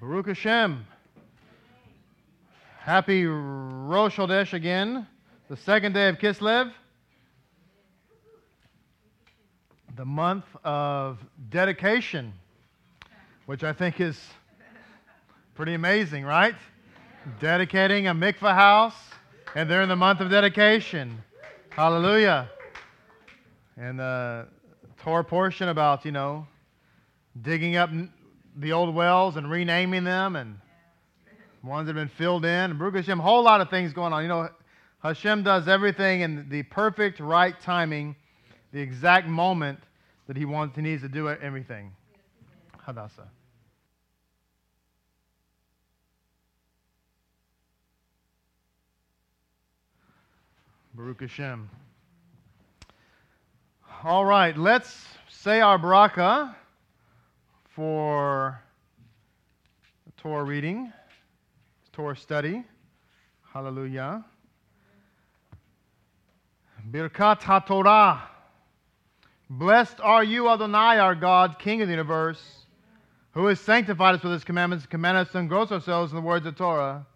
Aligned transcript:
Baruch 0.00 0.28
Hashem. 0.28 0.86
Happy 2.78 3.26
Rosh 3.26 4.16
Chodesh 4.16 4.54
again, 4.54 5.06
the 5.50 5.58
second 5.58 5.92
day 5.92 6.08
of 6.08 6.16
Kislev, 6.16 6.72
the 9.96 10.06
month 10.06 10.46
of 10.64 11.18
dedication, 11.50 12.32
which 13.44 13.62
I 13.62 13.74
think 13.74 14.00
is 14.00 14.18
pretty 15.54 15.74
amazing, 15.74 16.24
right? 16.24 16.54
Dedicating 17.38 18.06
a 18.06 18.14
mikvah 18.14 18.54
house, 18.54 18.96
and 19.54 19.70
they're 19.70 19.82
in 19.82 19.90
the 19.90 19.96
month 19.96 20.20
of 20.20 20.30
dedication. 20.30 21.22
Hallelujah. 21.68 22.48
And 23.76 23.98
the 23.98 24.48
Torah 25.02 25.24
portion 25.24 25.68
about, 25.68 26.06
you 26.06 26.12
know, 26.12 26.46
digging 27.42 27.76
up 27.76 27.90
the 28.60 28.72
old 28.72 28.94
wells 28.94 29.36
and 29.36 29.50
renaming 29.50 30.04
them 30.04 30.36
and 30.36 30.58
ones 31.62 31.86
that 31.86 31.96
have 31.96 32.08
been 32.08 32.16
filled 32.16 32.44
in. 32.44 32.76
Baruch 32.78 32.96
Hashem, 32.96 33.18
a 33.18 33.22
whole 33.22 33.42
lot 33.42 33.60
of 33.60 33.70
things 33.70 33.92
going 33.92 34.12
on. 34.12 34.22
You 34.22 34.28
know, 34.28 34.48
Hashem 35.02 35.42
does 35.42 35.68
everything 35.68 36.20
in 36.20 36.48
the 36.48 36.62
perfect 36.64 37.20
right 37.20 37.58
timing, 37.60 38.16
the 38.72 38.80
exact 38.80 39.26
moment 39.26 39.78
that 40.26 40.36
he 40.36 40.44
wants, 40.44 40.76
he 40.76 40.82
needs 40.82 41.02
to 41.02 41.08
do 41.08 41.28
everything. 41.28 41.92
Hadassah. 42.78 43.28
Baruch 50.94 51.22
Hashem. 51.22 51.70
All 54.04 54.24
right, 54.24 54.56
let's 54.56 55.04
say 55.28 55.60
our 55.60 55.78
bracha 55.78 56.54
for 57.80 58.60
Torah 60.18 60.44
reading, 60.44 60.92
Torah 61.94 62.14
study. 62.14 62.62
Hallelujah. 63.54 64.22
Birkat 66.90 67.40
HaTorah. 67.40 68.20
Blessed 69.48 69.98
are 70.02 70.22
you, 70.22 70.50
Adonai, 70.50 70.98
our 70.98 71.14
God, 71.14 71.58
King 71.58 71.80
of 71.80 71.88
the 71.88 71.92
universe, 71.92 72.66
who 73.30 73.46
has 73.46 73.58
sanctified 73.58 74.16
us 74.16 74.22
with 74.22 74.34
his 74.34 74.44
commandments, 74.44 74.84
commanded 74.84 75.28
us 75.28 75.32
to 75.32 75.38
engross 75.38 75.72
ourselves 75.72 76.12
in 76.12 76.16
the 76.16 76.22
words 76.22 76.44
of 76.44 76.56
Torah. 76.56 77.06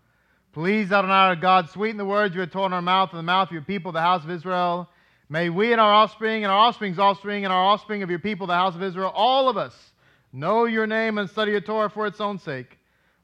Please, 0.54 0.90
Adonai, 0.92 1.12
our 1.12 1.36
God, 1.36 1.68
sweeten 1.68 1.98
the 1.98 2.06
words 2.06 2.34
you 2.34 2.40
have 2.40 2.50
in 2.50 2.72
our 2.72 2.80
mouth 2.80 3.10
and 3.10 3.18
the 3.18 3.22
mouth 3.22 3.48
of 3.48 3.52
your 3.52 3.60
people, 3.60 3.92
the 3.92 4.00
house 4.00 4.24
of 4.24 4.30
Israel. 4.30 4.88
May 5.28 5.50
we 5.50 5.72
and 5.72 5.80
our 5.80 5.92
offspring 5.92 6.42
and 6.42 6.50
our 6.50 6.58
offspring's 6.58 6.98
offspring 6.98 7.44
and 7.44 7.52
our 7.52 7.64
offspring 7.66 8.02
of 8.02 8.08
your 8.08 8.18
people, 8.18 8.46
the 8.46 8.54
house 8.54 8.74
of 8.74 8.82
Israel, 8.82 9.12
all 9.14 9.50
of 9.50 9.58
us, 9.58 9.90
Know 10.36 10.64
your 10.64 10.88
name 10.88 11.18
and 11.18 11.30
study 11.30 11.52
your 11.52 11.60
Torah 11.60 11.88
for 11.88 12.08
its 12.08 12.20
own 12.20 12.40
sake. 12.40 12.76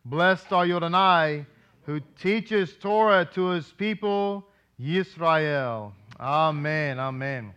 Blessed 0.05 0.53
are 0.53 0.65
Yodonai, 0.65 1.45
who 1.83 1.99
teaches 2.21 2.77
Torah 2.77 3.29
to 3.35 3.49
his 3.49 3.67
people, 3.67 4.47
Yisrael. 4.81 5.91
Amen, 6.21 7.01
amen. 7.01 7.53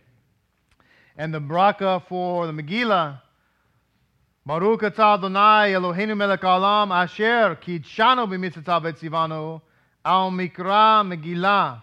And 1.16 1.32
the 1.32 1.40
bracha 1.40 2.04
for 2.08 2.48
the 2.48 2.52
Megillah, 2.52 3.20
Baruch 4.44 4.80
atah 4.82 5.18
Adonai 5.18 5.72
Eloheinu 5.72 6.16
melech 6.16 6.40
haolam 6.40 6.90
asher 6.90 7.56
kidshanu 7.62 8.26
b'mitzvotav 8.26 8.82
v'tzivanu 8.82 9.62
al 10.04 10.32
mikra 10.32 11.06
Megillah. 11.06 11.80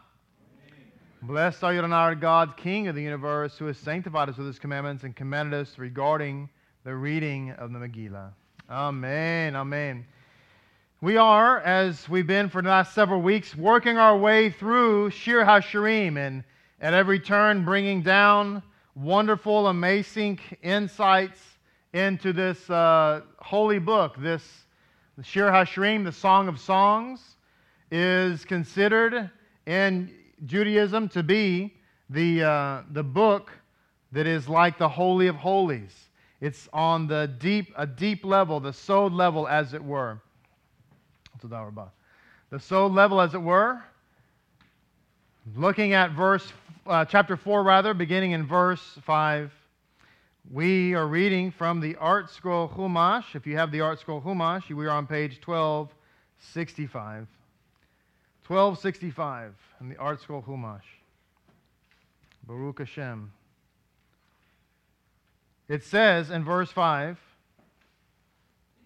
Blessed 1.22 1.64
are 1.64 1.74
you, 1.74 1.82
our 1.82 2.16
God, 2.16 2.58
King 2.58 2.90
of 2.90 2.96
the 2.96 3.02
universe, 3.02 3.58
who 3.58 3.68
has 3.68 3.78
sanctified 3.78 4.28
us 4.28 4.36
with 4.36 4.48
his 4.48 4.60
commandments 4.60 5.06
and 5.06 5.16
commanded 5.16 5.62
us 5.62 5.78
regarding 5.78 6.50
the 6.84 6.96
reading 6.96 7.52
of 7.52 7.72
the 7.72 7.78
Megillah. 7.78 8.32
Amen. 8.68 9.56
Amen. 9.56 10.04
We 11.00 11.16
are, 11.16 11.60
as 11.60 12.10
we've 12.10 12.26
been 12.26 12.50
for 12.50 12.64
the 12.64 12.70
last 12.70 12.96
several 12.96 13.22
weeks, 13.22 13.56
working 13.56 14.00
our 14.00 14.18
way 14.18 14.50
through 14.50 15.12
Shir 15.12 15.46
HaShirim 15.46 16.18
and 16.18 16.44
at 16.80 16.96
every 16.96 17.20
turn 17.20 17.64
bringing 17.64 18.02
down 18.02 18.64
wonderful, 18.96 19.68
amazing 19.68 20.40
insights 20.64 21.40
into 21.94 22.34
this 22.34 22.68
uh, 22.72 23.22
holy 23.38 23.78
book. 23.78 24.16
This 24.18 24.64
Shir 25.22 25.52
HaShirim, 25.52 26.04
the 26.04 26.12
Song 26.12 26.48
of 26.48 26.60
Songs, 26.60 27.36
is 27.92 28.44
considered 28.44 29.30
in 29.68 30.12
Judaism 30.48 31.10
to 31.10 31.22
be 31.22 31.76
the, 32.10 32.42
uh, 32.42 32.82
the 32.90 33.04
book 33.04 33.52
that 34.14 34.26
is 34.26 34.50
like 34.50 34.80
the 34.80 34.90
Holy 34.90 35.28
of 35.28 35.36
Holies. 35.36 36.08
It's 36.42 36.68
on 36.74 37.06
the 37.06 37.32
deep, 37.38 37.72
a 37.78 37.86
deep 37.86 38.26
level, 38.26 38.60
the 38.60 38.74
sod 38.74 39.14
level, 39.14 39.48
as 39.48 39.76
it 39.76 39.84
were. 39.84 40.20
The 42.50 42.60
sod 42.60 42.92
level, 42.92 43.22
as 43.22 43.36
it 43.36 43.42
were. 43.42 43.82
Looking 45.56 45.94
at 45.94 46.12
verse, 46.12 46.52
uh, 46.88 47.06
chapter 47.06 47.38
4, 47.38 47.64
rather, 47.64 47.94
beginning 47.94 48.32
in 48.32 48.48
verse 48.48 48.82
5. 49.04 49.52
We 50.52 50.96
are 50.96 51.06
reading 51.06 51.52
from 51.52 51.80
the 51.80 51.96
Art 51.98 52.26
ArtScroll 52.26 52.76
Humash. 52.76 53.36
If 53.36 53.46
you 53.46 53.56
have 53.58 53.72
the 53.72 53.82
Art 53.82 54.00
ArtScroll 54.00 54.24
Humash, 54.24 54.70
we 54.76 54.88
are 54.88 54.92
on 54.92 55.06
page 55.06 55.40
1265. 55.46 57.28
1265 58.48 59.54
in 59.80 59.90
the 59.90 59.98
Art 59.98 60.20
ArtScroll 60.20 60.44
Humash. 60.44 60.82
Baruch 62.48 62.80
Hashem. 62.80 63.32
It 65.72 65.86
says 65.86 66.32
in 66.32 66.44
verse 66.44 66.70
5 66.70 67.18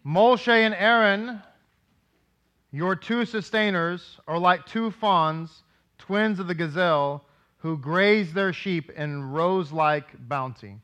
Moshe 0.05 0.47
and 0.47 0.75
Aaron, 0.75 1.41
your 2.71 2.95
two 2.95 3.25
sustainers, 3.25 4.19
are 4.27 4.37
like 4.37 4.67
two 4.67 4.91
fawns, 4.91 5.63
twins 5.97 6.39
of 6.39 6.45
the 6.45 6.53
gazelle, 6.53 7.25
who 7.57 7.75
graze 7.75 8.33
their 8.33 8.53
sheep 8.53 8.91
in 8.91 9.31
rose 9.31 9.71
like 9.71 10.05
bounty. 10.29 10.75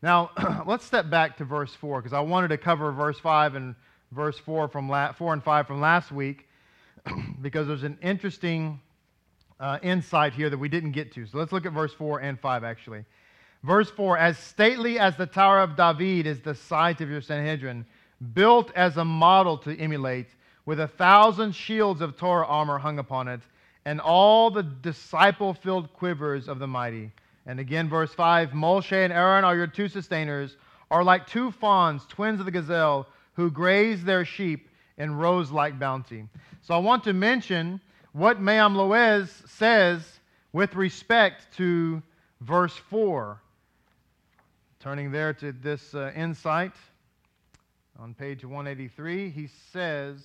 Now, 0.00 0.30
let's 0.66 0.86
step 0.86 1.10
back 1.10 1.36
to 1.36 1.44
verse 1.44 1.74
4 1.74 2.00
because 2.00 2.14
I 2.14 2.20
wanted 2.20 2.48
to 2.48 2.56
cover 2.56 2.90
verse 2.90 3.20
5 3.20 3.54
and 3.54 3.74
verse 4.12 4.38
4 4.38 4.68
from 4.68 4.88
la- 4.88 5.12
4 5.12 5.34
and 5.34 5.44
5 5.44 5.66
from 5.66 5.78
last 5.78 6.10
week 6.10 6.48
because 7.42 7.66
there's 7.66 7.84
an 7.84 7.98
interesting 8.00 8.80
uh, 9.60 9.78
insight 9.82 10.32
here 10.32 10.48
that 10.48 10.56
we 10.56 10.70
didn't 10.70 10.92
get 10.92 11.12
to. 11.12 11.26
So 11.26 11.36
let's 11.36 11.52
look 11.52 11.66
at 11.66 11.72
verse 11.72 11.92
4 11.92 12.20
and 12.20 12.40
5 12.40 12.64
actually. 12.64 13.04
Verse 13.64 13.88
4 13.88 14.18
As 14.18 14.36
stately 14.36 14.98
as 14.98 15.16
the 15.16 15.24
Tower 15.24 15.60
of 15.60 15.74
David 15.74 16.26
is 16.26 16.40
the 16.40 16.54
site 16.54 17.00
of 17.00 17.08
your 17.08 17.22
Sanhedrin, 17.22 17.86
built 18.34 18.70
as 18.76 18.98
a 18.98 19.04
model 19.06 19.56
to 19.58 19.74
emulate, 19.78 20.28
with 20.66 20.80
a 20.80 20.88
thousand 20.88 21.54
shields 21.54 22.02
of 22.02 22.18
Torah 22.18 22.46
armor 22.46 22.76
hung 22.76 22.98
upon 22.98 23.26
it, 23.26 23.40
and 23.86 24.02
all 24.02 24.50
the 24.50 24.62
disciple 24.62 25.54
filled 25.54 25.90
quivers 25.94 26.46
of 26.46 26.58
the 26.58 26.66
mighty. 26.66 27.10
And 27.46 27.58
again, 27.58 27.88
verse 27.88 28.12
5 28.12 28.50
Moshe 28.50 28.92
and 28.92 29.12
Aaron 29.12 29.44
are 29.44 29.56
your 29.56 29.66
two 29.66 29.88
sustainers, 29.88 30.58
are 30.90 31.02
like 31.02 31.26
two 31.26 31.50
fawns, 31.50 32.04
twins 32.06 32.40
of 32.40 32.46
the 32.46 32.52
gazelle, 32.52 33.06
who 33.32 33.50
graze 33.50 34.04
their 34.04 34.26
sheep 34.26 34.68
in 34.98 35.16
rose 35.16 35.50
like 35.50 35.78
bounty. 35.78 36.28
So 36.60 36.74
I 36.74 36.78
want 36.78 37.02
to 37.04 37.14
mention 37.14 37.80
what 38.12 38.42
Me'am 38.42 38.74
Loez 38.74 39.48
says 39.48 40.20
with 40.52 40.74
respect 40.74 41.46
to 41.56 42.02
verse 42.42 42.76
4. 42.90 43.40
Turning 44.84 45.10
there 45.10 45.32
to 45.32 45.50
this 45.50 45.94
uh, 45.94 46.12
insight 46.14 46.72
on 47.98 48.12
page 48.12 48.44
183, 48.44 49.30
he 49.30 49.48
says, 49.72 50.22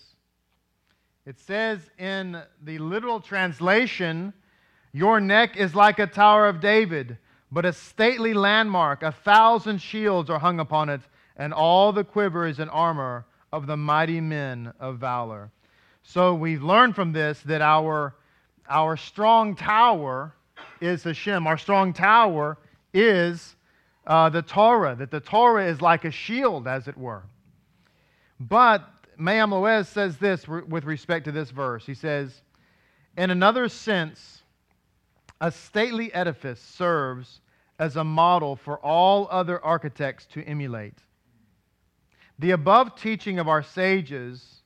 it 1.25 1.40
says 1.40 1.80
in 1.97 2.42
the 2.62 2.78
literal 2.78 3.22
translation, 3.22 4.34
Your 4.92 5.22
neck 5.22 5.56
is 5.56 5.75
like 5.75 5.97
a 5.97 6.08
tower 6.08 6.50
of 6.50 6.59
David, 6.59 7.18
but 7.50 7.64
a 7.64 7.72
stately 7.72 8.34
landmark. 8.34 9.02
A 9.02 9.14
thousand 9.14 9.78
shields 9.78 10.30
are 10.30 10.40
hung 10.40 10.59
upon 10.59 10.90
it, 10.90 11.00
and 11.38 11.53
all 11.53 11.94
the 11.94 12.03
quivers 12.03 12.59
and 12.59 12.70
armor 12.72 13.26
of 13.53 13.66
the 13.66 13.78
mighty 13.78 14.20
men 14.20 14.74
of 14.78 14.97
valor. 14.97 15.52
So 16.03 16.34
we've 16.34 16.64
learned 16.64 16.96
from 16.96 17.14
this 17.14 17.40
that 17.44 17.61
our, 17.61 18.14
our 18.70 18.97
strong 18.97 19.56
tower 19.56 20.34
is 20.82 21.06
Hashem. 21.06 21.47
Our 21.47 21.58
strong 21.58 21.94
tower 21.94 22.58
is 22.94 23.56
uh, 24.09 24.28
the 24.28 24.41
Torah, 24.41 24.96
that 24.96 25.11
the 25.11 25.20
Torah 25.20 25.67
is 25.67 25.82
like 25.82 26.03
a 26.03 26.11
shield, 26.11 26.67
as 26.67 26.88
it 26.88 26.97
were. 26.97 27.23
But 28.40 28.84
Me'am 29.20 29.52
Loez 29.52 29.85
says 29.85 30.17
this 30.17 30.47
with 30.47 30.84
respect 30.84 31.26
to 31.26 31.32
this 31.32 31.52
verse. 31.52 31.85
He 31.85 31.94
says, 31.94 32.41
In 33.16 33.29
another 33.29 33.70
sense, 33.70 34.41
a 35.40 35.52
stately 35.52 36.11
edifice 36.11 36.59
serves 36.59 37.41
as 37.78 37.96
a 37.96 38.03
model 38.03 38.56
for 38.56 38.79
all 38.79 39.28
other 39.29 39.64
architects 39.64 40.26
to 40.28 40.44
emulate. 40.44 40.97
The 42.40 42.52
above 42.52 42.96
teaching 42.96 43.38
of 43.38 43.47
our 43.47 43.61
sages 43.61 44.64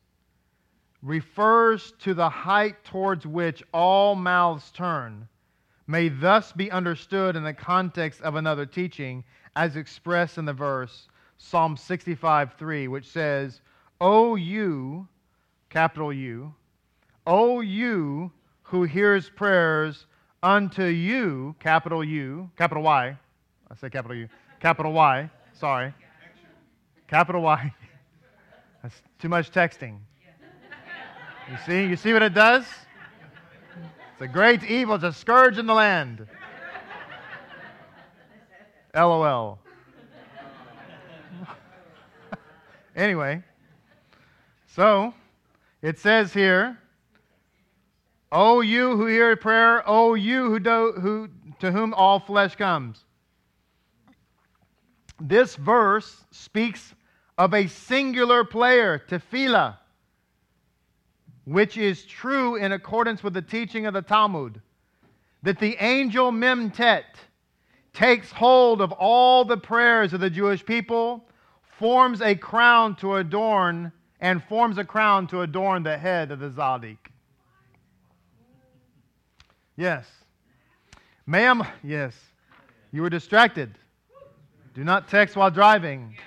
refers 1.02 1.92
to 2.00 2.14
the 2.14 2.30
height 2.30 2.82
towards 2.86 3.28
which 3.28 3.62
all 3.74 4.16
mouths 4.16 4.72
turn 4.72 5.28
may 5.88 6.10
thus 6.10 6.52
be 6.52 6.72
understood 6.72 7.36
in 7.36 7.44
the 7.44 7.54
context 7.54 8.22
of 8.22 8.36
another 8.36 8.66
teaching 8.66 9.24
as 9.56 9.76
expressed 9.76 10.38
in 10.38 10.46
the 10.46 10.54
verse 10.54 11.08
Psalm 11.38 11.76
65 11.76 12.54
3, 12.54 12.88
which 12.88 13.06
says, 13.06 13.62
O 14.00 14.36
you, 14.36 15.08
capital 15.70 16.14
U, 16.14 16.54
O 17.28 17.62
you 17.62 18.32
who 18.64 18.84
hears 18.84 19.30
prayers 19.30 20.06
unto 20.42 20.84
you, 20.86 21.56
capital 21.60 22.04
U, 22.04 22.50
capital 22.58 22.84
Y. 22.84 23.18
I 23.70 23.76
say 23.76 23.90
capital 23.90 24.16
U, 24.16 24.28
capital 24.60 24.94
Y, 24.94 25.30
sorry. 25.54 25.94
Capital 27.08 27.42
Y. 27.42 27.74
That's 28.82 28.96
too 29.20 29.30
much 29.30 29.52
texting. 29.52 30.00
You 31.52 31.58
see, 31.66 31.86
you 31.86 31.96
see 31.96 32.14
what 32.14 32.22
it 32.24 32.34
does? 32.34 32.66
It's 34.14 34.22
a 34.22 34.28
great 34.28 34.64
evil, 34.64 34.96
it's 34.96 35.04
a 35.04 35.12
scourge 35.12 35.58
in 35.58 35.66
the 35.66 35.74
land. 35.74 36.28
LOL. 38.96 39.60
anyway, 42.96 43.44
so 44.68 45.14
it 45.82 45.98
says 45.98 46.32
here, 46.32 46.78
O 48.32 48.62
you 48.62 48.96
who 48.96 49.08
hear 49.08 49.36
prayer, 49.36 49.84
O 49.88 50.14
you 50.14 50.50
who, 50.50 50.60
do, 50.60 50.94
who 51.00 51.30
to 51.60 51.72
whom 51.72 51.94
all 51.96 52.20
flesh 52.20 52.56
comes. 52.56 53.04
This 55.20 55.56
verse 55.56 56.26
speaks 56.32 56.94
of 57.38 57.54
a 57.54 57.68
singular 57.68 58.44
player, 58.44 59.02
tefillah, 59.08 59.78
which 61.46 61.78
is 61.78 62.06
true 62.06 62.56
in 62.56 62.72
accordance 62.72 63.24
with 63.24 63.34
the 63.34 63.42
teaching 63.42 63.86
of 63.86 63.94
the 63.94 64.02
Talmud, 64.02 64.62
that 65.42 65.60
the 65.60 65.76
angel 65.80 66.32
Memtet 66.32 67.04
takes 67.94 68.32
hold 68.32 68.82
of 68.82 68.92
all 68.94 69.46
the 69.46 69.58
prayers 69.58 70.14
of 70.14 70.22
the 70.22 70.30
Jewish 70.30 70.66
people, 70.66 71.26
forms 71.78 72.22
a 72.22 72.36
crown 72.36 72.96
to 72.98 73.16
adorn, 73.16 73.92
and 74.20 74.44
forms 74.44 74.78
a 74.78 74.86
crown 74.86 75.28
to 75.28 75.42
adorn 75.42 75.84
the 75.84 75.98
head 75.98 76.32
of 76.32 76.40
the 76.40 76.50
Zadik. 76.50 76.98
Yes. 79.76 80.08
Ma'am, 81.26 81.64
yes. 81.84 82.16
You 82.92 83.02
were 83.02 83.10
distracted. 83.10 83.74
Do 84.74 84.84
not 84.84 85.10
text 85.10 85.36
while 85.36 85.52
driving. 85.52 86.18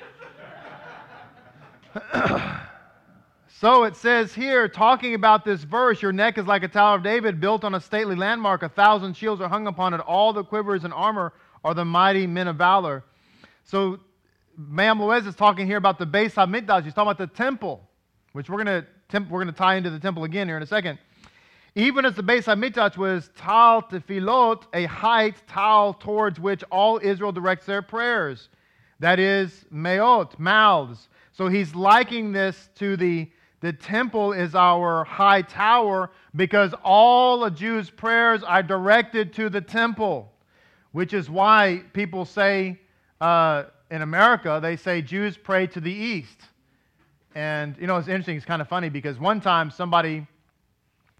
so 3.58 3.84
it 3.84 3.96
says 3.96 4.34
here, 4.34 4.68
talking 4.68 5.14
about 5.14 5.44
this 5.44 5.62
verse, 5.62 6.02
your 6.02 6.12
neck 6.12 6.36
is 6.36 6.46
like 6.46 6.62
a 6.62 6.68
Tower 6.68 6.96
of 6.96 7.02
David 7.02 7.40
built 7.40 7.64
on 7.64 7.74
a 7.74 7.80
stately 7.80 8.14
landmark. 8.14 8.62
A 8.62 8.68
thousand 8.68 9.16
shields 9.16 9.40
are 9.40 9.48
hung 9.48 9.66
upon 9.66 9.94
it. 9.94 10.00
All 10.00 10.34
the 10.34 10.44
quivers 10.44 10.84
and 10.84 10.92
armor 10.92 11.32
are 11.64 11.72
the 11.72 11.84
mighty 11.84 12.26
men 12.26 12.48
of 12.48 12.56
valor. 12.56 13.02
So 13.64 13.98
Me'am 14.58 14.98
Loez 14.98 15.26
is 15.26 15.34
talking 15.34 15.66
here 15.66 15.78
about 15.78 15.98
the 15.98 16.06
Beis 16.06 16.34
HaMikdash. 16.34 16.84
He's 16.84 16.92
talking 16.92 17.10
about 17.10 17.18
the 17.18 17.34
temple, 17.34 17.88
which 18.32 18.50
we're 18.50 18.62
going 18.62 18.82
to 18.82 18.86
we're 19.30 19.42
going 19.42 19.46
to 19.46 19.52
tie 19.52 19.76
into 19.76 19.88
the 19.88 20.00
temple 20.00 20.24
again 20.24 20.48
here 20.48 20.58
in 20.58 20.62
a 20.62 20.66
second. 20.66 20.98
Even 21.74 22.04
as 22.04 22.14
the 22.14 22.22
Beis 22.22 22.44
HaMikdash 22.44 22.98
was 22.98 23.30
tal 23.36 23.82
tefillot, 23.82 24.64
a 24.74 24.84
height 24.84 25.36
tal 25.46 25.94
towards 25.94 26.38
which 26.38 26.62
all 26.64 27.00
Israel 27.02 27.32
directs 27.32 27.64
their 27.64 27.80
prayers. 27.80 28.50
That 29.00 29.18
is 29.18 29.64
meot, 29.70 30.38
mouths. 30.38 31.08
So 31.32 31.48
he's 31.48 31.74
liking 31.74 32.32
this 32.32 32.68
to 32.76 32.96
the 32.96 33.30
the 33.60 33.72
temple 33.72 34.32
is 34.32 34.54
our 34.54 35.04
high 35.04 35.42
tower 35.42 36.10
because 36.34 36.74
all 36.84 37.44
a 37.44 37.50
Jew's 37.50 37.90
prayers 37.90 38.42
are 38.42 38.62
directed 38.62 39.32
to 39.34 39.48
the 39.48 39.60
temple 39.60 40.32
which 40.96 41.12
is 41.12 41.28
why 41.28 41.82
people 41.92 42.24
say 42.24 42.80
uh, 43.20 43.64
in 43.90 44.00
America, 44.00 44.60
they 44.62 44.76
say 44.76 45.02
Jews 45.02 45.36
pray 45.36 45.66
to 45.66 45.78
the 45.78 45.92
east. 45.92 46.40
And, 47.34 47.76
you 47.78 47.86
know, 47.86 47.98
it's 47.98 48.08
interesting, 48.08 48.34
it's 48.34 48.46
kind 48.46 48.62
of 48.62 48.68
funny 48.68 48.88
because 48.88 49.18
one 49.18 49.42
time 49.42 49.70
somebody 49.70 50.26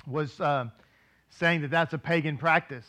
was 0.06 0.40
uh, 0.40 0.68
saying 1.28 1.60
that 1.60 1.70
that's 1.70 1.92
a 1.92 1.98
pagan 1.98 2.38
practice, 2.38 2.86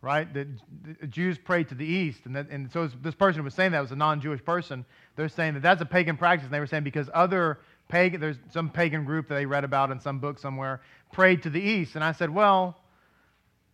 right? 0.00 0.32
That 0.32 1.10
Jews 1.10 1.38
pray 1.38 1.64
to 1.64 1.74
the 1.74 1.84
east. 1.84 2.20
And, 2.26 2.36
that, 2.36 2.50
and 2.50 2.70
so 2.70 2.86
this 2.86 3.16
person 3.16 3.42
was 3.42 3.52
saying 3.52 3.72
that 3.72 3.80
was 3.80 3.90
a 3.90 3.96
non 3.96 4.20
Jewish 4.20 4.44
person. 4.44 4.84
They're 5.16 5.28
saying 5.28 5.54
that 5.54 5.62
that's 5.64 5.82
a 5.82 5.86
pagan 5.86 6.16
practice. 6.16 6.44
And 6.44 6.54
they 6.54 6.60
were 6.60 6.68
saying 6.68 6.84
because 6.84 7.10
other 7.12 7.58
pagan, 7.92 8.22
there's 8.22 8.38
some 8.50 8.70
pagan 8.70 9.04
group 9.04 9.28
that 9.28 9.34
they 9.34 9.44
read 9.44 9.64
about 9.64 9.90
in 9.90 10.00
some 10.00 10.18
book 10.18 10.38
somewhere, 10.38 10.80
prayed 11.12 11.42
to 11.42 11.50
the 11.50 11.60
east. 11.60 11.94
And 11.94 12.02
I 12.02 12.12
said, 12.12 12.30
well, 12.30 12.78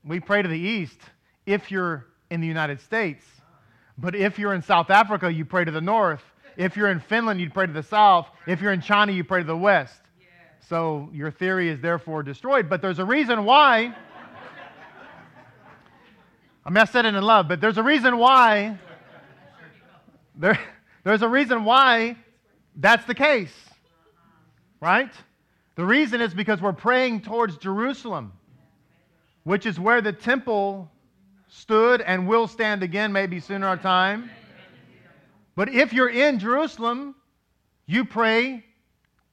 we 0.04 0.18
pray 0.18 0.42
to 0.42 0.48
the 0.48 0.58
east 0.58 0.98
if 1.46 1.70
you're 1.70 2.04
in 2.28 2.40
the 2.40 2.46
United 2.48 2.80
States. 2.80 3.24
But 3.96 4.16
if 4.16 4.36
you're 4.36 4.54
in 4.54 4.62
South 4.62 4.90
Africa, 4.90 5.32
you 5.32 5.44
pray 5.44 5.64
to 5.64 5.70
the 5.70 5.80
north. 5.80 6.20
If 6.56 6.76
you're 6.76 6.90
in 6.90 6.98
Finland, 6.98 7.40
you 7.40 7.48
pray 7.48 7.66
to 7.66 7.72
the 7.72 7.84
south. 7.84 8.26
If 8.44 8.60
you're 8.60 8.72
in 8.72 8.80
China, 8.80 9.12
you 9.12 9.22
pray 9.22 9.42
to 9.42 9.46
the 9.46 9.56
west. 9.56 10.00
So 10.68 11.08
your 11.12 11.30
theory 11.30 11.68
is 11.68 11.80
therefore 11.80 12.24
destroyed. 12.24 12.68
But 12.68 12.82
there's 12.82 12.98
a 12.98 13.04
reason 13.04 13.44
why. 13.44 13.94
I 16.66 16.70
mean, 16.70 16.78
I 16.78 16.84
said 16.86 17.06
it 17.06 17.14
in 17.14 17.22
love, 17.22 17.46
but 17.46 17.60
there's 17.60 17.78
a 17.78 17.84
reason 17.84 18.18
why. 18.18 18.78
There, 20.34 20.58
there's 21.04 21.22
a 21.22 21.28
reason 21.28 21.64
why 21.64 22.16
that's 22.74 23.04
the 23.06 23.14
case. 23.14 23.54
Right? 24.80 25.12
The 25.74 25.84
reason 25.84 26.20
is 26.20 26.34
because 26.34 26.60
we're 26.60 26.72
praying 26.72 27.22
towards 27.22 27.56
Jerusalem, 27.56 28.32
which 29.44 29.66
is 29.66 29.78
where 29.78 30.00
the 30.00 30.12
temple 30.12 30.90
stood 31.48 32.00
and 32.00 32.26
will 32.26 32.46
stand 32.46 32.82
again, 32.82 33.12
maybe 33.12 33.40
sooner 33.40 33.68
or 33.68 33.76
time. 33.76 34.30
But 35.56 35.68
if 35.68 35.92
you're 35.92 36.10
in 36.10 36.38
Jerusalem, 36.38 37.14
you 37.86 38.04
pray. 38.04 38.64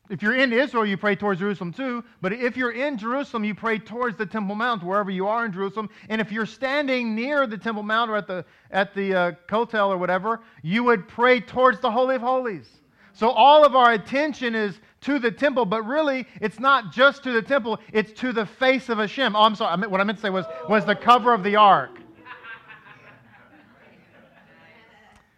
If 0.09 0.21
you're 0.21 0.35
in 0.35 0.53
Israel, 0.53 0.85
you 0.85 0.97
pray 0.97 1.15
towards 1.15 1.39
Jerusalem 1.39 1.73
too. 1.73 2.03
But 2.21 2.31
if 2.33 2.55
you're 2.55 2.71
in 2.71 2.97
Jerusalem, 2.97 3.43
you 3.43 3.53
pray 3.55 3.79
towards 3.79 4.17
the 4.17 4.25
Temple 4.25 4.55
Mount, 4.55 4.83
wherever 4.83 5.11
you 5.11 5.27
are 5.27 5.45
in 5.45 5.51
Jerusalem. 5.51 5.89
And 6.09 6.21
if 6.21 6.31
you're 6.31 6.45
standing 6.45 7.15
near 7.15 7.47
the 7.47 7.57
Temple 7.57 7.83
Mount 7.83 8.09
or 8.09 8.17
at 8.17 8.27
the, 8.27 8.45
at 8.71 8.93
the 8.93 9.15
uh, 9.15 9.31
Kotel 9.47 9.89
or 9.89 9.97
whatever, 9.97 10.41
you 10.61 10.83
would 10.83 11.07
pray 11.07 11.39
towards 11.39 11.79
the 11.79 11.91
Holy 11.91 12.15
of 12.15 12.21
Holies. 12.21 12.69
So 13.13 13.29
all 13.29 13.65
of 13.65 13.75
our 13.75 13.93
attention 13.93 14.55
is 14.55 14.79
to 15.05 15.19
the 15.19 15.31
temple, 15.31 15.65
but 15.65 15.83
really 15.83 16.27
it's 16.41 16.59
not 16.59 16.91
just 16.91 17.23
to 17.23 17.31
the 17.31 17.41
temple, 17.41 17.79
it's 17.93 18.11
to 18.19 18.33
the 18.33 18.45
face 18.45 18.89
of 18.89 18.97
Hashem. 18.97 19.35
Oh, 19.35 19.41
I'm 19.41 19.55
sorry. 19.55 19.87
what 19.87 20.01
I 20.01 20.03
meant 20.03 20.17
to 20.17 20.21
say 20.21 20.29
was, 20.29 20.45
was 20.67 20.85
the 20.85 20.95
cover 20.95 21.33
of 21.33 21.43
the 21.43 21.55
ark. 21.55 21.99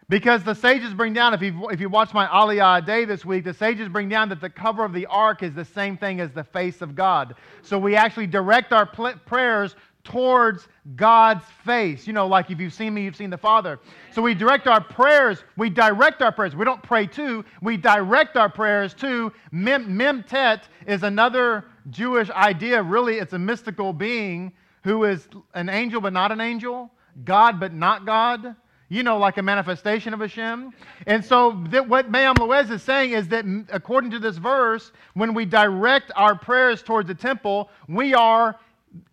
Because 0.10 0.42
the 0.46 0.54
sages 0.54 0.94
bring 0.94 1.12
down, 1.12 1.34
if 1.34 1.42
you, 1.42 1.68
if 1.68 1.82
you 1.82 1.90
watch 1.90 2.14
my 2.14 2.28
Aliyah 2.28 2.86
day 2.86 3.04
this 3.04 3.26
week, 3.26 3.44
the 3.44 3.54
sages 3.54 3.90
bring 3.90 4.08
down 4.08 4.30
that 4.30 4.40
the 4.40 4.50
cover 4.50 4.86
of 4.86 4.94
the 4.94 5.06
ark 5.08 5.44
is 5.44 5.54
the 5.54 5.66
same 5.66 5.98
thing 5.98 6.22
as 6.22 6.32
the 6.32 6.46
face 6.46 6.82
of 6.82 6.96
God. 6.96 7.36
So 7.62 7.78
we 7.78 7.98
actually 7.98 8.28
direct 8.28 8.72
our 8.72 8.86
pl- 8.86 9.16
prayers 9.26 9.76
towards 10.08 10.70
God's 10.96 11.44
face. 11.66 12.08
You 12.08 12.14
know, 12.14 12.28
like 12.28 12.50
if 12.50 12.62
you've 12.62 12.74
seen 12.74 12.94
me, 12.94 13.04
you've 13.04 13.16
seen 13.16 13.30
the 13.30 13.38
Father. 13.38 13.80
So 14.14 14.22
we 14.22 14.34
direct 14.34 14.66
our 14.66 14.82
prayers, 14.82 15.44
we 15.58 15.70
direct 15.70 16.22
our 16.22 16.32
prayers. 16.32 16.56
We 16.56 16.64
don't 16.64 16.82
pray 16.82 17.08
to, 17.08 17.44
we 17.62 17.76
direct 17.76 18.38
our 18.38 18.50
prayers 18.50 18.94
to. 18.96 19.34
Mem- 19.52 19.98
Memtet 19.98 20.62
is 20.86 21.04
another 21.04 21.66
Jewish 21.90 22.30
idea. 22.30 22.82
Really, 22.82 23.16
it's 23.16 23.34
a 23.34 23.40
mystical 23.40 23.92
being 23.92 24.54
who 24.84 25.04
is 25.04 25.28
an 25.54 25.68
angel 25.68 26.00
but 26.00 26.14
not 26.14 26.32
an 26.32 26.40
angel, 26.40 26.90
God 27.26 27.60
but 27.60 27.74
not 27.74 28.06
God 28.06 28.56
you 28.90 29.04
know, 29.04 29.18
like 29.18 29.38
a 29.38 29.44
manifestation 29.44 30.14
of 30.14 30.22
Hashem. 30.22 30.72
And 31.08 31.24
so, 31.24 31.62
that 31.70 31.88
what 31.88 32.10
Me'am 32.10 32.36
Loez 32.36 32.72
is 32.72 32.82
saying 32.82 33.12
is 33.12 33.28
that 33.30 33.46
according 33.70 34.12
to 34.12 34.20
this 34.20 34.38
verse, 34.38 34.92
when 35.14 35.34
we 35.34 35.46
direct 35.46 36.12
our 36.16 36.38
prayers 36.38 36.82
towards 36.82 37.08
the 37.08 37.16
temple, 37.16 37.70
we 37.90 38.14
are, 38.14 38.58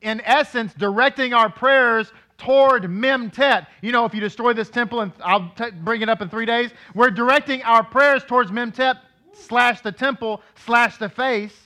in 0.00 0.20
essence, 0.24 0.72
directing 0.74 1.34
our 1.34 1.50
prayers 1.50 2.12
toward 2.38 2.84
Memtet. 2.84 3.66
You 3.80 3.92
know, 3.92 4.04
if 4.04 4.14
you 4.14 4.20
destroy 4.20 4.52
this 4.52 4.70
temple, 4.70 5.00
and 5.00 5.12
I'll 5.22 5.52
t- 5.56 5.70
bring 5.70 6.02
it 6.02 6.08
up 6.08 6.20
in 6.22 6.28
three 6.28 6.46
days, 6.46 6.70
we're 6.94 7.10
directing 7.10 7.62
our 7.62 7.84
prayers 7.84 8.24
towards 8.24 8.50
Memtet 8.50 8.98
slash 9.32 9.80
the 9.80 9.92
temple 9.92 10.42
slash 10.64 10.96
the 10.98 11.08
face. 11.08 11.58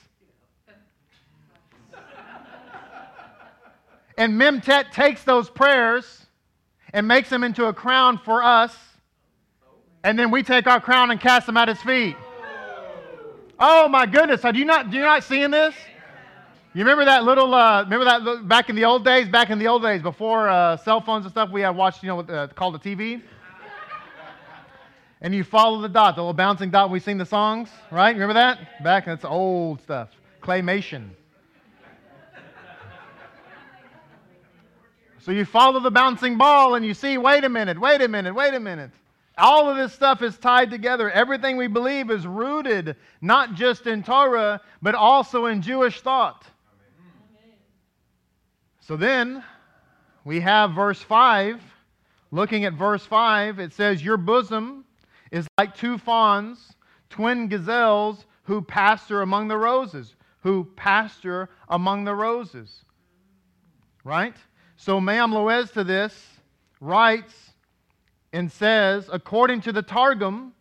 And 4.17 4.33
Memtet 4.33 4.91
takes 4.91 5.23
those 5.23 5.49
prayers 5.49 6.25
and 6.93 7.07
makes 7.07 7.29
them 7.29 7.43
into 7.43 7.65
a 7.65 7.73
crown 7.73 8.17
for 8.17 8.43
us. 8.43 8.75
And 10.03 10.19
then 10.19 10.29
we 10.29 10.43
take 10.43 10.67
our 10.67 10.81
crown 10.81 11.11
and 11.11 11.19
cast 11.19 11.45
them 11.45 11.55
at 11.57 11.69
his 11.69 11.81
feet. 11.81 12.17
Oh 13.59 13.87
my 13.89 14.05
goodness! 14.05 14.45
Are 14.45 14.53
you 14.53 14.65
not? 14.65 14.89
Do 14.89 14.97
you 14.97 15.03
not 15.03 15.23
seeing 15.23 15.51
this? 15.51 15.75
You 16.73 16.81
remember 16.81 17.05
that 17.05 17.23
little? 17.23 17.51
Uh, 17.53 17.83
remember 17.83 18.05
that 18.05 18.47
back 18.47 18.69
in 18.69 18.75
the 18.75 18.85
old 18.85 19.03
days? 19.03 19.27
Back 19.27 19.49
in 19.49 19.57
the 19.57 19.67
old 19.67 19.81
days, 19.81 20.03
before 20.03 20.47
uh, 20.47 20.77
cell 20.77 21.01
phones 21.01 21.25
and 21.25 21.31
stuff, 21.31 21.49
we 21.49 21.61
had 21.61 21.71
watched. 21.71 22.03
You 22.03 22.09
know, 22.09 22.19
uh, 22.19 22.47
called 22.47 22.79
the 22.79 22.95
TV. 22.95 23.21
And 25.21 25.33
you 25.33 25.43
follow 25.43 25.81
the 25.81 25.89
dot, 25.89 26.15
the 26.15 26.21
little 26.21 26.33
bouncing 26.33 26.69
dot. 26.69 26.91
We 26.91 26.99
sing 26.99 27.17
the 27.17 27.25
songs, 27.25 27.69
right? 27.91 28.13
Remember 28.13 28.35
that? 28.35 28.83
Back 28.83 29.05
that's 29.05 29.25
old 29.25 29.81
stuff. 29.81 30.09
Claymation. 30.41 31.09
So 35.21 35.31
you 35.31 35.43
follow 35.43 35.79
the 35.79 35.91
bouncing 35.91 36.37
ball 36.37 36.75
and 36.75 36.85
you 36.85 36.93
see, 36.93 37.17
wait 37.17 37.43
a 37.43 37.49
minute, 37.49 37.79
wait 37.79 38.01
a 38.01 38.07
minute, 38.07 38.33
wait 38.33 38.53
a 38.53 38.59
minute. 38.59 38.91
All 39.37 39.69
of 39.69 39.75
this 39.75 39.93
stuff 39.93 40.21
is 40.21 40.37
tied 40.37 40.69
together. 40.69 41.11
Everything 41.11 41.57
we 41.57 41.67
believe 41.67 42.09
is 42.09 42.25
rooted 42.25 42.95
not 43.21 43.55
just 43.55 43.87
in 43.87 44.01
Torah, 44.01 44.61
but 44.81 44.95
also 44.95 45.47
in 45.47 45.61
Jewish 45.61 45.99
thought. 46.01 46.45
So 48.89 48.97
then 48.97 49.43
we 50.25 50.39
have 50.39 50.71
verse 50.71 50.99
5. 50.99 51.61
Looking 52.31 52.65
at 52.65 52.73
verse 52.73 53.05
5, 53.05 53.59
it 53.59 53.71
says, 53.71 54.03
Your 54.03 54.17
bosom 54.17 54.83
is 55.31 55.47
like 55.59 55.77
two 55.77 55.99
fawns, 55.99 56.73
twin 57.11 57.49
gazelles 57.49 58.25
who 58.45 58.63
pasture 58.63 59.21
among 59.21 59.47
the 59.47 59.57
roses. 59.57 60.15
Who 60.41 60.63
pasture 60.75 61.49
among 61.67 62.05
the 62.05 62.15
roses. 62.15 62.83
Right? 64.03 64.35
So 64.75 64.99
Me'am 64.99 65.33
Lo'ez 65.33 65.71
to 65.73 65.83
this 65.83 66.39
writes 66.81 67.35
and 68.33 68.51
says, 68.51 69.07
according 69.13 69.61
to 69.61 69.71
the 69.71 69.83
Targum, 69.83 70.51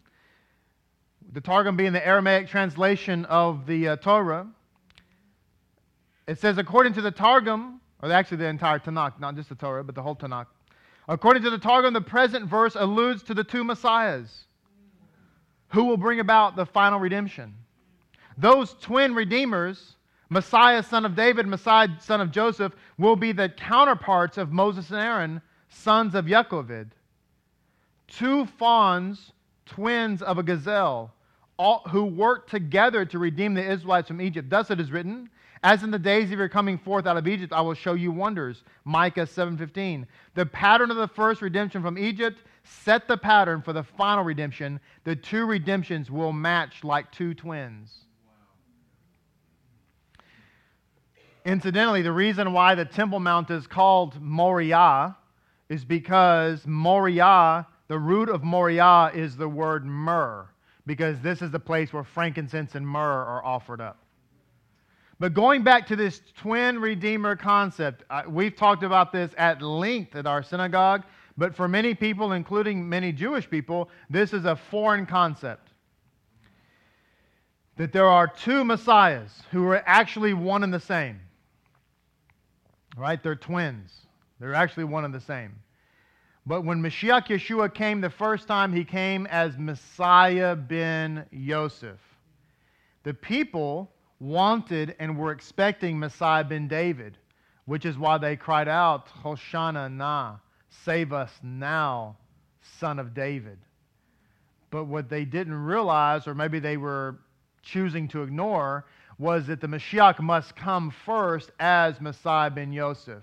the 1.33 1.41
Targum 1.41 1.79
being 1.79 1.95
the 1.95 2.07
Aramaic 2.07 2.49
translation 2.49 3.25
of 3.25 3.67
the 3.67 3.89
uh, 3.89 3.97
Torah, 3.97 4.47
it 6.27 6.39
says, 6.39 6.59
according 6.59 6.93
to 6.93 7.01
the 7.01 7.11
Targum, 7.11 7.81
or 8.03 8.13
actually 8.13 8.39
the 8.39 8.47
entire 8.47 8.79
Tanakh, 8.79 9.19
not 9.21 9.35
just 9.35 9.49
the 9.49 9.55
Torah, 9.55 9.85
but 9.85 9.95
the 9.95 10.03
whole 10.03 10.17
Tanakh. 10.17 10.47
According 11.09 11.43
to 11.45 11.51
the 11.51 11.59
Targum, 11.59 11.95
the 11.95 12.01
present 12.01 12.47
verse 12.47 12.77
alludes 12.77 13.23
to 13.25 13.35
the 13.35 13.45
two 13.45 13.65
Messiahs 13.65 14.45
who 15.69 15.85
will 15.85 15.97
bring 15.97 16.21
about 16.21 16.57
the 16.57 16.67
final 16.67 16.99
redemption. 16.99 17.55
Those 18.37 18.75
twin 18.81 19.15
redeemers, 19.15 19.97
Messiah, 20.29 20.83
son 20.83 21.05
of 21.05 21.15
David, 21.15 21.47
Messiah, 21.47 21.89
son 22.01 22.21
of 22.21 22.31
Joseph, 22.31 22.73
will 22.99 23.17
be 23.17 23.33
the 23.33 23.49
counterparts 23.49 24.39
of 24.39 24.53
Moses 24.53 24.91
and 24.91 25.01
Aaron, 25.01 25.43
sons 25.69 26.15
of 26.15 26.27
Yocheved. 26.27 26.91
Two 28.07 28.47
fawns, 28.47 29.33
twins 29.67 30.23
of 30.23 30.39
a 30.39 30.43
gazelle, 30.43 31.13
all, 31.59 31.83
who 31.89 32.05
worked 32.05 32.51
together 32.51 33.05
to 33.05 33.19
redeem 33.19 33.55
the 33.55 33.65
Israelites 33.65 34.09
from 34.09 34.21
Egypt. 34.21 34.49
Thus 34.49 34.71
it 34.71 34.81
is 34.81 34.91
written, 34.91 35.29
as 35.63 35.83
in 35.83 35.91
the 35.91 35.99
days 35.99 36.31
of 36.31 36.39
your 36.39 36.49
coming 36.49 36.79
forth 36.79 37.07
out 37.07 37.17
of 37.17 37.27
Egypt, 37.27 37.53
I 37.53 37.61
will 37.61 37.75
show 37.75 37.95
you 37.95 38.13
wonders. 38.13 38.63
Micah 38.85 39.27
7:15. 39.27 40.07
The 40.35 40.47
pattern 40.47 40.91
of 40.91 40.97
the 40.97 41.09
first 41.09 41.43
redemption 41.43 41.83
from 41.83 41.99
Egypt 41.99 42.43
set 42.65 43.09
the 43.09 43.17
pattern 43.17 43.63
for 43.63 43.73
the 43.73 43.83
final 43.83 44.25
redemption. 44.25 44.81
The 45.05 45.17
two 45.17 45.47
redemptions 45.47 46.11
will 46.11 46.33
match 46.33 46.85
like 46.85 47.11
two 47.11 47.35
twins. 47.35 48.05
Incidentally, 51.45 52.03
the 52.03 52.13
reason 52.13 52.53
why 52.53 52.75
the 52.75 52.85
Temple 52.85 53.21
Mount 53.21 53.51
is 53.51 53.67
called 53.67 54.21
Moriah 54.21 55.17
is 55.69 55.85
because 55.85 56.67
Moriah, 56.67 57.67
the 57.89 57.99
root 57.99 58.29
of 58.29 58.45
Moriah 58.45 59.11
is 59.15 59.37
the 59.37 59.49
word 59.49 59.87
myrrh, 59.87 60.47
because 60.85 61.21
this 61.21 61.41
is 61.41 61.51
the 61.51 61.59
place 61.59 61.93
where 61.93 62.05
frankincense 62.05 62.75
and 62.75 62.87
myrrh 62.87 63.25
are 63.25 63.45
offered 63.45 63.81
up. 63.81 63.99
But 65.21 65.35
going 65.35 65.65
back 65.65 65.87
to 65.89 65.97
this 65.97 66.21
twin 66.37 66.79
redeemer 66.79 67.35
concept, 67.35 68.05
we've 68.29 68.55
talked 68.55 68.85
about 68.85 69.13
this 69.13 69.33
at 69.37 69.61
length 69.61 70.15
at 70.15 70.27
our 70.27 70.43
synagogue, 70.43 71.03
but 71.37 71.57
for 71.57 71.67
many 71.67 71.95
people, 71.95 72.33
including 72.33 72.89
many 72.89 73.13
Jewish 73.13 73.49
people, 73.49 73.91
this 74.09 74.33
is 74.33 74.45
a 74.45 74.55
foreign 74.55 75.07
concept. 75.07 75.71
That 77.77 77.93
there 77.93 78.07
are 78.07 78.27
two 78.27 78.65
messiahs 78.65 79.31
who 79.51 79.65
are 79.67 79.83
actually 79.87 80.35
one 80.35 80.65
and 80.65 80.73
the 80.75 80.81
same. 80.81 81.21
Right? 82.97 83.23
They're 83.23 83.37
twins. 83.37 83.93
They're 84.41 84.55
actually 84.55 84.85
one 84.85 85.05
and 85.05 85.15
the 85.15 85.21
same. 85.21 85.55
But 86.47 86.65
when 86.65 86.81
Mashiach 86.81 87.27
Yeshua 87.27 87.73
came 87.73 88.01
the 88.01 88.11
first 88.11 88.49
time, 88.49 88.73
he 88.73 88.85
came 88.85 89.27
as 89.27 89.59
Messiah 89.59 90.57
ben 90.57 91.27
Yosef. 91.31 91.99
The 93.03 93.15
people 93.15 93.91
wanted 94.21 94.97
and 94.99 95.17
were 95.19 95.33
expecting 95.33 95.99
Messiah 95.99 96.45
ben 96.45 96.69
David, 96.69 97.19
which 97.67 97.85
is 97.85 97.97
why 97.99 98.19
they 98.19 98.37
cried 98.37 98.69
out, 98.69 99.09
Hoshana 99.23 99.93
na, 99.93 100.37
save 100.85 101.13
us 101.13 101.33
now, 101.43 102.17
son 102.79 102.99
of 102.99 103.15
David. 103.15 103.59
But 104.71 104.85
what 104.85 105.09
they 105.09 105.25
didn't 105.25 105.55
realize, 105.55 106.27
or 106.27 106.35
maybe 106.35 106.59
they 106.59 106.77
were 106.77 107.19
choosing 107.63 108.09
to 108.09 108.23
ignore, 108.23 108.85
was 109.19 109.47
that 109.47 109.61
the 109.61 109.67
Mashiach 109.67 110.21
must 110.21 110.55
come 110.57 110.93
first 111.05 111.51
as 111.59 112.01
Messiah 112.01 112.51
ben 112.51 112.73
Yosef, 112.73 113.23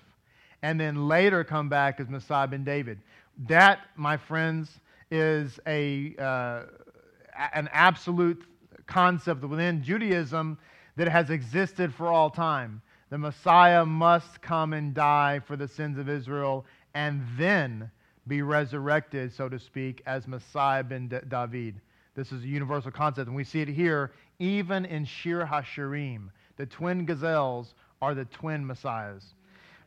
and 0.62 0.80
then 0.80 1.08
later 1.08 1.44
come 1.44 1.70
back 1.70 2.00
as 2.00 2.10
Messiah 2.10 2.48
ben 2.48 2.64
David. 2.64 3.00
That, 3.48 3.80
my 3.96 4.18
friends, 4.18 4.70
is 5.12 5.60
a, 5.68 6.16
uh, 6.18 6.64
an 7.54 7.70
absolute 7.72 8.44
concept 8.88 9.44
within 9.44 9.84
Judaism 9.84 10.58
that 10.96 11.08
has 11.08 11.30
existed 11.30 11.94
for 11.94 12.08
all 12.08 12.30
time. 12.30 12.82
The 13.10 13.18
Messiah 13.18 13.86
must 13.86 14.42
come 14.42 14.74
and 14.74 14.94
die 14.94 15.40
for 15.46 15.56
the 15.56 15.68
sins 15.68 15.98
of 15.98 16.10
Israel 16.10 16.66
and 16.94 17.26
then 17.38 17.92
be 18.28 18.42
resurrected, 18.42 19.34
so 19.34 19.48
to 19.50 19.60
speak, 19.60 20.02
as 20.06 20.28
Messiah 20.28 20.84
ben 20.84 21.08
David. 21.08 21.82
This 22.16 22.32
is 22.32 22.44
a 22.44 22.48
universal 22.48 22.92
concept, 22.92 23.28
and 23.28 23.36
we 23.36 23.44
see 23.44 23.62
it 23.62 23.68
here 23.68 24.12
even 24.40 24.86
in 24.86 25.06
Shir 25.06 25.46
HaShirim. 25.46 26.30
The 26.58 26.66
twin 26.66 27.06
gazelles 27.06 27.74
are 28.02 28.16
the 28.16 28.26
twin 28.26 28.66
messiahs. 28.66 29.24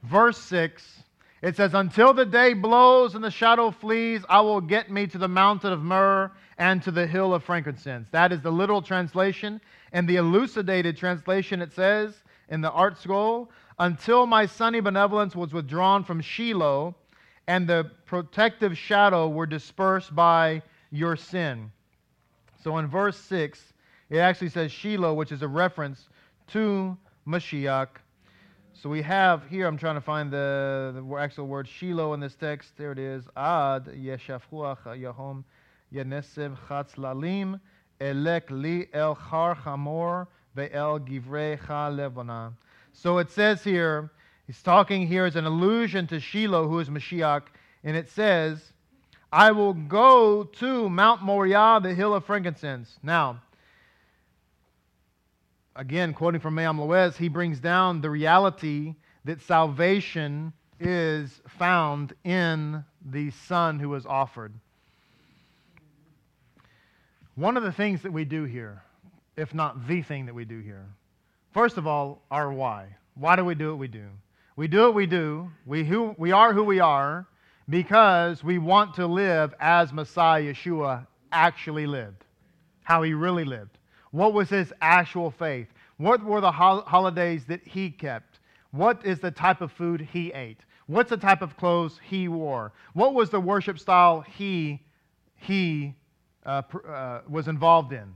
Verse 0.02 0.38
6, 0.38 1.02
it 1.42 1.56
says, 1.56 1.74
Until 1.74 2.12
the 2.12 2.26
day 2.26 2.52
blows 2.52 3.14
and 3.14 3.24
the 3.24 3.30
shadow 3.30 3.70
flees, 3.70 4.22
I 4.28 4.40
will 4.40 4.60
get 4.60 4.90
me 4.90 5.06
to 5.08 5.18
the 5.18 5.28
mountain 5.28 5.72
of 5.72 5.82
myrrh 5.82 6.30
and 6.58 6.82
to 6.82 6.90
the 6.90 7.06
hill 7.06 7.34
of 7.34 7.44
frankincense. 7.44 8.08
That 8.10 8.32
is 8.32 8.42
the 8.42 8.52
literal 8.52 8.82
translation. 8.82 9.60
And 9.92 10.08
the 10.08 10.16
elucidated 10.16 10.96
translation, 10.96 11.62
it 11.62 11.72
says 11.72 12.22
in 12.48 12.60
the 12.60 12.70
ArtScroll, 12.70 13.48
until 13.78 14.26
my 14.26 14.46
sunny 14.46 14.80
benevolence 14.80 15.36
was 15.36 15.52
withdrawn 15.52 16.04
from 16.04 16.20
Shiloh, 16.20 16.94
and 17.46 17.66
the 17.66 17.90
protective 18.04 18.76
shadow 18.76 19.28
were 19.28 19.46
dispersed 19.46 20.14
by 20.14 20.62
your 20.90 21.16
sin. 21.16 21.70
So 22.62 22.78
in 22.78 22.86
verse 22.88 23.16
6, 23.16 23.72
it 24.10 24.18
actually 24.18 24.50
says 24.50 24.72
Shiloh, 24.72 25.14
which 25.14 25.32
is 25.32 25.42
a 25.42 25.48
reference 25.48 26.08
to 26.48 26.96
Mashiach. 27.26 27.88
So 28.74 28.88
we 28.88 29.02
have 29.02 29.46
here, 29.48 29.66
I'm 29.66 29.76
trying 29.76 29.96
to 29.96 30.00
find 30.00 30.30
the, 30.30 30.92
the 30.94 31.16
actual 31.16 31.46
word 31.46 31.68
Shiloh 31.68 32.14
in 32.14 32.20
this 32.20 32.34
text. 32.34 32.76
There 32.76 32.92
it 32.92 32.98
is. 32.98 33.24
Ad 33.36 33.86
yeshafruach 33.86 35.00
yahom 35.00 35.44
yenesev 35.92 36.56
chatz 36.68 36.94
lalim 36.94 37.60
elek 38.00 38.50
li 38.50 38.88
el 38.92 39.14
levona. 41.90 42.52
So 42.92 43.18
it 43.18 43.30
says 43.30 43.62
here, 43.62 44.10
he's 44.46 44.62
talking 44.62 45.06
here 45.06 45.24
as 45.24 45.36
an 45.36 45.44
allusion 45.44 46.06
to 46.08 46.20
Shiloh, 46.20 46.68
who 46.68 46.78
is 46.78 46.88
Mashiach, 46.88 47.42
and 47.84 47.96
it 47.96 48.10
says, 48.10 48.72
I 49.32 49.52
will 49.52 49.74
go 49.74 50.44
to 50.44 50.88
Mount 50.88 51.22
Moriah, 51.22 51.80
the 51.82 51.94
hill 51.94 52.14
of 52.14 52.24
frankincense. 52.24 52.98
Now, 53.02 53.40
again, 55.76 56.14
quoting 56.14 56.40
from 56.40 56.54
Me'am 56.54 56.78
Lo'ez, 56.78 57.16
he 57.16 57.28
brings 57.28 57.60
down 57.60 58.00
the 58.00 58.10
reality 58.10 58.94
that 59.24 59.42
salvation 59.42 60.52
is 60.80 61.40
found 61.58 62.14
in 62.24 62.84
the 63.04 63.30
Son 63.30 63.78
who 63.78 63.90
was 63.90 64.06
offered. 64.06 64.54
One 67.38 67.56
of 67.56 67.62
the 67.62 67.70
things 67.70 68.02
that 68.02 68.12
we 68.12 68.24
do 68.24 68.42
here, 68.42 68.82
if 69.36 69.54
not 69.54 69.86
the 69.86 70.02
thing 70.02 70.26
that 70.26 70.34
we 70.34 70.44
do 70.44 70.58
here, 70.58 70.88
first 71.54 71.76
of 71.76 71.86
all, 71.86 72.20
our 72.32 72.52
why. 72.52 72.88
Why 73.14 73.36
do 73.36 73.44
we 73.44 73.54
do 73.54 73.68
what 73.68 73.78
we 73.78 73.86
do? 73.86 74.08
We 74.56 74.66
do 74.66 74.86
what 74.86 74.94
we 74.96 75.06
do. 75.06 75.48
We, 75.64 75.84
who, 75.84 76.16
we 76.18 76.32
are 76.32 76.52
who 76.52 76.64
we 76.64 76.80
are 76.80 77.28
because 77.68 78.42
we 78.42 78.58
want 78.58 78.92
to 78.94 79.06
live 79.06 79.54
as 79.60 79.92
Messiah 79.92 80.52
Yeshua 80.52 81.06
actually 81.30 81.86
lived, 81.86 82.24
how 82.82 83.04
he 83.04 83.14
really 83.14 83.44
lived. 83.44 83.78
What 84.10 84.32
was 84.32 84.48
his 84.48 84.74
actual 84.80 85.30
faith? 85.30 85.68
What 85.98 86.24
were 86.24 86.40
the 86.40 86.50
holidays 86.50 87.44
that 87.44 87.64
he 87.64 87.88
kept? 87.88 88.40
What 88.72 89.06
is 89.06 89.20
the 89.20 89.30
type 89.30 89.60
of 89.60 89.70
food 89.70 90.00
he 90.00 90.32
ate? 90.32 90.62
What's 90.88 91.10
the 91.10 91.16
type 91.16 91.42
of 91.42 91.56
clothes 91.56 92.00
he 92.02 92.26
wore? 92.26 92.72
What 92.94 93.14
was 93.14 93.30
the 93.30 93.38
worship 93.38 93.78
style 93.78 94.22
he, 94.22 94.82
he 95.36 95.94
uh, 96.48 96.62
uh, 96.88 97.20
was 97.28 97.46
involved 97.46 97.92
in. 97.92 98.14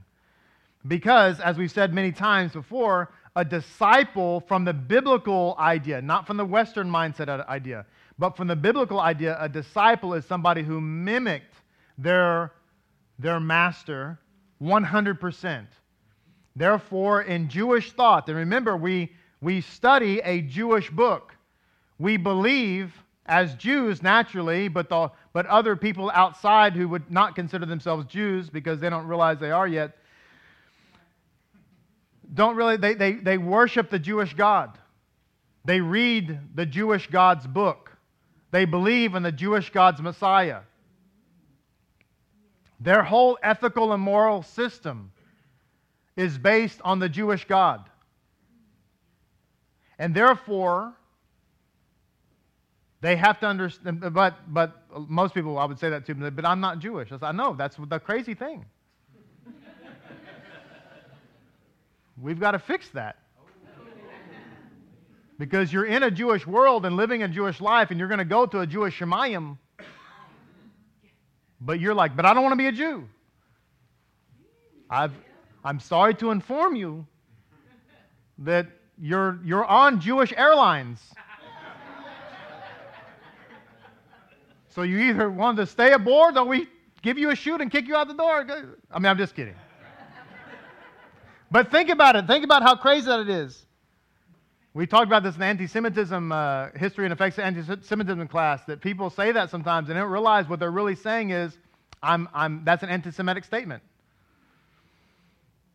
Because, 0.87 1.39
as 1.39 1.55
we've 1.55 1.71
said 1.71 1.93
many 1.93 2.11
times 2.11 2.51
before, 2.51 3.11
a 3.35 3.45
disciple 3.45 4.41
from 4.41 4.65
the 4.65 4.73
biblical 4.73 5.55
idea, 5.59 6.01
not 6.01 6.25
from 6.25 6.37
the 6.37 6.45
Western 6.45 6.89
mindset 6.89 7.29
idea, 7.47 7.85
but 8.17 8.35
from 8.35 8.47
the 8.47 8.55
biblical 8.55 8.99
idea, 8.99 9.37
a 9.39 9.47
disciple 9.47 10.15
is 10.15 10.25
somebody 10.25 10.63
who 10.63 10.81
mimicked 10.81 11.53
their, 11.99 12.51
their 13.19 13.39
master 13.39 14.19
100%. 14.59 15.67
Therefore, 16.55 17.21
in 17.21 17.49
Jewish 17.49 17.91
thought, 17.91 18.27
and 18.29 18.37
remember, 18.37 18.75
we, 18.75 19.11
we 19.41 19.61
study 19.61 20.21
a 20.23 20.41
Jewish 20.41 20.89
book, 20.89 21.35
we 21.99 22.17
believe 22.17 22.93
as 23.25 23.55
Jews 23.55 24.01
naturally, 24.01 24.67
but, 24.67 24.89
the, 24.89 25.11
but 25.31 25.45
other 25.45 25.75
people 25.75 26.11
outside 26.13 26.73
who 26.73 26.87
would 26.89 27.09
not 27.09 27.35
consider 27.35 27.65
themselves 27.65 28.05
Jews 28.07 28.49
because 28.49 28.79
they 28.79 28.89
don't 28.89 29.07
realize 29.07 29.39
they 29.39 29.51
are 29.51 29.67
yet, 29.67 29.97
don't 32.33 32.55
really, 32.55 32.77
they, 32.77 32.95
they, 32.95 33.13
they 33.13 33.37
worship 33.37 33.89
the 33.89 33.99
Jewish 33.99 34.33
God. 34.33 34.77
They 35.65 35.79
read 35.79 36.37
the 36.55 36.65
Jewish 36.65 37.07
God's 37.07 37.47
book. 37.47 37.95
They 38.51 38.65
believe 38.65 39.15
in 39.15 39.23
the 39.23 39.31
Jewish 39.31 39.69
God's 39.69 40.01
Messiah. 40.01 40.59
Their 42.79 43.03
whole 43.03 43.37
ethical 43.41 43.93
and 43.93 44.03
moral 44.03 44.43
system 44.43 45.11
is 46.17 46.37
based 46.37 46.81
on 46.83 46.99
the 46.99 47.07
Jewish 47.07 47.45
God. 47.45 47.89
And 49.97 50.13
therefore, 50.13 50.93
they 53.03 53.17
have 53.17 53.37
to 53.41 53.45
understand, 53.45 53.99
but, 54.13 54.35
but 54.47 54.81
most 55.09 55.33
people, 55.33 55.57
I 55.57 55.65
would 55.65 55.77
say 55.77 55.89
that 55.89 56.05
to 56.05 56.13
them, 56.13 56.33
but 56.33 56.45
I'm 56.45 56.61
not 56.61 56.79
Jewish. 56.79 57.11
I 57.11 57.15
said, 57.15 57.23
I 57.23 57.31
know, 57.33 57.53
that's 57.53 57.75
the 57.75 57.99
crazy 57.99 58.33
thing. 58.33 58.63
We've 62.21 62.39
got 62.39 62.51
to 62.51 62.59
fix 62.59 62.87
that. 62.93 63.17
Because 65.37 65.73
you're 65.73 65.85
in 65.85 66.03
a 66.03 66.11
Jewish 66.11 66.47
world 66.47 66.85
and 66.85 66.95
living 66.95 67.23
a 67.23 67.27
Jewish 67.27 67.59
life, 67.59 67.91
and 67.91 67.99
you're 67.99 68.07
going 68.07 68.19
to 68.19 68.25
go 68.25 68.45
to 68.45 68.61
a 68.61 68.67
Jewish 68.67 68.97
Shemayim, 68.97 69.57
but 71.59 71.81
you're 71.81 71.93
like, 71.93 72.15
but 72.15 72.25
I 72.25 72.33
don't 72.33 72.43
want 72.43 72.53
to 72.53 72.57
be 72.57 72.67
a 72.67 72.71
Jew. 72.71 73.03
I've, 74.89 75.11
I'm 75.65 75.81
sorry 75.81 76.13
to 76.15 76.31
inform 76.31 76.77
you 76.77 77.05
that 78.37 78.67
you're, 78.97 79.41
you're 79.43 79.65
on 79.65 79.99
Jewish 79.99 80.31
airlines. 80.37 81.01
So 84.73 84.81
you 84.81 84.97
either 84.97 85.29
want 85.29 85.57
to 85.57 85.67
stay 85.67 85.93
aboard 85.93 86.35
or 86.35 86.45
we 86.45 86.67
give 87.03 87.19
you 87.19 87.29
a 87.29 87.35
chute 87.35 87.61
and 87.61 87.71
kick 87.71 87.87
you 87.87 87.95
out 87.95 88.07
the 88.07 88.15
door. 88.15 88.45
I 88.91 88.99
mean, 88.99 89.05
I'm 89.05 89.17
just 89.17 89.35
kidding. 89.35 89.53
but 91.51 91.69
think 91.69 91.89
about 91.89 92.15
it. 92.15 92.25
Think 92.25 92.43
about 92.43 92.63
how 92.63 92.75
crazy 92.75 93.05
that 93.05 93.19
it 93.19 93.29
is. 93.29 93.65
We 94.73 94.87
talked 94.87 95.05
about 95.05 95.21
this 95.21 95.35
in 95.35 95.41
the 95.41 95.45
anti 95.45 95.67
Semitism 95.67 96.31
uh, 96.31 96.69
history 96.75 97.05
and 97.05 97.13
effects 97.13 97.37
of 97.37 97.43
anti 97.43 97.61
Semitism 97.83 98.27
class 98.27 98.65
that 98.65 98.81
people 98.81 99.11
say 99.11 99.31
that 99.31 99.51
sometimes 99.51 99.89
and 99.89 99.97
don't 99.97 100.09
realize 100.09 100.49
what 100.49 100.59
they're 100.59 100.71
really 100.71 100.95
saying 100.95 101.29
is, 101.29 101.55
I'm, 102.01 102.27
I'm, 102.33 102.63
that's 102.65 102.81
an 102.81 102.89
anti 102.89 103.11
Semitic 103.11 103.43
statement. 103.43 103.83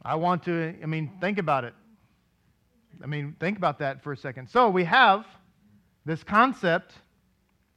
I 0.04 0.16
want 0.16 0.42
to, 0.44 0.74
I 0.82 0.86
mean, 0.86 1.12
think 1.20 1.38
about 1.38 1.62
it. 1.62 1.74
I 3.00 3.06
mean, 3.06 3.36
think 3.38 3.58
about 3.58 3.78
that 3.78 4.02
for 4.02 4.12
a 4.12 4.16
second. 4.16 4.48
So 4.50 4.68
we 4.68 4.82
have 4.84 5.24
this 6.04 6.24
concept 6.24 6.94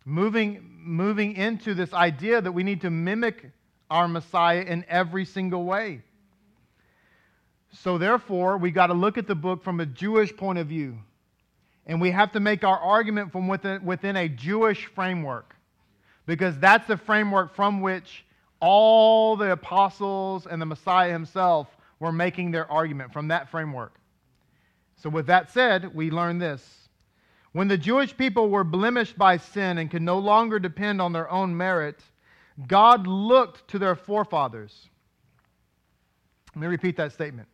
moving, 0.06 0.71
moving 0.82 1.36
into 1.36 1.74
this 1.74 1.94
idea 1.94 2.42
that 2.42 2.52
we 2.52 2.64
need 2.64 2.82
to 2.82 2.90
mimic 2.90 3.52
our 3.90 4.08
Messiah 4.08 4.62
in 4.62 4.86
every 4.88 5.26
single 5.26 5.66
way. 5.66 6.02
So, 7.74 7.98
therefore, 7.98 8.58
we 8.58 8.72
got 8.72 8.88
to 8.88 8.94
look 8.94 9.18
at 9.18 9.28
the 9.28 9.36
book 9.36 9.64
from 9.64 9.80
a 9.80 9.86
Jewish 9.86 10.36
point 10.36 10.60
of 10.60 10.68
view. 10.68 10.98
And 11.86 12.02
we 12.02 12.12
have 12.12 12.32
to 12.34 12.40
make 12.40 12.64
our 12.64 12.78
argument 12.78 13.32
from 13.32 13.48
within, 13.48 13.84
within 13.86 14.16
a 14.16 14.28
Jewish 14.28 14.86
framework. 14.88 15.56
Because 16.26 16.58
that's 16.60 16.88
the 16.88 16.98
framework 16.98 17.56
from 17.56 17.82
which 17.82 18.26
all 18.60 19.36
the 19.36 19.52
apostles 19.52 20.46
and 20.46 20.62
the 20.62 20.66
Messiah 20.66 21.12
himself 21.12 21.68
were 22.00 22.12
making 22.12 22.52
their 22.52 22.70
argument 22.70 23.14
from 23.14 23.30
that 23.30 23.50
framework. 23.50 23.94
So, 24.98 25.10
with 25.10 25.28
that 25.28 25.52
said, 25.52 25.96
we 25.96 26.12
learn 26.12 26.40
this 26.40 26.81
when 27.54 27.68
the 27.68 27.78
Jewish 27.78 28.16
people 28.16 28.50
were 28.50 28.64
blemished 28.64 29.18
by 29.18 29.38
sin 29.38 29.78
and 29.78 29.92
could 29.92 30.02
no 30.02 30.20
longer 30.20 30.60
depend 30.60 31.02
on 31.02 31.12
their 31.12 31.30
own 31.30 31.56
merit, 31.56 32.02
God 32.68 33.08
looked 33.08 33.68
to 33.70 33.80
their 33.80 33.96
forefathers. 33.96 34.90
Let 36.56 36.62
me 36.62 36.68
repeat 36.68 36.98
that 36.98 37.12
statement. 37.12 37.48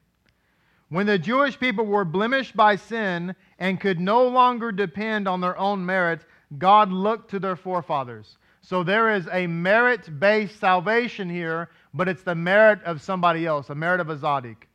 When 0.89 1.05
the 1.05 1.19
Jewish 1.19 1.59
people 1.59 1.85
were 1.85 2.05
blemished 2.05 2.55
by 2.55 2.75
sin 2.77 3.35
and 3.59 3.79
could 3.79 3.99
no 3.99 4.27
longer 4.27 4.71
depend 4.71 5.27
on 5.27 5.41
their 5.41 5.57
own 5.57 5.85
merit, 5.85 6.25
God 6.57 6.91
looked 6.91 7.31
to 7.31 7.39
their 7.39 7.55
forefathers. 7.55 8.37
So 8.61 8.83
there 8.83 9.13
is 9.13 9.27
a 9.31 9.47
merit 9.47 10.19
based 10.19 10.59
salvation 10.59 11.29
here, 11.29 11.69
but 11.93 12.07
it's 12.07 12.23
the 12.23 12.35
merit 12.35 12.81
of 12.83 13.01
somebody 13.01 13.45
else, 13.45 13.69
a 13.69 13.75
merit 13.75 13.99
of 13.99 14.09
a 14.09 14.17
Zadok, 14.17 14.67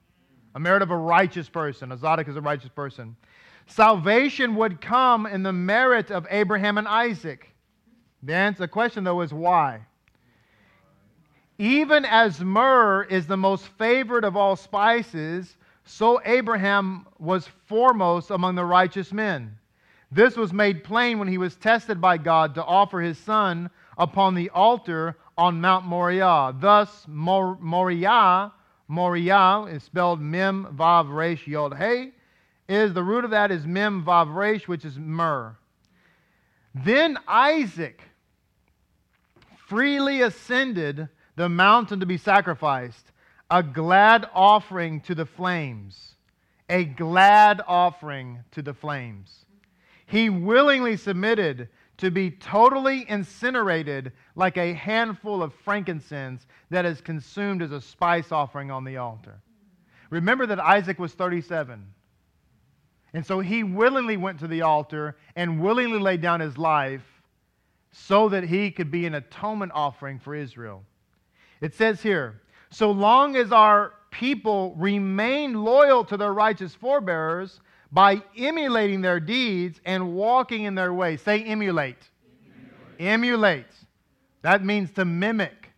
a 0.54 0.60
merit 0.60 0.82
of 0.82 0.90
a 0.90 0.96
righteous 0.96 1.48
person. 1.48 1.92
A 1.92 1.96
Zadok 1.96 2.28
is 2.28 2.36
a 2.36 2.40
righteous 2.40 2.70
person. 2.70 3.16
Salvation 3.74 4.54
would 4.56 4.82
come 4.82 5.24
in 5.24 5.42
the 5.42 5.52
merit 5.52 6.10
of 6.10 6.26
Abraham 6.28 6.76
and 6.76 6.86
Isaac. 6.86 7.54
The 8.22 8.34
answer, 8.34 8.64
the 8.64 8.68
question, 8.68 9.02
though, 9.02 9.22
is 9.22 9.32
why? 9.32 9.86
Even 11.56 12.04
as 12.04 12.40
myrrh 12.40 13.04
is 13.04 13.26
the 13.26 13.38
most 13.38 13.66
favored 13.78 14.24
of 14.24 14.36
all 14.36 14.56
spices, 14.56 15.56
so 15.84 16.20
Abraham 16.26 17.06
was 17.18 17.48
foremost 17.64 18.30
among 18.30 18.56
the 18.56 18.64
righteous 18.64 19.10
men. 19.10 19.56
This 20.10 20.36
was 20.36 20.52
made 20.52 20.84
plain 20.84 21.18
when 21.18 21.28
he 21.28 21.38
was 21.38 21.56
tested 21.56 21.98
by 21.98 22.18
God 22.18 22.54
to 22.56 22.64
offer 22.64 23.00
his 23.00 23.16
son 23.16 23.70
upon 23.96 24.34
the 24.34 24.50
altar 24.50 25.16
on 25.38 25.62
Mount 25.62 25.86
Moriah. 25.86 26.54
Thus, 26.60 27.06
Mor- 27.08 27.56
Moriah, 27.58 28.52
Moriah 28.86 29.64
is 29.70 29.82
spelled 29.82 30.20
Mem 30.20 30.76
Vav 30.76 31.10
Resh 31.10 31.46
Yod 31.46 31.72
Hey 31.72 32.12
is 32.68 32.94
the 32.94 33.02
root 33.02 33.24
of 33.24 33.30
that 33.30 33.50
is 33.50 33.66
mem 33.66 34.04
vav 34.04 34.34
resh, 34.34 34.68
which 34.68 34.84
is 34.84 34.98
myrrh. 34.98 35.56
Then 36.74 37.18
Isaac 37.28 38.02
freely 39.66 40.22
ascended 40.22 41.08
the 41.36 41.48
mountain 41.48 42.00
to 42.00 42.06
be 42.06 42.16
sacrificed, 42.16 43.12
a 43.50 43.62
glad 43.62 44.28
offering 44.34 45.00
to 45.02 45.14
the 45.14 45.26
flames. 45.26 46.14
A 46.68 46.84
glad 46.84 47.60
offering 47.66 48.44
to 48.52 48.62
the 48.62 48.72
flames. 48.72 49.44
He 50.06 50.30
willingly 50.30 50.96
submitted 50.96 51.68
to 51.98 52.10
be 52.10 52.30
totally 52.30 53.08
incinerated 53.08 54.12
like 54.34 54.56
a 54.56 54.72
handful 54.72 55.42
of 55.42 55.54
frankincense 55.54 56.46
that 56.70 56.84
is 56.84 57.00
consumed 57.00 57.62
as 57.62 57.72
a 57.72 57.80
spice 57.80 58.32
offering 58.32 58.70
on 58.70 58.84
the 58.84 58.96
altar. 58.96 59.40
Remember 60.10 60.46
that 60.46 60.60
Isaac 60.60 60.98
was 60.98 61.12
37. 61.12 61.84
And 63.14 63.24
so 63.24 63.40
he 63.40 63.62
willingly 63.62 64.16
went 64.16 64.38
to 64.40 64.46
the 64.46 64.62
altar 64.62 65.16
and 65.36 65.60
willingly 65.60 65.98
laid 65.98 66.20
down 66.20 66.40
his 66.40 66.56
life 66.56 67.02
so 67.90 68.28
that 68.30 68.44
he 68.44 68.70
could 68.70 68.90
be 68.90 69.06
an 69.06 69.14
atonement 69.14 69.72
offering 69.74 70.18
for 70.18 70.34
Israel. 70.34 70.82
It 71.60 71.74
says 71.74 72.02
here, 72.02 72.40
so 72.70 72.90
long 72.90 73.36
as 73.36 73.52
our 73.52 73.92
people 74.10 74.74
remain 74.78 75.52
loyal 75.62 76.04
to 76.06 76.16
their 76.16 76.32
righteous 76.32 76.74
forebears 76.74 77.60
by 77.92 78.22
emulating 78.36 79.02
their 79.02 79.20
deeds 79.20 79.80
and 79.84 80.14
walking 80.14 80.64
in 80.64 80.74
their 80.74 80.94
ways. 80.94 81.20
Say 81.20 81.44
emulate. 81.44 81.96
Emulate. 82.98 83.12
emulate. 83.12 83.66
That 84.40 84.64
means 84.64 84.90
to 84.92 85.04
mimic, 85.04 85.70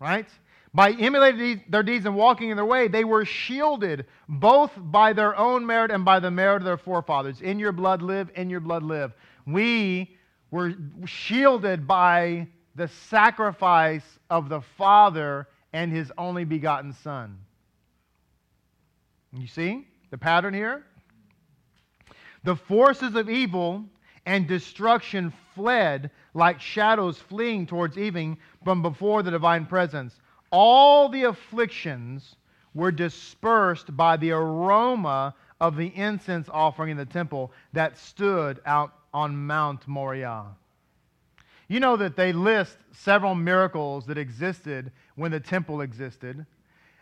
right? 0.00 0.28
By 0.74 0.92
emulating 0.92 1.62
their 1.68 1.82
deeds 1.82 2.06
and 2.06 2.14
walking 2.14 2.48
in 2.48 2.56
their 2.56 2.64
way, 2.64 2.88
they 2.88 3.04
were 3.04 3.26
shielded 3.26 4.06
both 4.26 4.70
by 4.76 5.12
their 5.12 5.36
own 5.36 5.66
merit 5.66 5.90
and 5.90 6.04
by 6.04 6.18
the 6.18 6.30
merit 6.30 6.56
of 6.56 6.64
their 6.64 6.78
forefathers. 6.78 7.42
In 7.42 7.58
your 7.58 7.72
blood 7.72 8.00
live, 8.00 8.30
in 8.36 8.48
your 8.48 8.60
blood 8.60 8.82
live. 8.82 9.12
We 9.46 10.16
were 10.50 10.72
shielded 11.04 11.86
by 11.86 12.48
the 12.74 12.88
sacrifice 12.88 14.18
of 14.30 14.48
the 14.48 14.62
Father 14.62 15.46
and 15.74 15.92
his 15.92 16.10
only 16.16 16.44
begotten 16.44 16.94
Son. 16.94 17.38
You 19.34 19.46
see 19.46 19.86
the 20.10 20.18
pattern 20.18 20.54
here? 20.54 20.84
The 22.44 22.56
forces 22.56 23.14
of 23.14 23.28
evil 23.28 23.84
and 24.24 24.46
destruction 24.46 25.34
fled 25.54 26.10
like 26.32 26.60
shadows 26.60 27.18
fleeing 27.18 27.66
towards 27.66 27.98
evening 27.98 28.38
from 28.64 28.80
before 28.80 29.22
the 29.22 29.30
divine 29.30 29.66
presence 29.66 30.18
all 30.52 31.08
the 31.08 31.24
afflictions 31.24 32.36
were 32.74 32.92
dispersed 32.92 33.96
by 33.96 34.16
the 34.16 34.30
aroma 34.30 35.34
of 35.60 35.76
the 35.76 35.88
incense 35.96 36.48
offering 36.52 36.90
in 36.90 36.96
the 36.96 37.06
temple 37.06 37.50
that 37.72 37.98
stood 37.98 38.60
out 38.66 38.92
on 39.12 39.46
Mount 39.46 39.86
Moriah. 39.88 40.46
You 41.68 41.80
know 41.80 41.96
that 41.96 42.16
they 42.16 42.32
list 42.32 42.76
several 42.92 43.34
miracles 43.34 44.04
that 44.06 44.18
existed 44.18 44.92
when 45.16 45.30
the 45.30 45.40
temple 45.40 45.80
existed. 45.80 46.44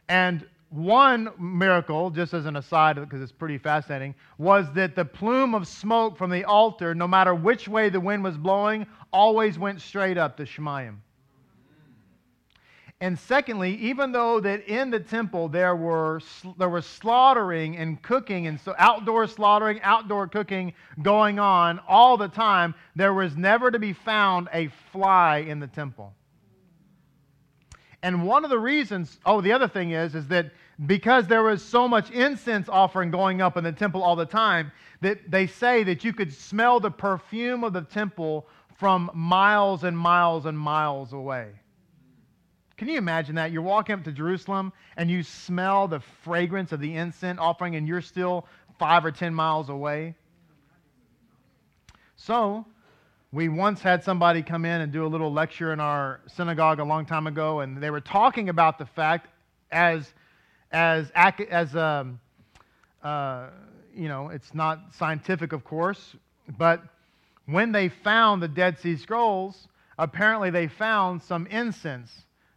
And 0.09 0.47
one 0.69 1.31
miracle, 1.39 2.11
just 2.11 2.35
as 2.35 2.47
an 2.47 2.57
aside, 2.57 2.97
because 2.97 3.21
it's 3.21 3.33
pretty 3.33 3.59
fascinating, 3.59 4.15
was 4.39 4.73
that 4.75 4.95
the 4.95 5.05
plume 5.05 5.55
of 5.55 5.67
smoke 5.67 6.17
from 6.17 6.31
the 6.31 6.45
altar, 6.45 6.95
no 6.95 7.09
matter 7.09 7.35
which 7.35 7.67
way 7.67 7.89
the 7.89 8.01
wind 8.01 8.23
was 8.23 8.37
blowing, 8.37 8.87
always 9.13 9.59
went 9.59 9.81
straight 9.81 10.19
up 10.19 10.37
to 10.37 10.45
Shemayim. 10.45 10.97
And 13.03 13.19
secondly, 13.19 13.77
even 13.77 14.13
though 14.13 14.41
that 14.41 14.69
in 14.69 14.91
the 14.91 15.01
temple 15.01 15.49
there 15.49 15.75
were 15.75 16.21
there 16.59 16.69
was 16.69 16.85
slaughtering 16.85 17.79
and 17.79 18.01
cooking 18.03 18.47
and 18.47 18.61
so 18.61 18.75
outdoor 18.77 19.27
slaughtering, 19.27 19.81
outdoor 19.83 20.29
cooking 20.29 20.75
going 21.01 21.39
on 21.39 21.81
all 21.89 22.19
the 22.19 22.29
time, 22.29 22.75
there 22.95 23.15
was 23.15 23.37
never 23.37 23.71
to 23.71 23.79
be 23.79 23.95
found 23.95 24.49
a 24.53 24.69
fly 24.93 25.39
in 25.39 25.61
the 25.61 25.67
temple. 25.67 26.13
And 28.03 28.27
one 28.27 28.45
of 28.45 28.51
the 28.51 28.59
reasons, 28.59 29.19
oh, 29.25 29.41
the 29.41 29.53
other 29.53 29.69
thing 29.69 29.93
is, 29.93 30.15
is 30.15 30.29
that 30.29 30.53
because 30.87 31.27
there 31.27 31.43
was 31.43 31.63
so 31.63 31.87
much 31.87 32.11
incense 32.11 32.69
offering 32.69 33.11
going 33.11 33.41
up 33.41 33.57
in 33.57 33.65
the 33.65 33.73
temple 33.73 34.03
all 34.03 34.17
the 34.17 34.27
time, 34.27 34.73
that 35.01 35.31
they 35.31 35.47
say 35.47 35.85
that 35.85 36.05
you 36.05 36.13
could 36.13 36.33
smell 36.33 36.81
the 36.81 36.91
perfume 36.91 37.65
of 37.65 37.73
the 37.73 37.83
temple 37.83 38.47
from 38.79 39.11
miles 39.15 39.85
and 39.85 39.97
miles 39.97 40.47
and 40.47 40.59
miles 40.59 41.13
away. 41.13 41.49
Can 42.81 42.89
you 42.89 42.97
imagine 42.97 43.35
that? 43.35 43.53
You're 43.53 43.61
walking 43.61 43.93
up 43.93 44.05
to 44.05 44.11
Jerusalem 44.11 44.73
and 44.97 45.11
you 45.11 45.23
smell 45.23 45.87
the 45.87 46.01
fragrance 46.25 46.73
of 46.73 46.81
the 46.81 46.97
incense 46.97 47.39
offering, 47.39 47.77
and 47.77 47.87
you're 47.87 48.01
still 48.01 48.47
five 48.79 49.05
or 49.05 49.13
ten 49.13 49.35
miles 49.35 49.69
away. 49.69 50.15
So, 52.17 52.65
we 53.33 53.51
once 53.51 53.83
had 53.83 54.03
somebody 54.03 54.43
come 54.43 54.65
in 54.65 54.81
and 54.81 54.91
do 54.91 55.05
a 55.05 55.09
little 55.09 55.31
lecture 55.31 55.75
in 55.75 55.79
our 55.79 56.21
synagogue 56.27 56.81
a 56.81 56.85
long 56.85 57.05
time 57.05 57.27
ago, 57.27 57.61
and 57.61 57.83
they 57.83 57.91
were 57.91 58.01
talking 58.01 58.49
about 58.49 58.79
the 58.79 58.87
fact 58.87 59.29
as, 59.71 60.11
as, 60.73 61.13
as 61.15 61.77
um, 61.77 62.19
uh, 63.03 63.49
you 63.95 64.09
know, 64.09 64.31
it's 64.31 64.55
not 64.55 64.95
scientific, 64.95 65.53
of 65.53 65.65
course, 65.65 66.17
but 66.57 66.83
when 67.45 67.73
they 67.73 67.91
found 67.91 68.43
the 68.43 68.49
Dead 68.49 68.79
Sea 68.79 68.97
Scrolls, 68.97 69.69
apparently 69.99 70.49
they 70.49 70.67
found 70.67 71.23
some 71.23 71.47
incense 71.49 72.11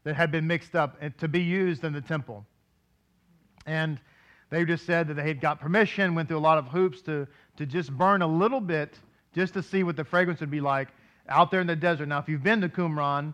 that 0.04 0.16
had 0.16 0.32
been 0.32 0.48
mixed 0.48 0.76
up 0.76 1.00
to 1.18 1.28
be 1.28 1.42
used 1.42 1.84
in 1.84 1.94
the 1.94 2.02
temple. 2.02 2.46
And 3.66 4.00
they 4.50 4.66
just 4.66 4.86
said 4.86 5.08
that 5.08 5.16
they 5.16 5.28
had 5.28 5.42
got 5.42 5.60
permission, 5.60 6.16
went 6.16 6.28
through 6.28 6.38
a 6.38 6.40
lot 6.40 6.58
of 6.58 6.68
hoops 6.68 7.02
to, 7.04 7.28
to 7.58 7.66
just 7.66 7.92
burn 7.92 8.22
a 8.22 8.28
little 8.28 8.60
bit 8.60 9.00
just 9.34 9.54
to 9.54 9.64
see 9.64 9.84
what 9.84 9.96
the 9.96 10.04
fragrance 10.04 10.40
would 10.42 10.52
be 10.52 10.62
like 10.62 10.90
out 11.28 11.52
there 11.52 11.62
in 11.62 11.68
the 11.68 11.76
desert. 11.76 12.08
Now, 12.08 12.20
if 12.20 12.30
you've 12.30 12.44
been 12.44 12.62
to 12.62 12.70
Qumran, 12.70 13.34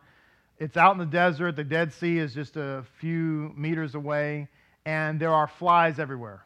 it's 0.59 0.77
out 0.77 0.93
in 0.93 0.97
the 0.97 1.05
desert. 1.05 1.55
The 1.55 1.63
Dead 1.63 1.93
Sea 1.93 2.19
is 2.19 2.33
just 2.33 2.55
a 2.57 2.85
few 2.99 3.53
meters 3.55 3.95
away, 3.95 4.47
and 4.85 5.19
there 5.19 5.33
are 5.33 5.47
flies 5.47 5.99
everywhere 5.99 6.43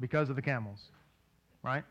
because 0.00 0.30
of 0.30 0.36
the 0.36 0.42
camels, 0.42 0.80
right? 1.62 1.84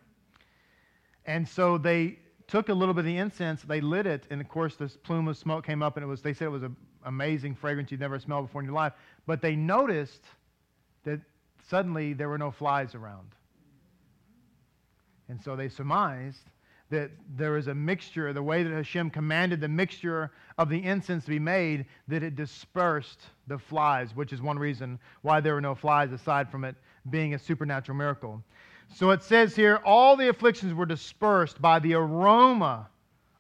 And 1.25 1.47
so 1.47 1.77
they 1.77 2.19
took 2.47 2.69
a 2.69 2.73
little 2.73 2.93
bit 2.93 3.01
of 3.01 3.05
the 3.05 3.17
incense, 3.17 3.61
they 3.63 3.81
lit 3.81 4.05
it, 4.07 4.25
and 4.29 4.39
of 4.39 4.47
course 4.47 4.75
this 4.75 4.95
plume 4.97 5.27
of 5.27 5.37
smoke 5.37 5.65
came 5.65 5.83
up, 5.83 5.97
and 5.97 6.03
it 6.03 6.07
was 6.07 6.21
they 6.21 6.33
said 6.33 6.45
it 6.45 6.51
was 6.51 6.63
an 6.63 6.75
amazing 7.05 7.55
fragrance 7.55 7.91
you'd 7.91 7.99
never 7.99 8.19
smelled 8.19 8.47
before 8.47 8.61
in 8.61 8.65
your 8.65 8.75
life. 8.75 8.93
But 9.25 9.41
they 9.41 9.55
noticed 9.55 10.23
that 11.03 11.19
suddenly 11.67 12.13
there 12.13 12.29
were 12.29 12.37
no 12.37 12.51
flies 12.51 12.95
around. 12.95 13.27
And 15.29 15.41
so 15.41 15.55
they 15.55 15.67
surmised 15.67 16.49
that 16.89 17.11
there 17.35 17.51
was 17.51 17.67
a 17.67 17.75
mixture, 17.75 18.31
the 18.31 18.41
way 18.41 18.63
that 18.63 18.71
Hashem 18.71 19.09
commanded 19.09 19.59
the 19.59 19.67
mixture 19.67 20.31
of 20.57 20.69
the 20.69 20.81
incense 20.81 21.25
to 21.25 21.31
be 21.31 21.39
made, 21.39 21.85
that 22.07 22.23
it 22.23 22.37
dispersed 22.37 23.19
the 23.47 23.57
flies, 23.57 24.15
which 24.15 24.31
is 24.31 24.41
one 24.41 24.57
reason 24.57 24.97
why 25.21 25.41
there 25.41 25.53
were 25.53 25.61
no 25.61 25.75
flies 25.75 26.13
aside 26.13 26.49
from 26.49 26.63
it 26.63 26.75
being 27.09 27.33
a 27.33 27.39
supernatural 27.39 27.97
miracle. 27.97 28.41
So 28.93 29.11
it 29.11 29.23
says 29.23 29.55
here, 29.55 29.79
all 29.85 30.15
the 30.15 30.29
afflictions 30.29 30.73
were 30.73 30.85
dispersed 30.85 31.61
by 31.61 31.79
the 31.79 31.93
aroma 31.93 32.87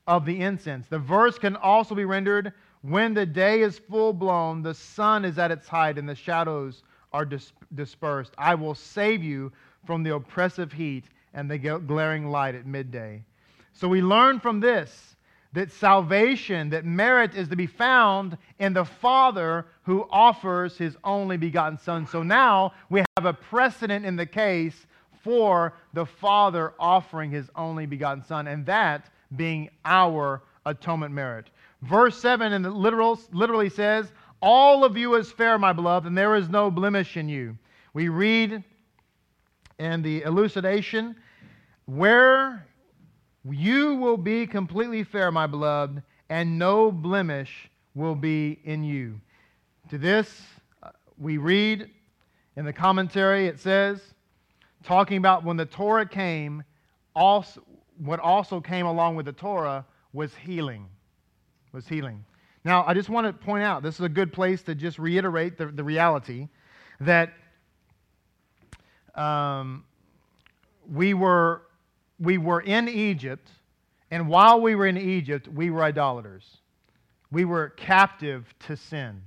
of 0.05 0.25
the 0.25 0.41
incense. 0.41 0.87
The 0.87 0.99
verse 0.99 1.37
can 1.37 1.55
also 1.55 1.95
be 1.95 2.05
rendered, 2.05 2.53
when 2.81 3.13
the 3.13 3.25
day 3.25 3.61
is 3.61 3.79
full 3.79 4.13
blown, 4.13 4.61
the 4.61 4.73
sun 4.73 5.25
is 5.25 5.37
at 5.39 5.51
its 5.51 5.67
height, 5.67 5.97
and 5.97 6.07
the 6.07 6.15
shadows 6.15 6.83
are 7.11 7.25
dis- 7.25 7.53
dispersed. 7.75 8.33
I 8.37 8.55
will 8.55 8.75
save 8.75 9.23
you 9.23 9.51
from 9.85 10.03
the 10.03 10.15
oppressive 10.15 10.71
heat 10.71 11.05
and 11.33 11.49
the 11.49 11.57
glaring 11.57 12.29
light 12.29 12.55
at 12.55 12.65
midday. 12.65 13.23
So 13.73 13.87
we 13.87 14.01
learn 14.01 14.39
from 14.39 14.59
this 14.59 15.15
that 15.53 15.71
salvation, 15.71 16.69
that 16.69 16.85
merit 16.85 17.33
is 17.33 17.47
to 17.47 17.55
be 17.55 17.65
found 17.65 18.37
in 18.59 18.73
the 18.73 18.85
Father 18.85 19.65
who 19.83 20.07
offers 20.11 20.77
his 20.77 20.95
only 21.03 21.37
begotten 21.37 21.79
Son. 21.79 22.05
So 22.05 22.21
now 22.21 22.73
we 22.89 23.03
have 23.17 23.25
a 23.25 23.33
precedent 23.33 24.05
in 24.05 24.15
the 24.15 24.25
case 24.25 24.85
for 25.27 25.73
the 25.91 26.05
Father 26.05 26.73
offering 26.79 27.29
his 27.29 27.49
only 27.53 27.85
begotten 27.85 28.23
Son, 28.23 28.47
and 28.47 28.65
that 28.65 29.09
being 29.35 29.69
our 29.83 30.41
atonement 30.65 31.13
merit. 31.13 31.49
Verse 31.81 32.17
7 32.17 32.53
in 32.53 32.61
the 32.61 32.69
literal, 32.69 33.19
literally 33.33 33.69
says, 33.69 34.13
All 34.41 34.85
of 34.85 34.95
you 34.95 35.15
is 35.15 35.29
fair, 35.29 35.59
my 35.59 35.73
beloved, 35.73 36.07
and 36.07 36.17
there 36.17 36.37
is 36.37 36.47
no 36.47 36.71
blemish 36.71 37.17
in 37.17 37.27
you. 37.27 37.57
We 37.93 38.07
read 38.07 38.63
in 39.79 40.01
the 40.01 40.21
elucidation, 40.21 41.17
Where 41.87 42.65
you 43.43 43.95
will 43.95 44.15
be 44.15 44.47
completely 44.47 45.03
fair, 45.03 45.29
my 45.29 45.45
beloved, 45.45 46.01
and 46.29 46.57
no 46.57 46.89
blemish 46.89 47.69
will 47.95 48.15
be 48.15 48.61
in 48.63 48.85
you. 48.85 49.19
To 49.89 49.97
this, 49.97 50.41
uh, 50.81 50.91
we 51.17 51.35
read 51.35 51.89
in 52.55 52.63
the 52.63 52.71
commentary, 52.71 53.47
it 53.47 53.59
says, 53.59 54.13
talking 54.87 55.17
about 55.17 55.43
when 55.43 55.57
the 55.57 55.65
Torah 55.65 56.07
came, 56.07 56.63
also, 57.13 57.61
what 57.97 58.21
also 58.21 58.61
came 58.61 58.85
along 58.85 59.17
with 59.17 59.25
the 59.25 59.33
Torah 59.33 59.85
was 60.13 60.33
healing. 60.33 60.87
Was 61.73 61.87
healing. 61.87 62.23
Now, 62.63 62.85
I 62.87 62.93
just 62.93 63.09
want 63.09 63.27
to 63.27 63.33
point 63.33 63.63
out 63.63 63.83
this 63.83 63.95
is 63.95 64.01
a 64.01 64.09
good 64.09 64.31
place 64.31 64.61
to 64.63 64.75
just 64.75 64.97
reiterate 64.97 65.57
the, 65.57 65.65
the 65.65 65.83
reality 65.83 66.47
that 67.01 67.33
um, 69.13 69.83
we, 70.89 71.13
were, 71.13 71.63
we 72.17 72.37
were 72.37 72.61
in 72.61 72.87
Egypt, 72.87 73.49
and 74.09 74.29
while 74.29 74.61
we 74.61 74.73
were 74.73 74.87
in 74.87 74.97
Egypt, 74.97 75.49
we 75.49 75.69
were 75.69 75.83
idolaters. 75.83 76.45
We 77.29 77.43
were 77.43 77.69
captive 77.69 78.53
to 78.67 78.77
sin. 78.77 79.21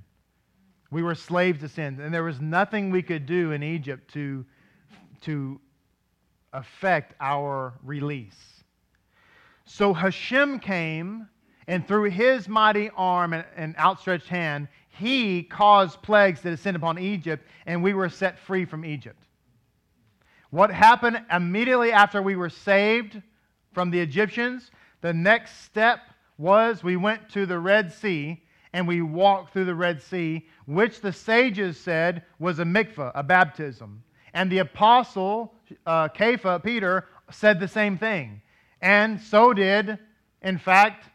We 0.89 1.03
were 1.03 1.13
slaves 1.13 1.59
to 1.59 1.69
sin. 1.69 1.99
And 2.01 2.11
there 2.11 2.23
was 2.23 2.41
nothing 2.41 2.89
we 2.89 3.03
could 3.03 3.27
do 3.27 3.51
in 3.51 3.61
Egypt 3.61 4.11
to 4.13 4.43
to 5.21 5.59
affect 6.53 7.13
our 7.19 7.73
release. 7.83 8.63
So 9.65 9.93
Hashem 9.93 10.59
came, 10.59 11.27
and 11.67 11.87
through 11.87 12.09
his 12.09 12.49
mighty 12.49 12.89
arm 12.95 13.33
and, 13.33 13.45
and, 13.55 13.75
outstretched 13.77 14.27
hand, 14.27 14.67
he 14.89 15.43
caused 15.43 16.01
plagues 16.01 16.41
to 16.41 16.49
descend 16.49 16.75
upon 16.75 16.99
Egypt, 16.99 17.47
and 17.65 17.81
we 17.81 17.93
were 17.93 18.09
set 18.09 18.37
free 18.39 18.65
from 18.65 18.83
Egypt. 18.83 19.23
What 20.49 20.69
happened 20.69 21.23
immediately 21.31 21.93
after 21.93 22.21
we 22.21 22.35
were 22.35 22.49
saved 22.49 23.21
from 23.73 23.89
the 23.89 23.99
Egyptians? 23.99 24.69
The 24.99 25.13
next 25.13 25.63
step 25.63 25.99
was 26.37 26.83
we 26.83 26.97
went 26.97 27.29
to 27.29 27.45
the 27.45 27.59
Red 27.59 27.93
Sea 27.93 28.43
and 28.73 28.87
we 28.87 29.01
walked 29.01 29.53
through 29.53 29.65
the 29.65 29.75
Red 29.75 30.01
Sea, 30.01 30.47
which 30.65 31.01
the 31.01 31.11
sages 31.11 31.77
said 31.77 32.23
was 32.39 32.59
a 32.59 32.63
mikvah, 32.63 33.11
a 33.15 33.23
baptism. 33.23 34.03
And 34.33 34.51
the 34.51 34.59
apostle, 34.59 35.53
uh, 35.85 36.09
Kepha, 36.09 36.63
Peter, 36.63 37.07
said 37.31 37.59
the 37.59 37.67
same 37.67 37.97
thing. 37.97 38.41
And 38.81 39.19
so 39.19 39.53
did, 39.53 39.99
in 40.41 40.57
fact, 40.57 41.05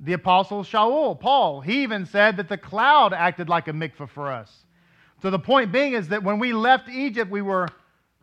the 0.00 0.14
apostle 0.14 0.62
Shaul, 0.62 1.18
Paul. 1.18 1.60
He 1.60 1.82
even 1.82 2.06
said 2.06 2.36
that 2.38 2.48
the 2.48 2.56
cloud 2.56 3.12
acted 3.12 3.48
like 3.48 3.68
a 3.68 3.72
mikvah 3.72 4.08
for 4.08 4.30
us. 4.30 4.64
So 5.20 5.30
the 5.30 5.38
point 5.38 5.72
being 5.72 5.92
is 5.92 6.08
that 6.08 6.22
when 6.22 6.38
we 6.38 6.52
left 6.52 6.88
Egypt, 6.88 7.30
we 7.30 7.42
were 7.42 7.68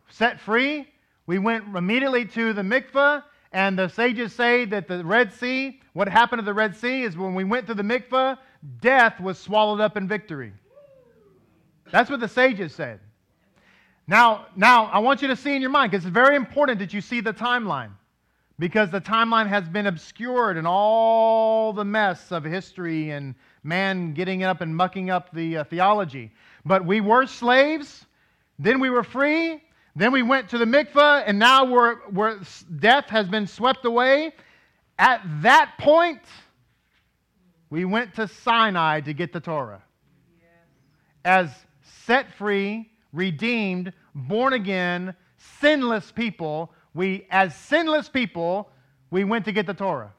set 0.09 0.39
free. 0.39 0.87
We 1.27 1.37
went 1.37 1.75
immediately 1.75 2.25
to 2.25 2.53
the 2.53 2.61
mikvah, 2.61 3.23
and 3.51 3.77
the 3.77 3.89
sages 3.89 4.33
say 4.33 4.65
that 4.65 4.87
the 4.87 5.03
Red 5.03 5.33
Sea, 5.33 5.81
what 5.93 6.07
happened 6.07 6.39
to 6.39 6.45
the 6.45 6.53
Red 6.53 6.75
Sea 6.75 7.03
is 7.03 7.17
when 7.17 7.35
we 7.35 7.43
went 7.43 7.67
to 7.67 7.73
the 7.73 7.83
mikvah, 7.83 8.37
death 8.81 9.19
was 9.19 9.37
swallowed 9.37 9.81
up 9.81 9.97
in 9.97 10.07
victory. 10.07 10.53
That's 11.91 12.09
what 12.09 12.19
the 12.19 12.27
sages 12.27 12.73
said. 12.73 12.99
Now, 14.07 14.45
now 14.55 14.85
I 14.85 14.99
want 14.99 15.21
you 15.21 15.27
to 15.27 15.35
see 15.35 15.53
in 15.55 15.61
your 15.61 15.69
mind, 15.69 15.91
because 15.91 16.05
it's 16.05 16.13
very 16.13 16.35
important 16.35 16.79
that 16.79 16.93
you 16.93 17.01
see 17.01 17.19
the 17.19 17.33
timeline, 17.33 17.91
because 18.57 18.89
the 18.89 19.01
timeline 19.01 19.47
has 19.47 19.67
been 19.67 19.87
obscured 19.87 20.55
in 20.55 20.65
all 20.65 21.73
the 21.73 21.83
mess 21.83 22.31
of 22.31 22.45
history 22.45 23.11
and 23.11 23.35
man 23.63 24.13
getting 24.13 24.43
up 24.43 24.61
and 24.61 24.73
mucking 24.73 25.09
up 25.09 25.31
the 25.33 25.57
uh, 25.57 25.63
theology. 25.65 26.31
But 26.65 26.85
we 26.85 27.01
were 27.01 27.27
slaves, 27.27 28.05
then 28.57 28.79
we 28.79 28.89
were 28.89 29.03
free, 29.03 29.61
then 29.95 30.13
we 30.13 30.23
went 30.23 30.47
to 30.49 30.57
the 30.57 30.65
mikvah, 30.65 31.23
and 31.27 31.37
now 31.37 31.65
we're, 31.65 31.97
we're, 32.09 32.39
death 32.79 33.05
has 33.09 33.27
been 33.27 33.45
swept 33.45 33.83
away. 33.83 34.33
At 34.97 35.21
that 35.41 35.73
point, 35.79 36.21
we 37.69 37.83
went 37.83 38.15
to 38.15 38.27
Sinai 38.27 39.01
to 39.01 39.13
get 39.13 39.33
the 39.33 39.41
Torah. 39.41 39.83
As 41.25 41.49
set 42.05 42.33
free, 42.35 42.89
redeemed, 43.17 43.91
born 44.15 44.53
again, 44.53 45.13
sinless 45.59 46.11
people. 46.11 46.71
We, 46.93 47.27
as 47.29 47.55
sinless 47.55 48.07
people, 48.07 48.69
we 49.11 49.23
went 49.23 49.45
to 49.45 49.51
get 49.51 49.65
the 49.65 49.73
Torah. 49.73 50.13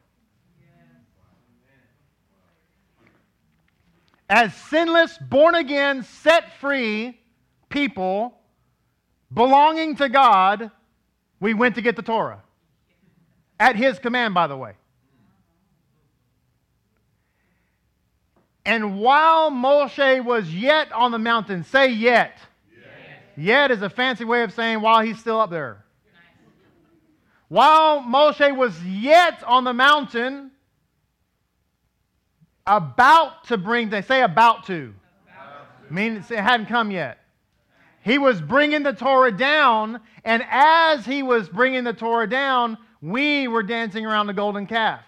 as 4.30 4.54
sinless, 4.54 5.16
born 5.16 5.54
again, 5.54 6.02
set 6.02 6.52
free 6.60 7.18
people 7.70 8.38
belonging 9.32 9.96
to 9.96 10.08
God, 10.08 10.70
we 11.40 11.54
went 11.54 11.76
to 11.76 11.82
get 11.82 11.96
the 11.96 12.02
Torah. 12.02 12.42
At 13.58 13.76
his 13.76 13.98
command, 13.98 14.34
by 14.34 14.46
the 14.46 14.56
way. 14.56 14.74
And 18.64 19.00
while 19.00 19.50
Moshe 19.50 20.22
was 20.22 20.54
yet 20.54 20.92
on 20.92 21.10
the 21.10 21.18
mountain, 21.18 21.64
say 21.64 21.88
yet. 21.88 22.18
Yet, 22.28 22.38
yet 23.38 23.70
is 23.70 23.82
a 23.82 23.90
fancy 23.90 24.24
way 24.24 24.42
of 24.42 24.52
saying 24.52 24.80
while 24.80 25.00
he's 25.00 25.18
still 25.18 25.40
up 25.40 25.50
there. 25.50 25.84
While 27.48 28.02
Moshe 28.02 28.54
was 28.54 28.82
yet 28.84 29.42
on 29.44 29.64
the 29.64 29.72
mountain, 29.72 30.50
about 32.66 33.44
to 33.44 33.56
bring, 33.56 33.88
they 33.88 34.02
say 34.02 34.22
about 34.22 34.66
to. 34.66 34.94
About 35.24 35.88
to. 35.88 35.94
Means 35.94 36.30
it 36.30 36.40
hadn't 36.40 36.66
come 36.66 36.90
yet. 36.90 37.18
He 38.02 38.18
was 38.18 38.40
bringing 38.40 38.82
the 38.82 38.92
Torah 38.92 39.32
down, 39.32 40.00
and 40.24 40.44
as 40.50 41.06
he 41.06 41.22
was 41.22 41.48
bringing 41.48 41.84
the 41.84 41.92
Torah 41.92 42.28
down, 42.28 42.76
we 43.00 43.48
were 43.48 43.62
dancing 43.62 44.04
around 44.04 44.26
the 44.26 44.34
golden 44.34 44.66
calf. 44.66 45.02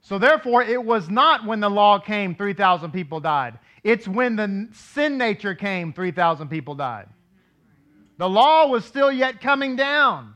So, 0.00 0.18
therefore, 0.18 0.62
it 0.62 0.82
was 0.82 1.10
not 1.10 1.44
when 1.44 1.58
the 1.58 1.68
law 1.68 1.98
came, 1.98 2.36
3,000 2.36 2.92
people 2.92 3.18
died. 3.18 3.58
It's 3.86 4.08
when 4.08 4.34
the 4.34 4.66
sin 4.72 5.16
nature 5.16 5.54
came, 5.54 5.92
3,000 5.92 6.48
people 6.48 6.74
died. 6.74 7.06
The 8.18 8.28
law 8.28 8.66
was 8.66 8.84
still 8.84 9.12
yet 9.12 9.40
coming 9.40 9.76
down, 9.76 10.34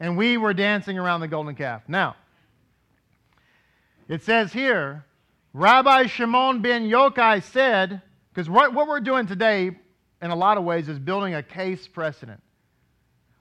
and 0.00 0.16
we 0.16 0.38
were 0.38 0.54
dancing 0.54 0.98
around 0.98 1.20
the 1.20 1.28
golden 1.28 1.54
calf. 1.54 1.82
Now, 1.88 2.16
it 4.08 4.22
says 4.22 4.50
here, 4.50 5.04
Rabbi 5.52 6.06
Shimon 6.06 6.62
ben 6.62 6.88
Yochai 6.88 7.42
said, 7.42 8.00
because 8.32 8.48
what, 8.48 8.72
what 8.72 8.88
we're 8.88 9.00
doing 9.00 9.26
today, 9.26 9.72
in 10.22 10.30
a 10.30 10.34
lot 10.34 10.56
of 10.56 10.64
ways, 10.64 10.88
is 10.88 10.98
building 10.98 11.34
a 11.34 11.42
case 11.42 11.86
precedent. 11.86 12.40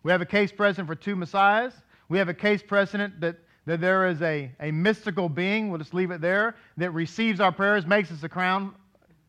We 0.04 0.12
have 0.12 0.19
a 0.19 0.25
case 0.25 0.52
precedent 0.52 0.89
for 0.89 0.95
two 0.95 1.15
messiahs. 1.15 1.71
We 2.10 2.17
have 2.17 2.28
a 2.28 2.34
case 2.34 2.62
precedent 2.62 3.21
that 3.21 3.38
that 3.69 3.82
there 3.82 4.08
is 4.08 4.19
a, 4.23 4.52
a 4.60 4.71
mystical 4.71 5.30
being, 5.30 5.69
we'll 5.69 5.78
just 5.78 5.93
leave 5.93 6.10
it 6.10 6.21
there, 6.21 6.56
that 6.78 6.89
receives 6.89 7.39
our 7.39 7.52
prayers, 7.52 7.86
makes 7.86 8.12
us 8.12 8.23
a 8.23 8.30
crown. 8.30 8.73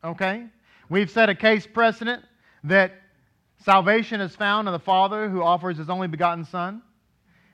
Okay? 0.03 0.47
We've 0.89 1.11
set 1.11 1.29
a 1.29 1.35
case 1.35 1.67
precedent 1.67 2.25
that 2.65 2.93
salvation 3.65 4.21
is 4.21 4.35
found 4.35 4.69
in 4.69 4.73
the 4.73 4.79
Father 4.79 5.29
who 5.29 5.43
offers 5.43 5.79
his 5.79 5.91
only 5.91 6.09
begotten 6.09 6.45
Son. 6.45 6.83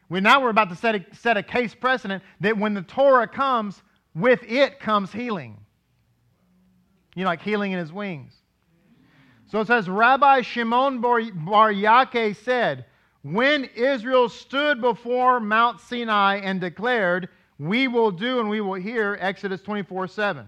We, 0.08 0.20
now 0.20 0.40
we're 0.40 0.50
about 0.50 0.70
to 0.70 0.76
set 0.76 0.94
a, 0.94 1.04
set 1.14 1.36
a 1.36 1.42
case 1.42 1.74
precedent 1.74 2.22
that 2.40 2.56
when 2.56 2.74
the 2.74 2.82
Torah 2.82 3.26
comes, 3.26 3.82
with 4.14 4.42
it 4.44 4.80
comes 4.80 5.12
healing. 5.12 5.58
You 7.14 7.24
know, 7.24 7.30
like 7.30 7.42
healing 7.42 7.72
in 7.72 7.78
his 7.78 7.92
wings. 7.92 8.32
So 9.50 9.60
it 9.60 9.66
says, 9.66 9.88
Rabbi 9.88 10.42
Shimon 10.42 11.00
Bar 11.00 11.20
Yochai 11.20 12.36
said, 12.36 12.86
when 13.22 13.64
Israel 13.74 14.28
stood 14.28 14.80
before 14.80 15.40
Mount 15.40 15.80
Sinai 15.80 16.36
and 16.36 16.60
declared, 16.60 17.28
We 17.58 17.88
will 17.88 18.10
do 18.10 18.38
and 18.38 18.48
we 18.48 18.60
will 18.60 18.74
hear, 18.74 19.18
Exodus 19.20 19.60
24 19.62 20.08
7. 20.08 20.46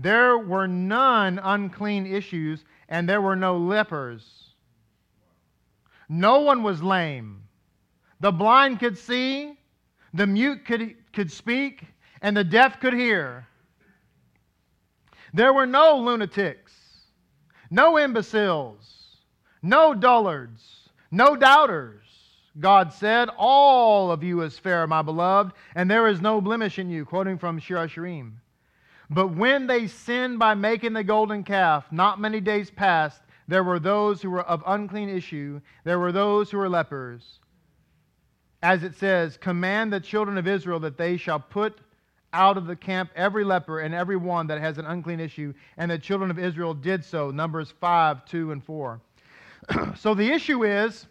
There 0.00 0.38
were 0.38 0.66
none 0.66 1.38
unclean 1.38 2.06
issues, 2.06 2.64
and 2.88 3.08
there 3.08 3.20
were 3.20 3.36
no 3.36 3.56
lepers. 3.58 4.54
No 6.08 6.40
one 6.40 6.62
was 6.62 6.82
lame. 6.82 7.44
The 8.20 8.32
blind 8.32 8.80
could 8.80 8.98
see, 8.98 9.58
the 10.12 10.26
mute 10.26 10.64
could, 10.64 10.96
could 11.12 11.30
speak, 11.30 11.84
and 12.22 12.36
the 12.36 12.44
deaf 12.44 12.80
could 12.80 12.94
hear. 12.94 13.46
There 15.32 15.52
were 15.52 15.66
no 15.66 15.96
lunatics, 15.98 16.72
no 17.70 17.96
imbeciles, 17.96 19.18
no 19.62 19.94
dullards 19.94 20.80
no 21.10 21.36
doubters. 21.36 22.04
God 22.58 22.92
said, 22.92 23.28
All 23.36 24.10
of 24.10 24.22
you 24.22 24.42
is 24.42 24.58
fair, 24.58 24.86
my 24.86 25.02
beloved, 25.02 25.52
and 25.74 25.90
there 25.90 26.08
is 26.08 26.20
no 26.20 26.40
blemish 26.40 26.78
in 26.78 26.90
you, 26.90 27.04
quoting 27.04 27.38
from 27.38 27.58
Shir 27.58 27.76
HaShirim. 27.76 28.32
But 29.10 29.34
when 29.34 29.66
they 29.66 29.88
sinned 29.88 30.38
by 30.38 30.54
making 30.54 30.92
the 30.92 31.02
golden 31.02 31.42
calf, 31.42 31.90
not 31.90 32.20
many 32.20 32.40
days 32.40 32.70
passed, 32.70 33.20
there 33.48 33.64
were 33.64 33.80
those 33.80 34.22
who 34.22 34.30
were 34.30 34.42
of 34.42 34.62
unclean 34.64 35.08
issue, 35.08 35.60
there 35.82 35.98
were 35.98 36.12
those 36.12 36.50
who 36.50 36.58
were 36.58 36.68
lepers. 36.68 37.40
As 38.62 38.84
it 38.84 38.94
says, 38.94 39.36
Command 39.36 39.92
the 39.92 39.98
children 39.98 40.38
of 40.38 40.46
Israel 40.46 40.78
that 40.80 40.96
they 40.96 41.16
shall 41.16 41.40
put 41.40 41.80
out 42.32 42.56
of 42.56 42.66
the 42.66 42.76
camp 42.76 43.10
every 43.16 43.42
leper 43.42 43.80
and 43.80 43.92
every 43.92 44.16
one 44.16 44.46
that 44.46 44.60
has 44.60 44.78
an 44.78 44.86
unclean 44.86 45.18
issue. 45.18 45.52
And 45.76 45.90
the 45.90 45.98
children 45.98 46.30
of 46.30 46.38
Israel 46.38 46.74
did 46.74 47.04
so. 47.04 47.32
Numbers 47.32 47.72
5, 47.80 48.24
2, 48.24 48.52
and 48.52 48.62
4. 48.62 49.00
so 49.96 50.14
the 50.14 50.30
issue 50.30 50.64
is 50.64 51.06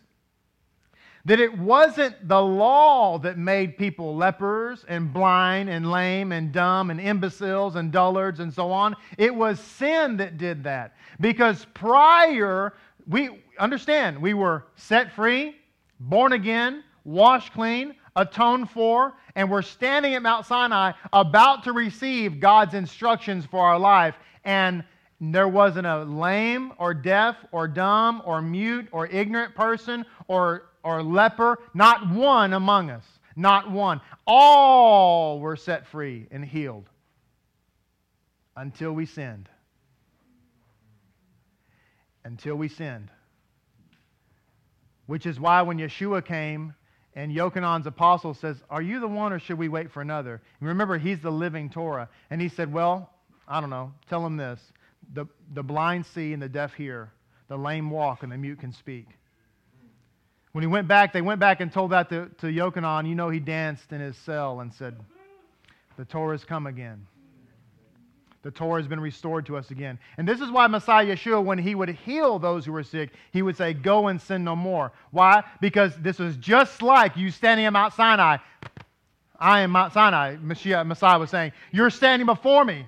that 1.25 1.39
it 1.39 1.57
wasn't 1.57 2.27
the 2.27 2.41
law 2.41 3.17
that 3.19 3.37
made 3.37 3.77
people 3.77 4.15
lepers 4.15 4.85
and 4.87 5.13
blind 5.13 5.69
and 5.69 5.91
lame 5.91 6.31
and 6.31 6.51
dumb 6.51 6.89
and 6.89 6.99
imbeciles 6.99 7.75
and 7.75 7.91
dullards 7.91 8.39
and 8.39 8.53
so 8.53 8.71
on. 8.71 8.95
It 9.17 9.33
was 9.33 9.59
sin 9.59 10.17
that 10.17 10.37
did 10.37 10.63
that. 10.63 10.95
Because 11.19 11.65
prior, 11.73 12.73
we 13.07 13.43
understand, 13.59 14.21
we 14.21 14.33
were 14.33 14.65
set 14.75 15.11
free, 15.11 15.55
born 15.99 16.33
again, 16.33 16.83
washed 17.03 17.53
clean, 17.53 17.95
atoned 18.15 18.69
for, 18.69 19.13
and 19.35 19.49
we're 19.49 19.61
standing 19.61 20.15
at 20.15 20.21
Mount 20.21 20.45
Sinai 20.45 20.93
about 21.13 21.63
to 21.63 21.73
receive 21.73 22.39
God's 22.39 22.73
instructions 22.73 23.45
for 23.45 23.59
our 23.59 23.79
life. 23.79 24.15
And 24.45 24.83
there 25.21 25.47
wasn't 25.47 25.85
a 25.85 26.03
lame 26.03 26.71
or 26.77 26.93
deaf 26.93 27.35
or 27.51 27.67
dumb 27.67 28.21
or 28.25 28.41
mute 28.41 28.87
or 28.91 29.07
ignorant 29.07 29.53
person 29.53 30.05
or, 30.27 30.68
or 30.83 31.03
leper, 31.03 31.59
not 31.73 32.09
one 32.09 32.53
among 32.53 32.89
us. 32.89 33.05
Not 33.35 33.71
one. 33.71 34.01
All 34.27 35.39
were 35.39 35.55
set 35.55 35.87
free 35.87 36.27
and 36.31 36.43
healed 36.43 36.89
until 38.55 38.91
we 38.91 39.05
sinned. 39.05 39.47
Until 42.25 42.55
we 42.55 42.67
sinned. 42.67 43.09
Which 45.05 45.25
is 45.25 45.39
why 45.39 45.61
when 45.61 45.77
Yeshua 45.77 46.23
came 46.23 46.73
and 47.15 47.31
Yochanan's 47.31 47.87
apostle 47.87 48.33
says, 48.33 48.57
Are 48.69 48.81
you 48.81 48.99
the 48.99 49.07
one 49.07 49.31
or 49.31 49.39
should 49.39 49.57
we 49.57 49.69
wait 49.69 49.91
for 49.91 50.01
another? 50.01 50.41
And 50.59 50.69
remember, 50.69 50.97
he's 50.97 51.21
the 51.21 51.31
living 51.31 51.69
Torah. 51.69 52.09
And 52.29 52.41
he 52.41 52.49
said, 52.49 52.71
Well, 52.71 53.09
I 53.47 53.61
don't 53.61 53.69
know. 53.69 53.93
Tell 54.09 54.25
him 54.25 54.37
this 54.37 54.59
the, 55.13 55.25
the 55.53 55.63
blind 55.63 56.05
see 56.05 56.33
and 56.33 56.41
the 56.41 56.49
deaf 56.49 56.73
hear, 56.73 57.11
the 57.47 57.57
lame 57.57 57.89
walk 57.89 58.23
and 58.23 58.31
the 58.31 58.37
mute 58.37 58.59
can 58.59 58.73
speak. 58.73 59.07
When 60.51 60.63
he 60.63 60.67
went 60.67 60.87
back, 60.87 61.13
they 61.13 61.21
went 61.21 61.39
back 61.39 61.61
and 61.61 61.71
told 61.71 61.91
that 61.91 62.09
to, 62.09 62.29
to 62.39 62.47
Yochanan. 62.47 63.07
You 63.07 63.15
know, 63.15 63.29
he 63.29 63.39
danced 63.39 63.91
in 63.91 64.01
his 64.01 64.17
cell 64.17 64.61
and 64.61 64.73
said, 64.73 64.95
The 65.97 66.05
Torah 66.05 66.33
has 66.33 66.43
come 66.43 66.65
again. 66.65 67.05
The 68.41 68.51
Torah 68.51 68.81
has 68.81 68.87
been 68.87 69.01
restored 69.01 69.45
to 69.47 69.57
us 69.57 69.69
again. 69.69 69.99
And 70.17 70.27
this 70.27 70.39
is 70.39 70.49
why 70.49 70.65
Messiah 70.67 71.05
Yeshua, 71.05 71.43
when 71.43 71.57
he 71.57 71.75
would 71.75 71.89
heal 71.89 72.39
those 72.39 72.65
who 72.65 72.71
were 72.71 72.83
sick, 72.83 73.11
he 73.31 73.41
would 73.41 73.57
say, 73.57 73.73
Go 73.73 74.07
and 74.07 74.19
sin 74.19 74.43
no 74.43 74.55
more. 74.55 74.91
Why? 75.11 75.43
Because 75.61 75.95
this 75.97 76.17
was 76.17 76.35
just 76.37 76.81
like 76.81 77.17
you 77.17 77.31
standing 77.31 77.65
at 77.65 77.73
Mount 77.73 77.93
Sinai. 77.93 78.37
I 79.37 79.61
am 79.61 79.71
Mount 79.71 79.93
Sinai, 79.93 80.37
Messiah 80.41 81.19
was 81.19 81.29
saying. 81.29 81.51
You're 81.71 81.89
standing 81.89 82.25
before 82.25 82.65
me 82.65 82.85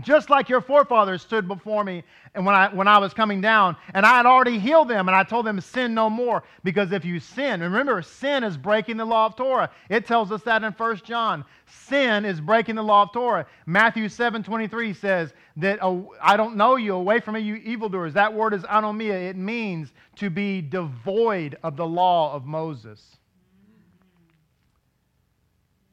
just 0.00 0.30
like 0.30 0.48
your 0.48 0.60
forefathers 0.60 1.22
stood 1.22 1.46
before 1.46 1.84
me 1.84 2.02
and 2.34 2.46
when 2.46 2.54
I, 2.54 2.72
when 2.72 2.88
I 2.88 2.98
was 2.98 3.12
coming 3.12 3.42
down, 3.42 3.76
and 3.92 4.06
I 4.06 4.16
had 4.16 4.24
already 4.24 4.58
healed 4.58 4.88
them, 4.88 5.08
and 5.08 5.14
I 5.14 5.22
told 5.22 5.44
them, 5.44 5.60
sin 5.60 5.92
no 5.92 6.08
more. 6.08 6.42
Because 6.64 6.92
if 6.92 7.04
you 7.04 7.20
sin, 7.20 7.60
remember, 7.60 8.00
sin 8.00 8.42
is 8.42 8.56
breaking 8.56 8.96
the 8.96 9.04
law 9.04 9.26
of 9.26 9.36
Torah. 9.36 9.70
It 9.90 10.06
tells 10.06 10.32
us 10.32 10.42
that 10.44 10.64
in 10.64 10.72
1 10.72 10.96
John. 11.04 11.44
Sin 11.66 12.24
is 12.24 12.40
breaking 12.40 12.76
the 12.76 12.82
law 12.82 13.02
of 13.02 13.12
Torah. 13.12 13.46
Matthew 13.66 14.08
7 14.08 14.42
23 14.42 14.94
says 14.94 15.34
that, 15.56 15.78
oh, 15.82 16.14
I 16.22 16.38
don't 16.38 16.56
know 16.56 16.76
you, 16.76 16.94
away 16.94 17.20
from 17.20 17.34
me, 17.34 17.40
you 17.40 17.56
evildoers. 17.56 18.14
That 18.14 18.32
word 18.32 18.54
is 18.54 18.62
anomia. 18.62 19.28
It 19.28 19.36
means 19.36 19.92
to 20.16 20.30
be 20.30 20.62
devoid 20.62 21.58
of 21.62 21.76
the 21.76 21.86
law 21.86 22.34
of 22.34 22.46
Moses. 22.46 23.18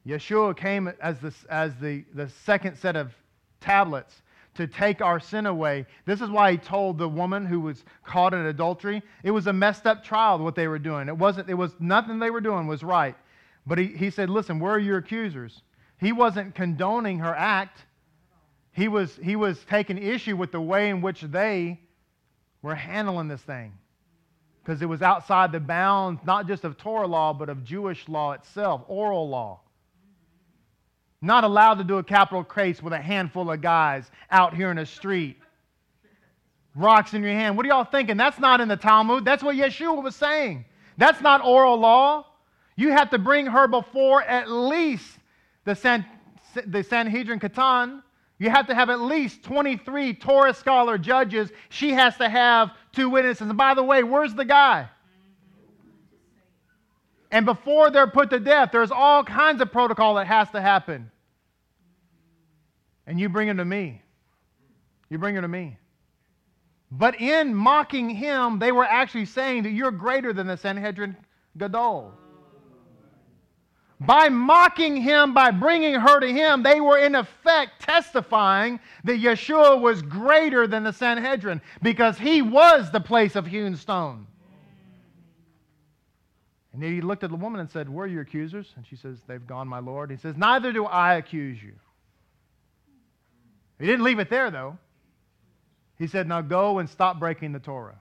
Yeshua 0.06 0.56
came 0.56 0.90
as, 1.02 1.18
the, 1.18 1.34
as 1.50 1.76
the, 1.76 2.04
the 2.14 2.30
second 2.30 2.76
set 2.76 2.96
of 2.96 3.12
tablets 3.60 4.22
to 4.54 4.66
take 4.66 5.00
our 5.00 5.20
sin 5.20 5.46
away. 5.46 5.86
This 6.04 6.20
is 6.20 6.28
why 6.28 6.52
he 6.52 6.58
told 6.58 6.98
the 6.98 7.08
woman 7.08 7.46
who 7.46 7.60
was 7.60 7.84
caught 8.04 8.34
in 8.34 8.46
adultery, 8.46 9.02
it 9.22 9.30
was 9.30 9.46
a 9.46 9.52
messed 9.52 9.86
up 9.86 10.04
trial 10.04 10.38
what 10.38 10.54
they 10.54 10.68
were 10.68 10.78
doing. 10.78 11.08
It 11.08 11.16
wasn't, 11.16 11.48
it 11.48 11.54
was 11.54 11.72
nothing 11.78 12.18
they 12.18 12.30
were 12.30 12.40
doing 12.40 12.66
was 12.66 12.82
right. 12.82 13.14
But 13.66 13.78
he, 13.78 13.86
he 13.86 14.10
said, 14.10 14.28
Listen, 14.28 14.58
where 14.58 14.72
are 14.72 14.78
your 14.78 14.98
accusers? 14.98 15.62
He 15.98 16.12
wasn't 16.12 16.54
condoning 16.54 17.20
her 17.20 17.34
act. 17.34 17.84
He 18.72 18.88
was, 18.88 19.18
he 19.22 19.36
was 19.36 19.62
taking 19.68 19.98
issue 19.98 20.36
with 20.36 20.52
the 20.52 20.60
way 20.60 20.90
in 20.90 21.02
which 21.02 21.20
they 21.20 21.80
were 22.62 22.74
handling 22.74 23.28
this 23.28 23.42
thing. 23.42 23.72
Because 24.62 24.82
it 24.82 24.86
was 24.86 25.02
outside 25.02 25.52
the 25.52 25.60
bounds, 25.60 26.20
not 26.24 26.46
just 26.46 26.64
of 26.64 26.76
Torah 26.76 27.06
law, 27.06 27.32
but 27.32 27.48
of 27.48 27.64
Jewish 27.64 28.08
law 28.08 28.32
itself, 28.32 28.82
oral 28.88 29.28
law. 29.28 29.60
Not 31.22 31.44
allowed 31.44 31.74
to 31.74 31.84
do 31.84 31.98
a 31.98 32.02
capital 32.02 32.42
case 32.42 32.82
with 32.82 32.92
a 32.92 32.98
handful 32.98 33.50
of 33.50 33.60
guys 33.60 34.10
out 34.30 34.54
here 34.54 34.70
in 34.70 34.76
the 34.76 34.86
street. 34.86 35.36
Rocks 36.74 37.12
in 37.14 37.22
your 37.22 37.32
hand. 37.32 37.56
What 37.56 37.66
are 37.66 37.68
y'all 37.68 37.84
thinking? 37.84 38.16
That's 38.16 38.38
not 38.38 38.60
in 38.60 38.68
the 38.68 38.76
Talmud. 38.76 39.24
That's 39.24 39.42
what 39.42 39.56
Yeshua 39.56 40.02
was 40.02 40.16
saying. 40.16 40.64
That's 40.96 41.20
not 41.20 41.44
oral 41.44 41.78
law. 41.78 42.26
You 42.76 42.92
have 42.92 43.10
to 43.10 43.18
bring 43.18 43.46
her 43.46 43.66
before 43.68 44.22
at 44.22 44.50
least 44.50 45.18
the, 45.64 45.74
San, 45.74 46.06
the 46.66 46.82
Sanhedrin 46.82 47.40
Katan. 47.40 48.02
You 48.38 48.48
have 48.48 48.66
to 48.68 48.74
have 48.74 48.88
at 48.88 49.00
least 49.00 49.42
23 49.42 50.14
Torah 50.14 50.54
scholar 50.54 50.96
judges. 50.96 51.50
She 51.68 51.92
has 51.92 52.16
to 52.16 52.28
have 52.28 52.70
two 52.92 53.10
witnesses. 53.10 53.48
And 53.48 53.58
by 53.58 53.74
the 53.74 53.82
way, 53.82 54.02
where's 54.02 54.34
the 54.34 54.46
guy? 54.46 54.88
And 57.30 57.46
before 57.46 57.90
they're 57.90 58.08
put 58.08 58.30
to 58.30 58.40
death, 58.40 58.70
there's 58.72 58.90
all 58.90 59.22
kinds 59.22 59.60
of 59.60 59.70
protocol 59.70 60.14
that 60.14 60.26
has 60.26 60.50
to 60.50 60.60
happen. 60.60 61.10
And 63.06 63.20
you 63.20 63.28
bring 63.28 63.48
him 63.48 63.58
to 63.58 63.64
me. 63.64 64.02
You 65.08 65.18
bring 65.18 65.36
him 65.36 65.42
to 65.42 65.48
me. 65.48 65.76
But 66.90 67.20
in 67.20 67.54
mocking 67.54 68.10
him, 68.10 68.58
they 68.58 68.72
were 68.72 68.84
actually 68.84 69.26
saying 69.26 69.62
that 69.62 69.70
you're 69.70 69.92
greater 69.92 70.32
than 70.32 70.46
the 70.46 70.56
Sanhedrin 70.56 71.16
Gadol. 71.56 72.12
By 74.00 74.30
mocking 74.30 74.96
him, 74.96 75.34
by 75.34 75.50
bringing 75.50 75.94
her 75.94 76.20
to 76.20 76.26
him, 76.26 76.62
they 76.62 76.80
were 76.80 76.98
in 76.98 77.14
effect 77.14 77.82
testifying 77.82 78.80
that 79.04 79.20
Yeshua 79.20 79.78
was 79.78 80.00
greater 80.00 80.66
than 80.66 80.84
the 80.84 80.92
Sanhedrin 80.92 81.60
because 81.82 82.18
he 82.18 82.40
was 82.40 82.90
the 82.90 83.00
place 83.00 83.36
of 83.36 83.46
hewn 83.46 83.76
stone. 83.76 84.26
And 86.72 86.82
he 86.82 87.00
looked 87.00 87.24
at 87.24 87.30
the 87.30 87.36
woman 87.36 87.60
and 87.60 87.70
said, 87.70 87.88
Where 87.88 88.04
are 88.04 88.08
your 88.08 88.22
accusers? 88.22 88.72
And 88.76 88.86
she 88.86 88.96
says, 88.96 89.18
They've 89.26 89.44
gone, 89.44 89.66
my 89.66 89.80
Lord. 89.80 90.10
He 90.10 90.16
says, 90.16 90.36
Neither 90.36 90.72
do 90.72 90.84
I 90.84 91.14
accuse 91.14 91.60
you. 91.62 91.72
He 93.78 93.86
didn't 93.86 94.04
leave 94.04 94.18
it 94.18 94.30
there, 94.30 94.50
though. 94.50 94.78
He 95.98 96.06
said, 96.06 96.28
Now 96.28 96.42
go 96.42 96.78
and 96.78 96.88
stop 96.88 97.18
breaking 97.18 97.52
the 97.52 97.58
Torah. 97.58 97.98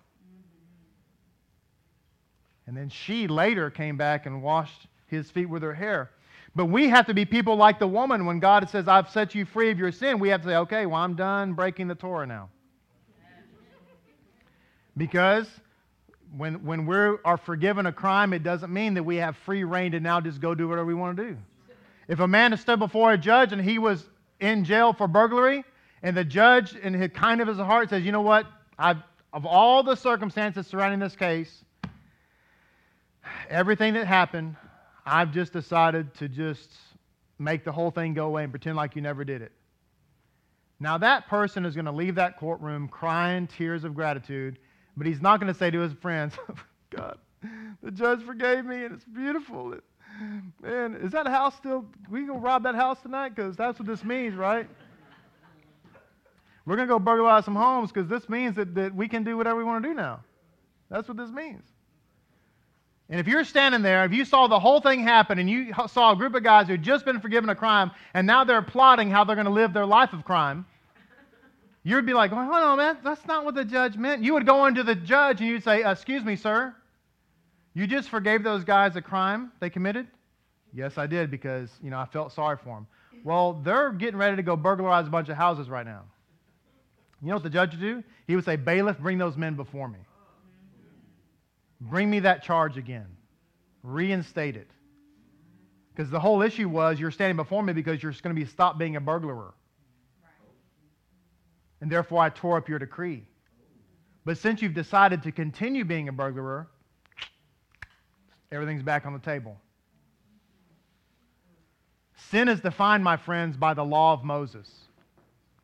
And 2.67 2.77
then 2.77 2.89
she 2.89 3.27
later 3.27 3.71
came 3.71 3.97
back 3.97 4.27
and 4.27 4.43
washed 4.43 4.87
his 5.07 5.31
feet 5.31 5.49
with 5.49 5.63
her 5.63 5.73
hair. 5.73 6.11
But 6.55 6.65
we 6.65 6.89
have 6.89 7.07
to 7.07 7.15
be 7.15 7.25
people 7.25 7.55
like 7.55 7.79
the 7.79 7.87
woman 7.87 8.25
when 8.25 8.39
God 8.39 8.69
says, 8.69 8.87
I've 8.87 9.09
set 9.09 9.33
you 9.33 9.45
free 9.45 9.71
of 9.71 9.79
your 9.79 9.91
sin. 9.91 10.19
We 10.19 10.29
have 10.29 10.41
to 10.41 10.47
say, 10.49 10.55
okay, 10.55 10.85
well, 10.85 11.01
I'm 11.01 11.15
done 11.15 11.53
breaking 11.53 11.87
the 11.87 11.95
Torah 11.95 12.27
now. 12.27 12.49
Because 14.95 15.47
when, 16.35 16.63
when 16.63 16.85
we 16.85 16.95
are 16.95 17.37
forgiven 17.37 17.85
a 17.85 17.91
crime, 17.91 18.33
it 18.33 18.43
doesn't 18.43 18.71
mean 18.71 18.93
that 18.95 19.03
we 19.03 19.17
have 19.17 19.35
free 19.37 19.63
reign 19.63 19.91
to 19.93 19.99
now 19.99 20.21
just 20.21 20.39
go 20.39 20.53
do 20.53 20.67
whatever 20.67 20.85
we 20.85 20.93
want 20.93 21.17
to 21.17 21.23
do. 21.23 21.37
If 22.07 22.19
a 22.19 22.27
man 22.27 22.51
has 22.51 22.61
stood 22.61 22.79
before 22.79 23.13
a 23.13 23.17
judge 23.17 23.53
and 23.53 23.61
he 23.61 23.79
was 23.79 24.07
in 24.39 24.63
jail 24.63 24.93
for 24.93 25.07
burglary, 25.07 25.63
and 26.01 26.15
the 26.15 26.23
judge, 26.23 26.75
in 26.75 26.93
his 26.93 27.11
kind 27.13 27.41
of 27.41 27.47
his 27.47 27.57
heart, 27.57 27.89
says, 27.89 28.03
You 28.03 28.11
know 28.11 28.21
what? 28.21 28.45
I've, 28.77 28.97
of 29.33 29.45
all 29.45 29.83
the 29.83 29.95
circumstances 29.95 30.65
surrounding 30.67 30.99
this 30.99 31.15
case, 31.15 31.63
everything 33.49 33.93
that 33.95 34.07
happened, 34.07 34.55
I've 35.05 35.33
just 35.33 35.53
decided 35.53 36.13
to 36.15 36.29
just 36.29 36.69
make 37.37 37.63
the 37.63 37.71
whole 37.71 37.91
thing 37.91 38.13
go 38.13 38.27
away 38.27 38.43
and 38.43 38.51
pretend 38.51 38.75
like 38.75 38.95
you 38.95 39.01
never 39.01 39.23
did 39.23 39.41
it. 39.41 39.51
Now, 40.79 40.97
that 40.99 41.27
person 41.27 41.65
is 41.65 41.75
going 41.75 41.85
to 41.85 41.91
leave 41.91 42.15
that 42.15 42.37
courtroom 42.37 42.87
crying 42.87 43.47
tears 43.47 43.83
of 43.83 43.93
gratitude 43.93 44.57
but 44.99 45.07
he's 45.07 45.21
not 45.21 45.39
going 45.39 45.51
to 45.51 45.57
say 45.57 45.71
to 45.71 45.79
his 45.79 45.93
friends, 45.93 46.35
oh, 46.49 46.55
God, 46.91 47.17
the 47.81 47.89
judge 47.89 48.21
forgave 48.21 48.65
me 48.65 48.83
and 48.83 48.93
it's 48.93 49.05
beautiful. 49.05 49.73
Man, 50.61 50.95
is 50.95 51.13
that 51.13 51.25
house 51.25 51.55
still, 51.55 51.85
we 52.09 52.25
going 52.25 52.39
to 52.39 52.45
rob 52.45 52.63
that 52.63 52.75
house 52.75 53.01
tonight? 53.01 53.29
Because 53.33 53.55
that's 53.55 53.79
what 53.79 53.87
this 53.87 54.03
means, 54.03 54.35
right? 54.35 54.67
We're 56.65 56.75
going 56.75 56.87
to 56.87 56.93
go 56.93 56.99
burglarize 56.99 57.45
some 57.45 57.55
homes 57.55 57.91
because 57.91 58.09
this 58.09 58.27
means 58.27 58.57
that, 58.57 58.75
that 58.75 58.93
we 58.93 59.07
can 59.07 59.23
do 59.23 59.37
whatever 59.37 59.57
we 59.57 59.63
want 59.63 59.81
to 59.83 59.89
do 59.89 59.95
now. 59.95 60.19
That's 60.89 61.07
what 61.07 61.15
this 61.15 61.31
means. 61.31 61.63
And 63.09 63.19
if 63.19 63.27
you're 63.27 63.45
standing 63.45 63.81
there, 63.81 64.03
if 64.03 64.13
you 64.13 64.25
saw 64.25 64.47
the 64.47 64.59
whole 64.59 64.81
thing 64.81 65.01
happen 65.01 65.39
and 65.39 65.49
you 65.49 65.73
saw 65.87 66.11
a 66.11 66.15
group 66.15 66.35
of 66.35 66.43
guys 66.43 66.67
who 66.67 66.73
had 66.73 66.83
just 66.83 67.05
been 67.05 67.21
forgiven 67.21 67.49
a 67.49 67.55
crime 67.55 67.89
and 68.13 68.27
now 68.27 68.43
they're 68.43 68.61
plotting 68.61 69.09
how 69.09 69.23
they're 69.23 69.35
going 69.35 69.45
to 69.45 69.51
live 69.51 69.73
their 69.73 69.85
life 69.85 70.13
of 70.13 70.25
crime, 70.25 70.65
You'd 71.89 72.05
be 72.05 72.13
like, 72.13 72.29
hold 72.29 72.51
on, 72.51 72.77
man, 72.77 72.99
that's 73.03 73.25
not 73.25 73.45
what 73.45 73.55
the 73.55 73.65
judge 73.65 73.97
meant. 73.97 74.23
You 74.23 74.33
would 74.33 74.45
go 74.45 74.67
into 74.67 74.83
the 74.83 74.93
judge 74.93 75.41
and 75.41 75.49
you'd 75.49 75.63
say, 75.63 75.83
excuse 75.83 76.23
me, 76.23 76.35
sir, 76.35 76.75
you 77.73 77.87
just 77.87 78.09
forgave 78.09 78.43
those 78.43 78.63
guys 78.63 78.95
a 78.95 79.01
crime 79.01 79.51
they 79.59 79.71
committed? 79.71 80.05
Yes, 80.71 80.99
I 80.99 81.07
did 81.07 81.31
because, 81.31 81.71
you 81.81 81.89
know, 81.89 81.97
I 81.97 82.05
felt 82.05 82.31
sorry 82.31 82.57
for 82.57 82.75
them. 82.75 82.85
Well, 83.23 83.53
they're 83.63 83.91
getting 83.91 84.17
ready 84.17 84.35
to 84.35 84.43
go 84.43 84.55
burglarize 84.55 85.07
a 85.07 85.09
bunch 85.09 85.29
of 85.29 85.35
houses 85.35 85.67
right 85.67 85.85
now. 85.85 86.03
You 87.23 87.29
know 87.29 87.33
what 87.33 87.43
the 87.43 87.49
judge 87.49 87.71
would 87.71 87.81
do? 87.81 88.03
He 88.27 88.35
would 88.35 88.45
say, 88.45 88.55
bailiff, 88.55 88.99
bring 88.99 89.17
those 89.17 89.35
men 89.35 89.55
before 89.55 89.87
me. 89.87 89.99
Bring 91.81 92.07
me 92.07 92.19
that 92.19 92.43
charge 92.43 92.77
again. 92.77 93.07
Reinstate 93.81 94.57
it. 94.57 94.69
Because 95.95 96.11
the 96.11 96.19
whole 96.19 96.43
issue 96.43 96.69
was 96.69 96.99
you're 96.99 97.09
standing 97.09 97.35
before 97.35 97.63
me 97.63 97.73
because 97.73 98.03
you're 98.03 98.11
going 98.11 98.35
to 98.35 98.39
be 98.39 98.45
stopped 98.45 98.77
being 98.77 98.95
a 98.95 99.01
burglar 99.01 99.53
and 101.81 101.91
therefore 101.91 102.21
I 102.21 102.29
tore 102.29 102.57
up 102.57 102.69
your 102.69 102.79
decree. 102.79 103.23
But 104.25 104.37
since 104.37 104.61
you've 104.61 104.73
decided 104.73 105.23
to 105.23 105.31
continue 105.31 105.85
being 105.85 106.09
a 106.09 106.11
burglar, 106.11 106.67
everything's 108.51 108.83
back 108.83 109.05
on 109.05 109.13
the 109.13 109.19
table. 109.19 109.57
Sin 112.29 112.47
is 112.47 112.59
defined, 112.59 113.03
my 113.03 113.17
friends, 113.17 113.57
by 113.57 113.73
the 113.73 113.83
law 113.83 114.13
of 114.13 114.23
Moses. 114.23 114.69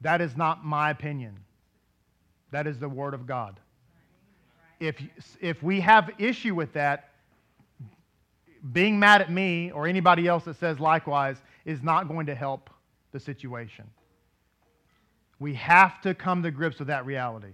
That 0.02 0.22
is 0.22 0.36
not 0.36 0.66
my 0.66 0.90
opinion. 0.90 1.38
That 2.52 2.66
is 2.66 2.80
the 2.80 2.90
Word 2.90 3.14
of 3.14 3.28
God. 3.28 3.60
If, 4.80 5.02
if 5.42 5.62
we 5.62 5.80
have 5.82 6.12
issue 6.18 6.56
with 6.56 6.74
that, 6.74 7.10
being 8.72 8.98
mad 8.98 9.22
at 9.22 9.32
me 9.32 9.72
or 9.72 9.88
anybody 9.88 10.28
else 10.28 10.46
that 10.46 10.58
says 10.58 10.80
likewise 10.80 11.38
is 11.66 11.84
not 11.84 12.08
going 12.08 12.26
to 12.26 12.36
help 12.36 12.70
the 13.12 13.20
situation. 13.20 13.86
We 15.40 15.54
have 15.56 16.02
to 16.02 16.14
come 16.14 16.44
to 16.44 16.52
grips 16.52 16.80
with 16.80 16.88
that 16.88 17.06
reality. 17.06 17.54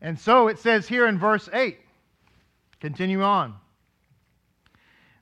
And 0.00 0.18
so 0.18 0.48
it 0.48 0.58
says 0.58 0.86
here 0.86 1.06
in 1.06 1.18
verse 1.18 1.48
8, 1.52 1.78
continue 2.80 3.22
on. 3.22 3.54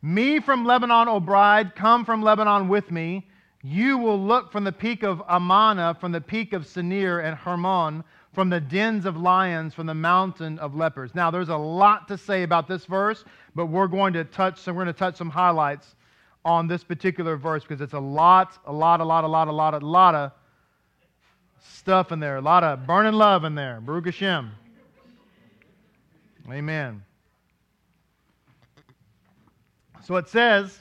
Me 0.03 0.39
from 0.41 0.65
Lebanon, 0.65 1.09
O 1.09 1.21
bride, 1.21 1.75
come 1.75 2.05
from 2.05 2.23
Lebanon 2.23 2.69
with 2.69 2.91
me. 2.91 3.27
You 3.63 3.99
will 3.99 4.21
look 4.21 4.53
from 4.53 4.65
the 4.65 4.73
peak 4.73 5.03
of 5.03 5.23
Amana, 5.29 5.97
from 5.99 6.13
the 6.13 6.21
peak 6.21 6.53
of 6.53 6.67
Senir 6.67 7.25
and 7.25 7.37
Hermon, 7.37 8.05
from 8.33 8.51
the 8.51 8.61
dens 8.61 9.07
of 9.07 9.17
lions, 9.17 9.75
from 9.75 9.87
the 9.87 9.95
mountain 9.95 10.59
of 10.59 10.75
lepers. 10.75 11.15
Now, 11.15 11.31
there's 11.31 11.49
a 11.49 11.57
lot 11.57 12.07
to 12.09 12.19
say 12.19 12.43
about 12.43 12.69
this 12.69 12.85
verse, 12.85 13.25
but 13.55 13.67
we're 13.67 13.89
going 13.89 14.13
to 14.13 14.25
touch, 14.25 14.61
so 14.61 14.73
we're 14.73 14.85
going 14.85 14.95
to 14.95 14.99
touch 14.99 15.17
some 15.17 15.31
highlights 15.31 15.97
on 16.45 16.69
this 16.69 16.85
particular 16.85 17.37
verse 17.37 17.63
because 17.65 17.81
it's 17.81 17.95
a 17.95 17.99
lot, 17.99 18.59
a 18.67 18.73
lot, 18.73 19.01
a 19.01 19.05
lot, 19.05 19.25
a 19.25 19.27
lot, 19.27 19.49
a 19.49 19.53
lot, 19.53 19.75
a 19.75 19.85
lot 19.85 20.15
of 20.15 20.33
stuff 21.73 22.13
in 22.13 22.21
there, 22.21 22.37
a 22.37 22.41
lot 22.41 22.65
of 22.65 22.87
burning 22.87 23.15
love 23.15 23.45
in 23.45 23.55
there. 23.55 23.81
Baruch 23.81 24.07
Hashem. 24.07 24.51
Amen. 26.51 27.03
So 30.05 30.17
it 30.17 30.29
says, 30.29 30.79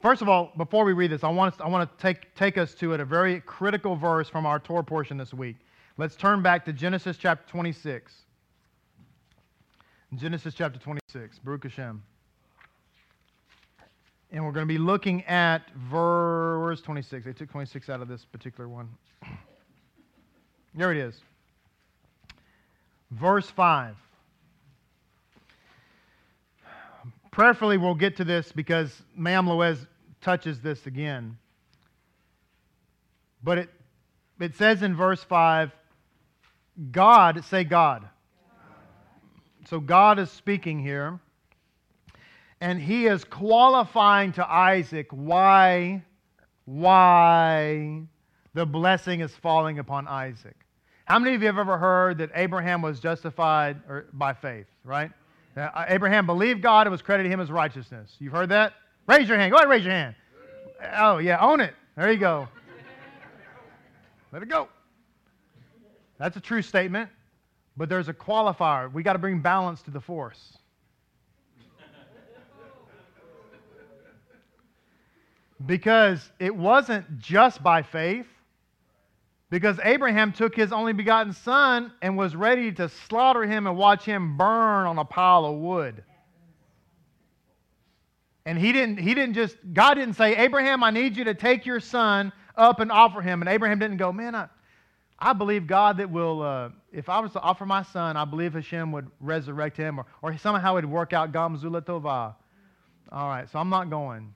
first 0.00 0.22
of 0.22 0.28
all, 0.28 0.52
before 0.56 0.84
we 0.84 0.94
read 0.94 1.10
this, 1.10 1.22
I 1.22 1.28
want, 1.28 1.54
us, 1.54 1.60
I 1.60 1.68
want 1.68 1.90
to 1.90 2.02
take, 2.02 2.34
take 2.34 2.56
us 2.56 2.74
to 2.76 2.94
it, 2.94 3.00
a 3.00 3.04
very 3.04 3.40
critical 3.40 3.94
verse 3.94 4.28
from 4.28 4.46
our 4.46 4.58
Torah 4.58 4.82
portion 4.82 5.18
this 5.18 5.34
week. 5.34 5.56
Let's 5.98 6.16
turn 6.16 6.42
back 6.42 6.64
to 6.64 6.72
Genesis 6.72 7.18
chapter 7.18 7.46
26. 7.50 8.14
Genesis 10.14 10.54
chapter 10.54 10.78
26, 10.78 11.38
Baruch 11.40 11.64
Hashem. 11.64 12.02
And 14.30 14.44
we're 14.44 14.52
going 14.52 14.66
to 14.66 14.72
be 14.72 14.78
looking 14.78 15.24
at 15.24 15.70
verse 15.74 16.82
26. 16.82 17.24
They 17.24 17.32
took 17.32 17.50
26 17.50 17.88
out 17.88 18.02
of 18.02 18.08
this 18.08 18.24
particular 18.24 18.68
one. 18.68 18.88
There 20.74 20.92
it 20.92 20.98
is. 20.98 21.18
Verse 23.10 23.48
5. 23.50 23.96
Prayerfully, 27.32 27.78
we'll 27.78 27.94
get 27.94 28.16
to 28.18 28.24
this 28.24 28.52
because 28.52 29.02
Me'am 29.16 29.46
Loez 29.46 29.86
touches 30.20 30.60
this 30.60 30.86
again. 30.86 31.38
But 33.42 33.58
it, 33.58 33.70
it 34.40 34.56
says 34.56 34.82
in 34.82 34.94
verse 34.94 35.24
5, 35.24 35.72
God, 36.92 37.44
say 37.44 37.64
God. 37.64 38.08
So 39.68 39.80
God 39.80 40.18
is 40.18 40.30
speaking 40.30 40.80
here. 40.80 41.18
And 42.60 42.80
he 42.80 43.06
is 43.06 43.24
qualifying 43.24 44.32
to 44.32 44.50
Isaac 44.50 45.06
why, 45.10 46.02
why 46.64 48.02
the 48.54 48.66
blessing 48.66 49.20
is 49.20 49.30
falling 49.36 49.78
upon 49.78 50.08
Isaac. 50.08 50.56
How 51.04 51.18
many 51.18 51.34
of 51.34 51.40
you 51.40 51.46
have 51.46 51.58
ever 51.58 51.78
heard 51.78 52.18
that 52.18 52.30
Abraham 52.34 52.82
was 52.82 53.00
justified 53.00 53.80
by 54.12 54.34
faith, 54.34 54.66
right? 54.84 55.10
Uh, 55.56 55.86
Abraham 55.88 56.26
believed 56.26 56.60
God 56.60 56.86
and 56.86 56.92
was 56.92 57.00
credited 57.00 57.32
him 57.32 57.40
as 57.40 57.50
righteousness. 57.50 58.16
You've 58.18 58.32
heard 58.32 58.50
that? 58.50 58.74
Raise 59.06 59.28
your 59.28 59.38
hand. 59.38 59.52
Go 59.52 59.56
ahead, 59.56 59.68
raise 59.68 59.84
your 59.84 59.94
hand. 59.94 60.14
Oh, 60.96 61.18
yeah, 61.18 61.40
own 61.40 61.60
it. 61.60 61.74
There 61.96 62.12
you 62.12 62.18
go. 62.18 62.46
Let 64.32 64.42
it 64.42 64.48
go. 64.48 64.68
That's 66.18 66.36
a 66.36 66.40
true 66.40 66.62
statement, 66.62 67.08
but 67.76 67.88
there's 67.88 68.08
a 68.08 68.12
qualifier. 68.12 68.92
We 68.92 69.02
got 69.02 69.14
to 69.14 69.18
bring 69.18 69.40
balance 69.40 69.80
to 69.82 69.90
the 69.90 70.00
force. 70.00 70.57
Because 75.66 76.30
it 76.38 76.54
wasn't 76.54 77.18
just 77.18 77.62
by 77.62 77.82
faith, 77.82 78.26
because 79.50 79.80
Abraham 79.82 80.32
took 80.32 80.54
his 80.54 80.72
only 80.72 80.92
begotten 80.92 81.32
son 81.32 81.92
and 82.02 82.16
was 82.16 82.36
ready 82.36 82.70
to 82.72 82.88
slaughter 82.88 83.44
him 83.44 83.66
and 83.66 83.76
watch 83.76 84.04
him 84.04 84.36
burn 84.36 84.86
on 84.86 84.98
a 84.98 85.04
pile 85.04 85.44
of 85.46 85.56
wood. 85.56 86.04
And 88.44 88.58
he 88.58 88.72
didn't, 88.72 88.98
he 88.98 89.14
didn't 89.14 89.34
just, 89.34 89.56
God 89.72 89.94
didn't 89.94 90.14
say, 90.14 90.36
Abraham, 90.36 90.82
I 90.82 90.90
need 90.90 91.16
you 91.16 91.24
to 91.24 91.34
take 91.34 91.66
your 91.66 91.80
son 91.80 92.32
up 92.56 92.80
and 92.80 92.92
offer 92.92 93.20
him. 93.20 93.42
And 93.42 93.48
Abraham 93.48 93.78
didn't 93.78 93.96
go, 93.96 94.12
man, 94.12 94.34
I, 94.34 94.48
I 95.18 95.32
believe 95.32 95.66
God 95.66 95.98
that 95.98 96.10
will, 96.10 96.42
uh, 96.42 96.70
if 96.92 97.08
I 97.08 97.18
was 97.18 97.32
to 97.32 97.40
offer 97.40 97.66
my 97.66 97.82
son, 97.82 98.16
I 98.16 98.24
believe 98.24 98.54
Hashem 98.54 98.92
would 98.92 99.10
resurrect 99.20 99.76
him 99.76 99.98
or, 99.98 100.06
or 100.22 100.36
somehow 100.38 100.72
it 100.72 100.76
would 100.76 100.86
work 100.86 101.12
out 101.12 101.32
Gam 101.32 101.56
zu 101.58 101.68
l'tova. 101.68 102.34
All 103.10 103.28
right, 103.28 103.48
so 103.50 103.58
I'm 103.58 103.70
not 103.70 103.90
going. 103.90 104.34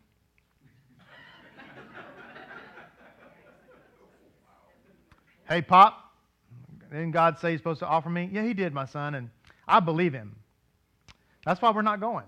Hey, 5.49 5.63
Pop, 5.63 6.13
didn't 6.91 7.11
God 7.13 7.39
say 7.39 7.53
he's 7.53 7.61
supposed 7.61 7.81
to 7.81 7.87
offer 7.87 8.09
me? 8.09 8.29
Yeah, 8.33 8.43
he 8.45 8.55
did, 8.55 8.73
my 8.73 8.85
son, 8.85 9.15
and 9.15 9.31
I 9.67 9.81
believe 9.81 10.13
him. 10.13 10.37
That's 11.45 11.61
why 11.61 11.71
we're 11.71 11.83
not 11.83 12.01
going. 12.01 12.27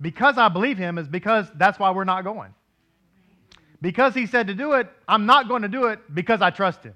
Because 0.00 0.36
I 0.36 0.48
believe 0.48 0.78
him 0.78 0.98
is 0.98 1.06
because 1.06 1.46
that's 1.54 1.78
why 1.78 1.90
we're 1.92 2.04
not 2.04 2.24
going. 2.24 2.54
Because 3.80 4.14
he 4.14 4.26
said 4.26 4.46
to 4.48 4.54
do 4.54 4.72
it, 4.72 4.88
I'm 5.08 5.26
not 5.26 5.48
going 5.48 5.62
to 5.62 5.68
do 5.68 5.86
it 5.86 6.00
because 6.14 6.42
I 6.42 6.50
trust 6.50 6.82
him. 6.82 6.94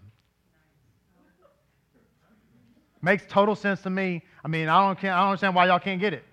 Makes 3.03 3.25
total 3.29 3.55
sense 3.55 3.83
to 3.83 3.91
me. 3.91 4.25
I 4.45 4.49
mean, 4.49 4.69
I 4.69 4.81
don't, 4.81 5.05
I 5.05 5.21
don't 5.21 5.29
understand 5.29 5.55
why 5.55 5.67
y'all 5.67 5.79
can't 5.79 6.01
get 6.01 6.13
it. 6.13 6.25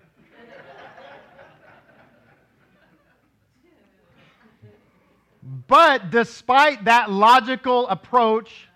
But 5.44 6.10
despite 6.10 6.86
that 6.86 7.10
logical 7.10 7.86
approach, 7.88 8.68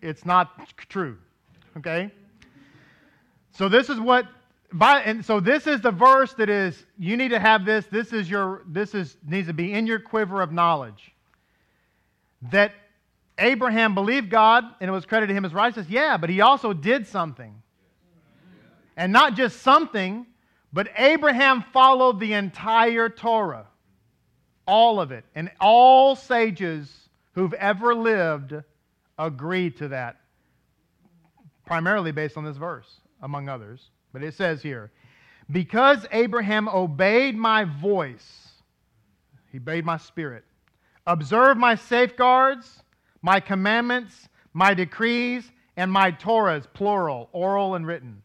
it's 0.00 0.26
not 0.26 0.68
true. 0.88 1.16
Okay? 1.76 2.10
So 3.52 3.68
this 3.68 3.88
is 3.88 4.00
what 4.00 4.26
by, 4.72 5.00
and 5.02 5.24
so 5.24 5.38
this 5.38 5.66
is 5.66 5.80
the 5.80 5.90
verse 5.90 6.32
that 6.34 6.48
is 6.48 6.86
you 6.98 7.16
need 7.16 7.28
to 7.28 7.38
have 7.38 7.64
this 7.64 7.86
this 7.86 8.12
is 8.12 8.28
your 8.28 8.62
this 8.66 8.94
is 8.94 9.16
needs 9.26 9.46
to 9.48 9.52
be 9.52 9.72
in 9.72 9.86
your 9.86 9.98
quiver 9.98 10.40
of 10.40 10.50
knowledge 10.50 11.12
that 12.50 12.72
abraham 13.38 13.94
believed 13.94 14.30
god 14.30 14.64
and 14.80 14.88
it 14.88 14.92
was 14.92 15.04
credited 15.04 15.28
to 15.28 15.34
him 15.34 15.44
as 15.44 15.52
righteous 15.52 15.86
yeah 15.88 16.16
but 16.16 16.30
he 16.30 16.40
also 16.40 16.72
did 16.72 17.06
something 17.06 17.54
and 18.96 19.12
not 19.12 19.34
just 19.34 19.60
something 19.60 20.26
but 20.72 20.88
abraham 20.96 21.62
followed 21.72 22.18
the 22.18 22.32
entire 22.32 23.10
torah 23.10 23.66
all 24.66 25.00
of 25.00 25.12
it. 25.12 25.24
And 25.34 25.50
all 25.60 26.16
sages 26.16 27.08
who've 27.32 27.54
ever 27.54 27.94
lived 27.94 28.54
agree 29.18 29.70
to 29.70 29.88
that, 29.88 30.20
primarily 31.66 32.12
based 32.12 32.36
on 32.36 32.44
this 32.44 32.56
verse, 32.56 33.00
among 33.22 33.48
others. 33.48 33.90
But 34.12 34.22
it 34.22 34.34
says 34.34 34.62
here, 34.62 34.90
because 35.50 36.06
Abraham 36.12 36.68
obeyed 36.68 37.36
my 37.36 37.64
voice, 37.64 38.48
he 39.50 39.58
obeyed 39.58 39.84
my 39.84 39.96
spirit, 39.96 40.44
observed 41.06 41.58
my 41.58 41.74
safeguards, 41.74 42.82
my 43.22 43.40
commandments, 43.40 44.28
my 44.52 44.74
decrees, 44.74 45.50
and 45.76 45.90
my 45.90 46.12
Torahs, 46.12 46.66
plural, 46.72 47.28
oral 47.32 47.74
and 47.74 47.86
written. 47.86 48.22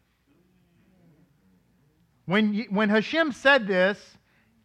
When, 2.26 2.66
when 2.68 2.90
Hashem 2.90 3.32
said 3.32 3.66
this, 3.66 4.17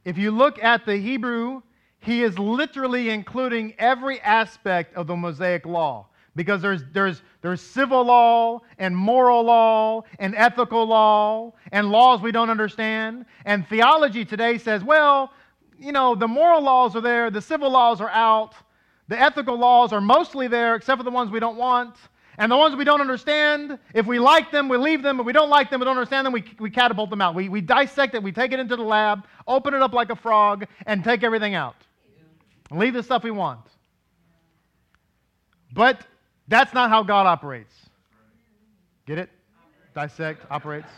if 0.06 0.18
you 0.18 0.32
look 0.32 0.62
at 0.62 0.86
the 0.86 0.98
Hebrew, 0.98 1.62
he 2.00 2.24
is 2.24 2.38
literally 2.38 3.10
including 3.10 3.74
every 3.78 4.20
aspect 4.22 4.96
of 4.96 5.08
the 5.08 5.16
Mosaic 5.16 5.66
law 5.66 6.08
because 6.36 6.62
there's, 6.62 6.84
there's, 6.92 7.22
there's 7.42 7.62
civil 7.62 8.04
law 8.04 8.62
and 8.78 8.96
moral 8.96 9.44
law 9.44 10.04
and 10.20 10.36
ethical 10.36 10.86
law 10.86 11.54
and 11.72 11.90
laws 11.90 12.22
we 12.22 12.32
don't 12.32 12.50
understand. 12.50 13.26
And 13.46 13.68
theology 13.68 14.26
today 14.26 14.58
says, 14.58 14.84
well, 14.84 15.32
you 15.80 15.92
know, 15.92 16.16
the 16.16 16.28
moral 16.28 16.62
laws 16.62 16.96
are 16.96 17.02
there, 17.02 17.30
the 17.30 17.42
civil 17.42 17.70
laws 17.72 18.02
are 18.02 18.10
out, 18.10 18.56
the 19.08 19.20
ethical 19.20 19.58
laws 19.58 19.94
are 19.94 20.02
mostly 20.02 20.48
there 20.48 20.76
except 20.76 20.98
for 20.98 21.04
the 21.04 21.12
ones 21.12 21.30
we 21.30 21.40
don't 21.40 21.58
want. 21.58 21.96
And 22.38 22.52
the 22.52 22.58
ones 22.58 22.76
we 22.76 22.84
don't 22.84 23.02
understand, 23.02 23.78
if 23.94 24.08
we 24.08 24.18
like 24.20 24.52
them, 24.52 24.68
we 24.68 24.78
leave 24.78 25.04
them. 25.04 25.20
If 25.20 25.26
we 25.26 25.34
don't 25.34 25.50
like 25.50 25.70
them, 25.70 25.80
we 25.80 25.86
don't 25.86 25.98
understand 25.98 26.26
them, 26.26 26.34
we, 26.34 26.44
we 26.60 26.70
catapult 26.70 27.10
them 27.10 27.22
out. 27.22 27.36
We, 27.36 27.50
we 27.50 27.62
dissect 27.62 28.16
it, 28.16 28.24
we 28.24 28.32
take 28.32 28.52
it 28.52 28.60
into 28.60 28.76
the 28.76 28.84
lab, 28.84 29.26
open 29.48 29.74
it 29.74 29.82
up 29.82 29.94
like 29.94 30.10
a 30.10 30.16
frog, 30.16 30.66
and 30.88 31.04
take 31.04 31.24
everything 31.24 31.54
out. 31.54 31.76
And 32.72 32.80
leave 32.80 32.94
the 32.94 33.04
stuff 33.04 33.24
we 33.24 33.32
want. 33.32 33.62
But 35.74 36.06
that's 36.48 36.74
not 36.74 36.90
how 36.90 37.04
God 37.04 37.28
operates. 37.28 37.74
Get 39.06 39.20
it? 39.20 39.30
Dissect, 39.94 40.46
operates. 40.50 40.90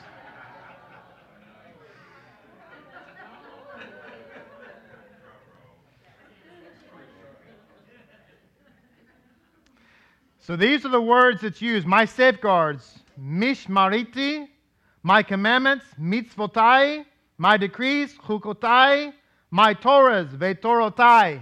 So 10.46 10.56
these 10.56 10.86
are 10.86 10.90
the 10.90 11.02
words 11.02 11.42
that's 11.42 11.60
used. 11.60 11.88
My 11.88 12.06
safeguards, 12.06 13.00
mishmariti, 13.20 14.48
my 15.02 15.24
commandments, 15.24 15.86
mitzvotai, 16.00 17.04
my 17.40 17.58
decrees, 17.58 18.14
chukotai, 18.14 19.12
my 19.50 19.74
Torahs, 19.74 20.38
vetorotai. 20.38 21.42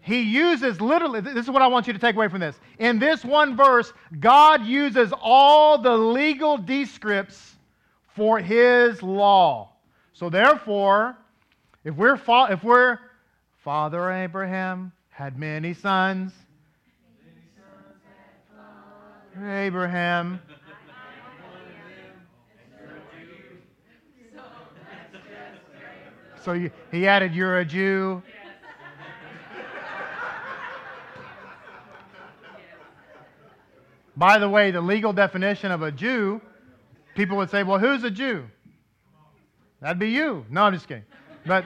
He 0.00 0.22
uses 0.22 0.80
literally, 0.80 1.20
this 1.20 1.44
is 1.44 1.50
what 1.50 1.60
I 1.60 1.66
want 1.66 1.86
you 1.86 1.92
to 1.92 1.98
take 1.98 2.16
away 2.16 2.28
from 2.28 2.40
this. 2.40 2.58
In 2.78 2.98
this 2.98 3.22
one 3.22 3.54
verse, 3.54 3.92
God 4.18 4.64
uses 4.64 5.12
all 5.20 5.76
the 5.76 5.94
legal 5.94 6.56
descripts 6.56 7.56
for 8.16 8.38
his 8.38 9.02
law. 9.02 9.72
So 10.14 10.30
therefore, 10.30 11.18
if 11.84 11.94
we're, 11.94 12.16
fa- 12.16 12.48
if 12.48 12.64
we're 12.64 12.98
Father 13.58 14.10
Abraham 14.10 14.90
had 15.10 15.38
many 15.38 15.74
sons, 15.74 16.32
Abraham. 19.44 20.40
So 26.44 26.52
you, 26.52 26.70
he 26.90 27.06
added, 27.06 27.34
You're 27.34 27.58
a 27.58 27.64
Jew. 27.64 28.22
By 34.16 34.38
the 34.38 34.48
way, 34.48 34.70
the 34.70 34.80
legal 34.80 35.12
definition 35.12 35.70
of 35.70 35.82
a 35.82 35.92
Jew, 35.92 36.40
people 37.14 37.36
would 37.36 37.50
say, 37.50 37.62
Well, 37.62 37.78
who's 37.78 38.02
a 38.02 38.10
Jew? 38.10 38.46
That'd 39.80 39.98
be 39.98 40.10
you. 40.10 40.44
No, 40.50 40.62
I'm 40.62 40.72
just 40.72 40.88
kidding. 40.88 41.04
But 41.46 41.64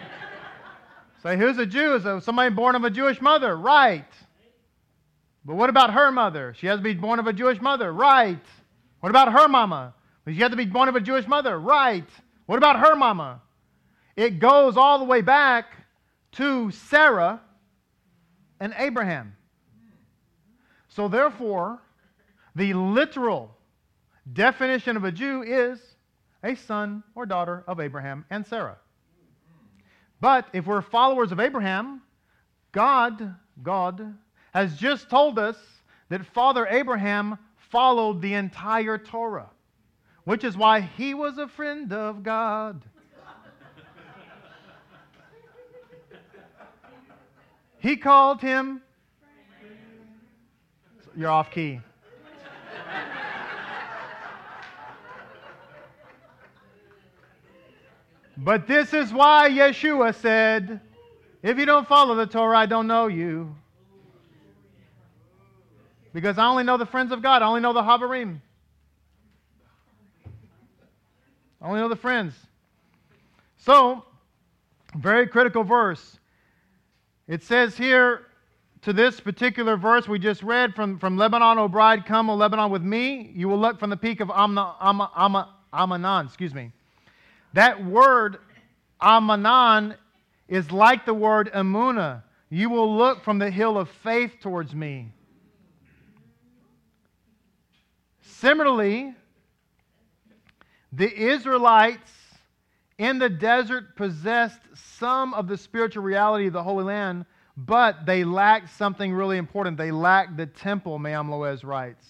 say, 1.23 1.39
Who's 1.39 1.59
a 1.59 1.67
Jew? 1.67 1.95
Is 1.95 2.25
somebody 2.25 2.55
born 2.55 2.75
of 2.75 2.85
a 2.85 2.91
Jewish 2.91 3.21
mother? 3.21 3.57
Right. 3.57 4.05
But 5.45 5.57
what 5.57 5.71
about 5.71 5.93
her 5.93 6.13
mother? 6.13 6.55
She 6.59 6.67
has 6.69 6.79
to 6.79 6.83
be 6.83 6.95
born 6.95 7.19
of 7.19 7.27
a 7.27 7.33
Jewish 7.33 7.61
mother. 7.61 7.93
Right. 7.93 8.39
What 9.01 9.11
about 9.11 9.33
her 9.33 9.49
mama? 9.49 9.95
She 10.27 10.37
had 10.37 10.53
to 10.53 10.57
be 10.57 10.67
born 10.67 10.89
of 10.89 10.95
a 10.95 11.01
Jewish 11.01 11.27
mother. 11.27 11.59
Right. 11.59 12.09
What 12.47 12.57
about 12.57 12.79
her 12.79 12.95
mama? 12.95 13.43
It 14.17 14.39
goes 14.39 14.77
all 14.77 14.99
the 14.99 15.05
way 15.05 15.21
back 15.21 15.67
to 16.33 16.71
Sarah 16.71 17.41
and 18.61 18.73
Abraham. 18.77 19.35
So, 20.89 21.09
therefore, 21.09 21.81
the 22.55 22.75
literal 22.75 23.57
definition 24.33 24.97
of 24.97 25.05
a 25.05 25.11
Jew 25.11 25.43
is 25.43 25.81
a 26.45 26.55
son 26.55 27.03
or 27.15 27.27
daughter 27.27 27.65
of 27.67 27.81
Abraham 27.81 28.25
and 28.31 28.47
Sarah. 28.47 28.77
But 30.21 30.47
if 30.53 30.67
we're 30.67 30.83
followers 30.83 31.33
of 31.33 31.41
Abraham, 31.41 32.03
God, 32.71 33.35
God 33.63 34.15
has 34.53 34.77
just 34.77 35.11
told 35.11 35.39
us 35.39 35.57
that 36.09 36.25
Father 36.27 36.67
Abraham 36.67 37.39
followed 37.71 38.21
the 38.21 38.35
entire 38.35 38.99
Torah, 38.99 39.51
which 40.25 40.45
is 40.45 40.57
why 40.57 40.81
he 40.81 41.15
was 41.15 41.39
a 41.39 41.49
friend 41.49 41.93
of 41.93 42.23
God. 42.23 42.83
he 47.79 47.97
called 47.97 48.41
him. 48.41 48.83
You're 51.17 51.31
off 51.31 51.51
key. 51.51 51.81
But 58.37 58.67
this 58.67 58.93
is 58.93 59.13
why 59.13 59.51
Yeshua 59.51 60.15
said, 60.15 60.81
If 61.43 61.59
you 61.59 61.67
don't 61.67 61.87
follow 61.87 62.15
the 62.15 62.27
Torah, 62.27 62.59
I 62.59 62.67
don't 62.67 62.87
know 62.87 63.07
you. 63.07 63.55
Because 66.13 66.39
I 66.39 66.47
only 66.47 66.65
know 66.65 66.77
the 66.77 66.87
friends 66.87 67.13
of 67.13 67.23
God. 67.23 67.43
I 67.43 67.47
only 67.47 67.61
know 67.61 67.73
the 67.73 67.83
Havarim. 67.83 68.41
I 71.61 71.69
only 71.69 71.81
know 71.81 71.89
the 71.89 71.97
friends. 71.97 72.35
So, 73.57 74.05
very 74.97 75.27
critical 75.27 75.63
verse. 75.63 76.19
It 77.29 77.43
says 77.43 77.77
here 77.77 78.27
to 78.83 78.93
this 78.93 79.21
particular 79.21 79.77
verse 79.77 80.09
we 80.09 80.19
just 80.19 80.43
read 80.43 80.75
from, 80.75 80.99
from 80.99 81.17
Lebanon, 81.17 81.57
O 81.59 81.69
bride, 81.69 82.05
come, 82.05 82.29
O 82.29 82.35
Lebanon, 82.35 82.71
with 82.71 82.83
me. 82.83 83.31
You 83.35 83.49
will 83.49 83.59
look 83.59 83.79
from 83.79 83.91
the 83.91 83.97
peak 83.97 84.21
of 84.21 84.31
Amna, 84.31 86.25
excuse 86.27 86.53
me. 86.53 86.73
That 87.55 87.85
word, 87.85 88.39
Amanan, 89.01 89.97
is 90.49 90.71
like 90.73 91.07
the 91.07 91.15
word 91.15 91.51
Amuna. 91.55 92.23
You 92.51 92.69
will 92.69 92.97
look 92.97 93.23
from 93.23 93.39
the 93.39 93.51
hill 93.51 93.79
of 93.79 93.89
faith 93.89 94.33
towards 94.41 94.75
me. 94.75 95.13
Similarly, 98.43 99.15
the 100.93 101.17
Israelites 101.17 102.11
in 102.99 103.21
the 103.21 103.29
desert 103.29 103.95
possessed 103.95 104.59
some 104.75 105.33
of 105.33 105.47
the 105.47 105.57
spiritual 105.57 106.03
reality 106.03 106.49
of 106.49 106.53
the 106.53 106.63
Holy 106.65 106.83
Land, 106.83 107.25
but 107.57 108.05
they 108.05 108.25
lacked 108.25 108.71
something 108.71 109.15
really 109.15 109.39
important. 109.39 109.77
They 109.77 109.93
lacked 109.93 110.37
the 110.37 110.47
temple, 110.47 110.99
Me'am 110.99 111.29
Loez 111.29 111.63
writes. 111.63 112.05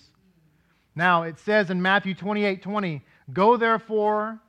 Now, 0.94 1.24
it 1.24 1.38
says 1.38 1.68
in 1.68 1.82
Matthew 1.82 2.14
28 2.14 2.62
20, 2.62 3.02
Go 3.34 3.58
therefore 3.58 4.40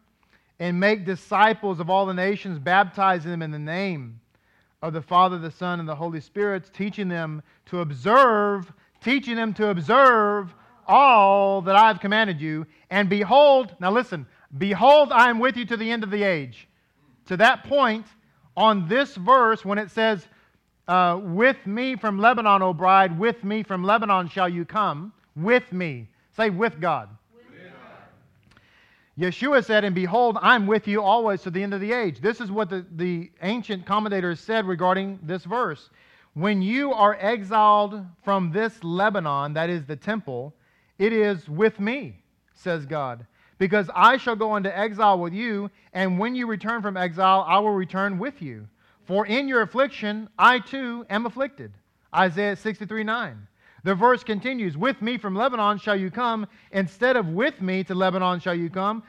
and 0.60 0.80
make 0.80 1.04
disciples 1.04 1.82
of 1.82 1.90
all 1.90 2.06
the 2.06 2.14
nations, 2.14 2.60
baptizing 2.60 3.30
them 3.30 3.42
in 3.42 3.52
the 3.52 3.60
name 3.60 4.22
of 4.82 4.94
the 4.94 5.02
Father, 5.02 5.38
the 5.38 5.52
Son, 5.52 5.82
and 5.82 5.90
the 5.90 5.96
Holy 5.96 6.22
Spirit, 6.22 6.72
teaching 6.74 7.10
them 7.10 7.44
to 7.66 7.82
observe, 7.82 8.72
teaching 9.02 9.36
them 9.36 9.54
to 9.56 9.68
observe 9.68 10.56
all 10.88 11.62
that 11.62 11.76
I 11.76 11.88
have 11.88 12.00
commanded 12.00 12.40
you. 12.40 12.66
And 12.90 13.10
behold, 13.10 13.76
now 13.80 13.92
listen, 13.92 14.26
behold, 14.58 15.12
I 15.12 15.30
am 15.30 15.40
with 15.40 15.58
you 15.58 15.66
to 15.66 15.78
the 15.78 15.90
end 15.90 16.04
of 16.04 16.12
the 16.12 16.24
age. 16.24 16.68
To 17.28 17.38
that 17.38 17.64
point, 17.64 18.06
on 18.56 18.88
this 18.88 19.16
verse, 19.16 19.64
when 19.66 19.78
it 19.78 19.90
says, 19.92 20.28
uh, 20.88 21.20
With 21.22 21.66
me 21.66 21.96
from 21.96 22.20
Lebanon, 22.20 22.62
O 22.62 22.74
bride, 22.74 23.18
with 23.18 23.44
me 23.44 23.64
from 23.64 23.84
Lebanon 23.84 24.28
shall 24.28 24.50
you 24.50 24.66
come, 24.66 25.14
with 25.36 25.72
me. 25.72 26.10
Say, 26.36 26.50
with 26.50 26.80
God. 26.80 27.10
Yeshua 29.18 29.64
said, 29.64 29.84
And 29.84 29.94
behold, 29.94 30.38
I'm 30.42 30.66
with 30.66 30.88
you 30.88 31.02
always 31.02 31.42
to 31.44 31.52
the 31.52 31.62
end 31.62 31.74
of 31.74 31.82
the 31.82 31.94
age. 31.94 32.20
This 32.20 32.42
is 32.42 32.52
what 32.52 32.70
the, 32.70 32.86
the 32.96 33.32
ancient 33.42 33.86
commentators 33.86 34.40
said 34.40 34.66
regarding 34.66 35.20
this 35.22 35.46
verse. 35.46 35.90
When 36.34 36.64
you 36.64 36.94
are 36.94 37.16
exiled 37.20 38.04
from 38.24 38.52
this 38.52 38.84
Lebanon, 38.84 39.54
that 39.54 39.70
is 39.70 39.86
the 39.86 39.96
temple, 39.96 40.56
it 41.04 41.12
is 41.12 41.49
with 41.49 41.82
me, 41.82 42.24
says 42.54 42.86
God. 42.86 43.28
Because 43.58 43.89
I 43.93 44.16
shall 44.16 44.38
go 44.38 44.56
into 44.56 44.76
exile 44.78 45.20
with 45.20 45.34
you, 45.34 45.70
and 45.91 46.18
when 46.18 46.34
you 46.34 46.47
return 46.47 46.82
from 46.82 46.95
exile, 46.95 47.43
I 47.45 47.60
will 47.60 47.74
return 47.74 48.18
with 48.18 48.41
you. 48.41 48.70
For 49.04 49.26
in 49.26 49.49
your 49.49 49.64
affliction, 49.64 50.30
I 50.39 50.60
too 50.60 51.06
am 51.10 51.26
afflicted. 51.26 51.74
Isaiah 52.16 52.56
63 52.56 53.04
9. 53.04 53.47
The 53.84 53.93
verse 53.93 54.24
continues, 54.24 54.78
With 54.78 55.01
me 55.01 55.18
from 55.18 55.36
Lebanon 55.36 55.78
shall 55.78 55.97
you 55.97 56.10
come. 56.10 56.47
Instead 56.72 57.18
of 57.18 57.28
with 57.28 57.60
me 57.60 57.84
to 57.84 57.93
Lebanon 57.93 58.39
shall 58.39 58.56
you 58.56 58.70
come, 58.70 59.04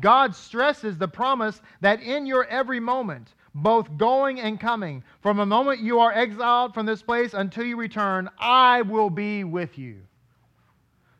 God 0.00 0.34
stresses 0.34 0.98
the 0.98 1.06
promise 1.06 1.60
that 1.80 2.02
in 2.02 2.26
your 2.26 2.44
every 2.46 2.80
moment, 2.80 3.34
both 3.54 3.96
going 3.96 4.40
and 4.40 4.58
coming, 4.58 5.04
from 5.20 5.36
the 5.36 5.46
moment 5.46 5.78
you 5.78 6.00
are 6.00 6.12
exiled 6.12 6.74
from 6.74 6.86
this 6.86 7.02
place 7.02 7.34
until 7.34 7.64
you 7.64 7.76
return, 7.76 8.28
I 8.40 8.82
will 8.82 9.10
be 9.10 9.44
with 9.44 9.78
you. 9.78 10.00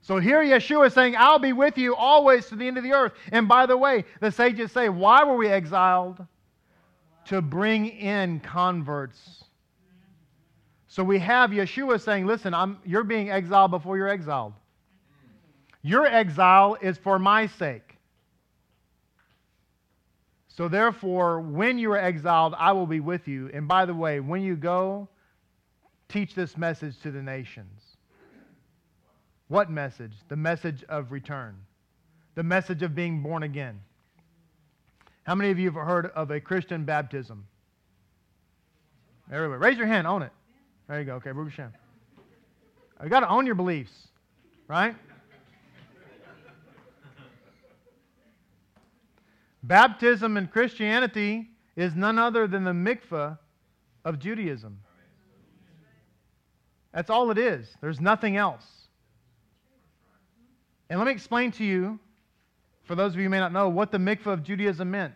So 0.03 0.19
here 0.19 0.43
Yeshua 0.43 0.87
is 0.87 0.95
saying, 0.95 1.15
I'll 1.17 1.39
be 1.39 1.53
with 1.53 1.77
you 1.77 1.95
always 1.95 2.47
to 2.47 2.57
the 2.57 2.67
end 2.67 2.79
of 2.79 2.85
the 2.85 2.93
earth. 2.93 3.13
And 3.33 3.47
by 3.47 3.67
the 3.67 3.77
way, 3.77 4.05
the 4.21 4.33
sages 4.33 4.73
say, 4.73 4.89
why 4.89 5.25
were 5.25 5.37
we 5.37 5.49
exiled? 5.49 6.25
To 7.27 7.43
bring 7.43 7.87
in 7.87 8.41
converts 8.41 9.45
so 10.91 11.05
we 11.05 11.21
have 11.21 11.51
Yeshua 11.51 12.01
saying, 12.01 12.27
Listen, 12.27 12.53
I'm, 12.53 12.79
you're 12.85 13.05
being 13.05 13.31
exiled 13.31 13.71
before 13.71 13.97
you're 13.97 14.09
exiled. 14.09 14.55
Your 15.83 16.05
exile 16.05 16.77
is 16.83 16.99
for 16.99 17.17
my 17.17 17.47
sake. 17.47 17.97
So 20.49 20.67
therefore, 20.67 21.41
when 21.43 21.79
you 21.79 21.93
are 21.93 21.99
exiled, 21.99 22.55
I 22.59 22.73
will 22.73 22.89
be 22.89 22.99
with 22.99 23.29
you. 23.29 23.51
And 23.55 23.69
by 23.69 23.87
the 23.87 23.95
way, 23.95 24.19
when 24.19 24.43
you 24.43 24.57
go, 24.57 25.09
teach 26.09 26.35
this 26.35 26.57
message 26.57 26.99
to 27.03 27.13
the 27.13 27.23
nations. 27.23 27.80
What 29.51 29.69
message? 29.69 30.13
The 30.29 30.37
message 30.37 30.85
of 30.89 31.11
return, 31.11 31.57
the 32.37 32.45
message 32.45 32.85
of 32.85 32.95
being 32.95 33.21
born 33.21 33.43
again. 33.43 33.81
How 35.25 35.35
many 35.35 35.51
of 35.51 35.59
you 35.59 35.69
have 35.73 35.75
heard 35.75 36.07
of 36.07 36.31
a 36.31 36.39
Christian 36.41 36.85
baptism? 36.85 37.49
Everybody, 39.31 39.59
raise 39.59 39.77
your 39.77 39.89
hand, 39.89 40.07
own 40.07 40.23
it. 40.23 40.31
There 40.87 41.01
you 41.01 41.05
go. 41.05 41.15
Okay, 41.15 41.33
Baruch 41.33 41.51
Hashem. 41.51 41.73
You 43.03 43.09
got 43.09 43.21
to 43.21 43.29
own 43.29 43.45
your 43.45 43.57
beliefs, 43.57 43.91
right? 44.69 44.95
Baptism 49.65 50.37
in 50.37 50.47
Christianity 50.47 51.51
is 51.75 51.97
none 51.97 52.21
other 52.21 52.47
than 52.47 52.63
the 52.63 52.71
mikvah 52.71 53.37
of 54.05 54.21
Judaism. 54.21 54.79
That's 56.95 57.11
all 57.11 57.33
it 57.33 57.39
is. 57.39 57.67
There's 57.81 58.01
nothing 58.01 58.37
else. 58.37 58.80
And 60.91 60.99
let 60.99 61.07
me 61.07 61.13
explain 61.13 61.53
to 61.53 61.65
you, 61.65 61.99
for 62.83 62.95
those 62.95 63.13
of 63.13 63.19
you 63.19 63.25
who 63.25 63.31
may 63.31 63.39
not 63.39 63.53
know, 63.53 63.71
what 63.71 63.91
the 63.91 63.99
mikvah 63.99 64.27
of 64.35 64.43
Judaism 64.43 64.91
meant. 64.91 65.15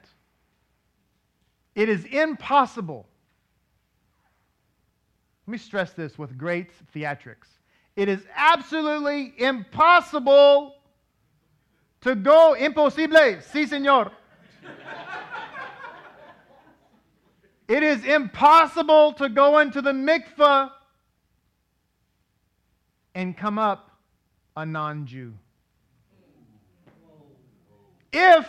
It 1.75 1.91
is 1.91 2.07
impossible 2.07 3.07
let 5.47 5.53
me 5.53 5.59
stress 5.59 5.93
this 5.93 6.19
with 6.19 6.39
great 6.39 6.71
theatrics. 6.95 7.49
It 7.97 8.09
is 8.09 8.21
absolutely 8.35 9.35
impossible 9.37 10.77
to 12.01 12.15
go, 12.15 12.55
imposible, 12.55 13.43
sí, 13.43 13.69
señor. 13.69 14.11
it 17.69 17.83
is 17.83 18.05
impossible 18.05 19.13
to 19.15 19.29
go 19.29 19.59
into 19.59 19.83
the 19.83 19.93
mikveh 19.93 20.71
and 23.15 23.37
come 23.37 23.59
up 23.59 23.91
a 24.57 24.65
non 24.65 25.07
Jew. 25.07 25.35
If 28.15 28.49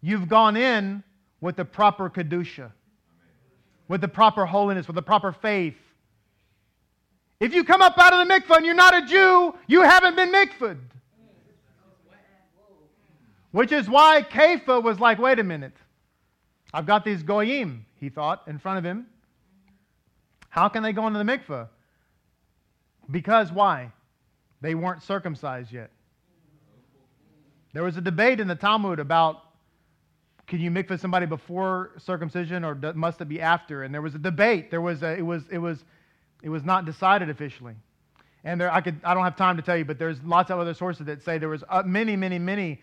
you've 0.00 0.28
gone 0.28 0.56
in 0.56 1.02
with 1.40 1.56
the 1.56 1.64
proper 1.64 2.10
Kedusha 2.10 2.70
with 3.90 4.00
the 4.00 4.08
proper 4.08 4.46
holiness, 4.46 4.86
with 4.86 4.94
the 4.94 5.02
proper 5.02 5.32
faith. 5.32 5.74
If 7.40 7.52
you 7.52 7.64
come 7.64 7.82
up 7.82 7.98
out 7.98 8.12
of 8.12 8.24
the 8.24 8.32
mikvah 8.32 8.58
and 8.58 8.64
you're 8.64 8.72
not 8.72 8.94
a 8.94 9.04
Jew, 9.04 9.52
you 9.66 9.82
haven't 9.82 10.14
been 10.14 10.30
mikvahed. 10.30 10.78
Which 13.50 13.72
is 13.72 13.90
why 13.90 14.24
Kepha 14.30 14.80
was 14.80 15.00
like, 15.00 15.18
wait 15.18 15.40
a 15.40 15.42
minute. 15.42 15.76
I've 16.72 16.86
got 16.86 17.04
these 17.04 17.24
goyim, 17.24 17.84
he 17.96 18.10
thought, 18.10 18.44
in 18.46 18.60
front 18.60 18.78
of 18.78 18.84
him. 18.84 19.06
How 20.50 20.68
can 20.68 20.84
they 20.84 20.92
go 20.92 21.08
into 21.08 21.18
the 21.18 21.24
mikvah? 21.24 21.66
Because 23.10 23.50
why? 23.50 23.90
They 24.60 24.76
weren't 24.76 25.02
circumcised 25.02 25.72
yet. 25.72 25.90
There 27.72 27.84
was 27.84 27.96
a 27.96 28.00
debate 28.00 28.40
in 28.40 28.48
the 28.48 28.54
Talmud 28.54 28.98
about 28.98 29.42
can 30.46 30.58
you 30.58 30.70
mikvah 30.70 30.98
somebody 30.98 31.26
before 31.26 31.92
circumcision 31.98 32.64
or 32.64 32.74
must 32.94 33.20
it 33.20 33.28
be 33.28 33.40
after? 33.40 33.84
And 33.84 33.94
there 33.94 34.02
was 34.02 34.16
a 34.16 34.18
debate. 34.18 34.68
There 34.68 34.80
was 34.80 35.04
a, 35.04 35.16
it 35.16 35.22
was 35.22 35.44
it 35.48 35.58
was 35.58 35.84
it 36.42 36.48
was 36.48 36.64
not 36.64 36.84
decided 36.84 37.30
officially. 37.30 37.74
And 38.42 38.60
there 38.60 38.72
I 38.72 38.80
could 38.80 39.00
I 39.04 39.14
don't 39.14 39.22
have 39.22 39.36
time 39.36 39.56
to 39.56 39.62
tell 39.62 39.76
you, 39.76 39.84
but 39.84 39.98
there's 39.98 40.20
lots 40.24 40.50
of 40.50 40.58
other 40.58 40.74
sources 40.74 41.06
that 41.06 41.22
say 41.22 41.38
there 41.38 41.48
was 41.48 41.62
uh, 41.68 41.84
many 41.86 42.16
many 42.16 42.40
many 42.40 42.80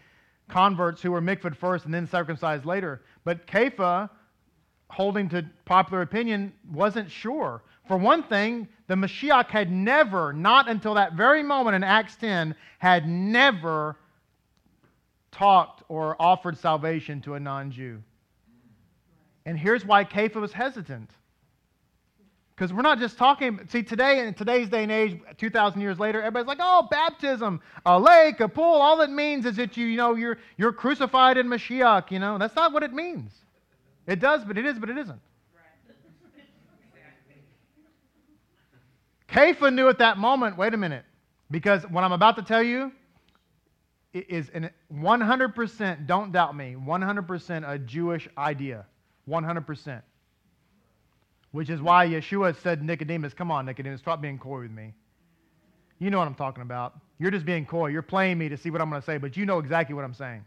converts 0.48 1.02
who 1.02 1.12
were 1.12 1.22
mikvahed 1.22 1.58
first 1.58 1.84
and 1.84 1.94
then 1.94 2.08
circumcised 2.08 2.66
later. 2.66 3.02
But 3.26 3.46
Kepha, 3.48 4.10
holding 4.90 5.28
to 5.30 5.46
popular 5.66 6.02
opinion, 6.04 6.54
wasn't 6.72 7.12
sure. 7.12 7.64
For 7.90 7.98
one 7.98 8.24
thing, 8.24 8.70
the 8.88 8.96
Mashiach 8.96 9.48
had 9.48 9.72
never, 9.72 10.32
not 10.32 10.70
until 10.70 10.94
that 10.94 11.14
very 11.14 11.44
moment 11.44 11.76
in 11.76 11.84
Acts 11.84 12.16
10, 12.16 12.56
had 12.80 13.08
never 13.08 13.98
talked 15.32 15.84
or 15.88 16.16
offered 16.22 16.58
salvation 16.58 17.22
to 17.22 17.36
a 17.36 17.40
non 17.40 17.72
Jew. 17.72 18.02
And 19.46 19.58
here's 19.58 19.86
why 19.86 20.04
Kepha 20.04 20.36
was 20.36 20.52
hesitant. 20.52 21.10
Because 22.54 22.74
we're 22.74 22.82
not 22.82 22.98
just 22.98 23.20
talking, 23.20 23.60
see, 23.70 23.84
today, 23.84 24.28
in 24.28 24.34
today's 24.34 24.68
day 24.68 24.82
and 24.82 24.92
age, 24.92 25.22
2,000 25.38 25.80
years 25.80 26.00
later, 26.00 26.20
everybody's 26.20 26.48
like, 26.48 26.58
oh, 26.60 26.88
baptism, 26.90 27.62
a 27.86 28.00
lake, 28.00 28.40
a 28.40 28.50
pool, 28.50 28.74
all 28.74 29.00
it 29.02 29.12
means 29.12 29.46
is 29.46 29.58
that 29.58 29.78
you, 29.78 29.86
you 29.86 29.96
know, 29.96 30.16
you're, 30.16 30.40
you're 30.58 30.74
crucified 30.74 31.38
in 31.38 31.48
Mashiach, 31.48 32.10
you 32.10 32.18
know. 32.18 32.40
That's 32.40 32.56
not 32.56 32.74
what 32.74 32.82
it 32.82 32.94
means. 32.94 33.32
It 34.08 34.20
does, 34.20 34.44
but 34.44 34.58
it 34.58 34.66
is, 34.66 34.80
but 34.80 34.90
it 34.90 34.98
isn't. 34.98 35.22
Right. 39.30 39.74
Knew 39.74 39.88
at 39.88 40.00
that 40.00 40.18
moment, 40.18 40.58
wait 40.58 40.74
a 40.74 40.78
minute, 40.78 41.06
because 41.52 41.84
what 41.84 42.04
I'm 42.04 42.12
about 42.12 42.38
to 42.38 42.42
tell 42.42 42.64
you 42.64 42.92
is 44.14 44.49
an 44.49 44.70
100%, 44.93 46.08
don't 46.08 46.32
doubt 46.32 46.55
me, 46.55 46.76
100% 46.78 47.70
a 47.70 47.80
Jewish 47.80 48.28
idea. 48.38 48.86
100%. 49.30 50.01
Which 51.51 51.70
is 51.70 51.82
why 51.82 52.08
Yeshua 52.08 52.55
said 52.62 52.84
Nicodemus, 52.84 53.34
come 53.34 53.51
on, 53.51 53.66
Nicodemus, 53.66 54.01
stop 54.01 54.22
being 54.22 54.38
coy 54.38 54.62
with 54.62 54.72
me. 54.72 54.93
You 55.99 56.10
know 56.10 56.20
what 56.20 56.28
I'm 56.28 56.36
talking 56.36 56.62
about. 56.62 56.99
You're 57.20 57.32
just 57.32 57.45
being 57.45 57.66
coy. 57.66 57.88
You're 57.88 58.01
playing 58.01 58.38
me 58.38 58.49
to 58.49 58.58
see 58.58 58.70
what 58.70 58.82
I'm 58.82 58.89
going 58.89 59.01
to 59.01 59.05
say, 59.05 59.18
but 59.18 59.36
you 59.36 59.45
know 59.45 59.60
exactly 59.60 59.95
what 59.95 60.03
I'm 60.03 60.14
saying. 60.14 60.45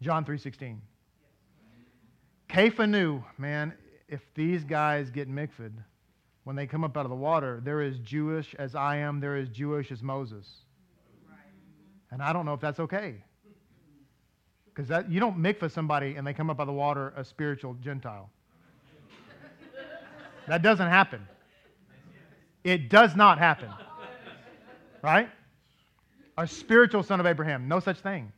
John 0.00 0.24
3.16. 0.24 0.78
Kepha 2.48 2.88
knew, 2.88 3.22
man, 3.38 3.74
if 4.08 4.20
these 4.34 4.64
guys 4.64 5.10
get 5.10 5.30
mikved, 5.30 5.74
when 6.44 6.56
they 6.56 6.66
come 6.66 6.82
up 6.82 6.96
out 6.96 7.04
of 7.04 7.10
the 7.10 7.16
water, 7.16 7.60
they're 7.62 7.82
as 7.82 7.98
Jewish 7.98 8.54
as 8.58 8.74
I 8.74 8.96
am, 8.96 9.20
they're 9.20 9.36
as 9.36 9.48
Jewish 9.50 9.92
as 9.92 10.02
Moses. 10.02 10.48
And 12.10 12.22
I 12.22 12.32
don't 12.32 12.44
know 12.44 12.54
if 12.54 12.60
that's 12.60 12.80
okay. 12.80 13.22
Because 14.74 15.04
you 15.08 15.20
don't 15.20 15.38
mikvah 15.38 15.70
somebody 15.70 16.16
and 16.16 16.26
they 16.26 16.32
come 16.32 16.50
up 16.50 16.56
by 16.56 16.64
the 16.64 16.72
water 16.72 17.12
a 17.16 17.24
spiritual 17.24 17.74
Gentile. 17.74 18.30
that 20.48 20.62
doesn't 20.62 20.88
happen. 20.88 21.26
It 22.64 22.88
does 22.88 23.16
not 23.16 23.38
happen. 23.38 23.68
Right? 25.02 25.28
A 26.36 26.46
spiritual 26.46 27.02
son 27.02 27.20
of 27.20 27.26
Abraham. 27.26 27.68
No 27.68 27.80
such 27.80 27.98
thing. 27.98 28.32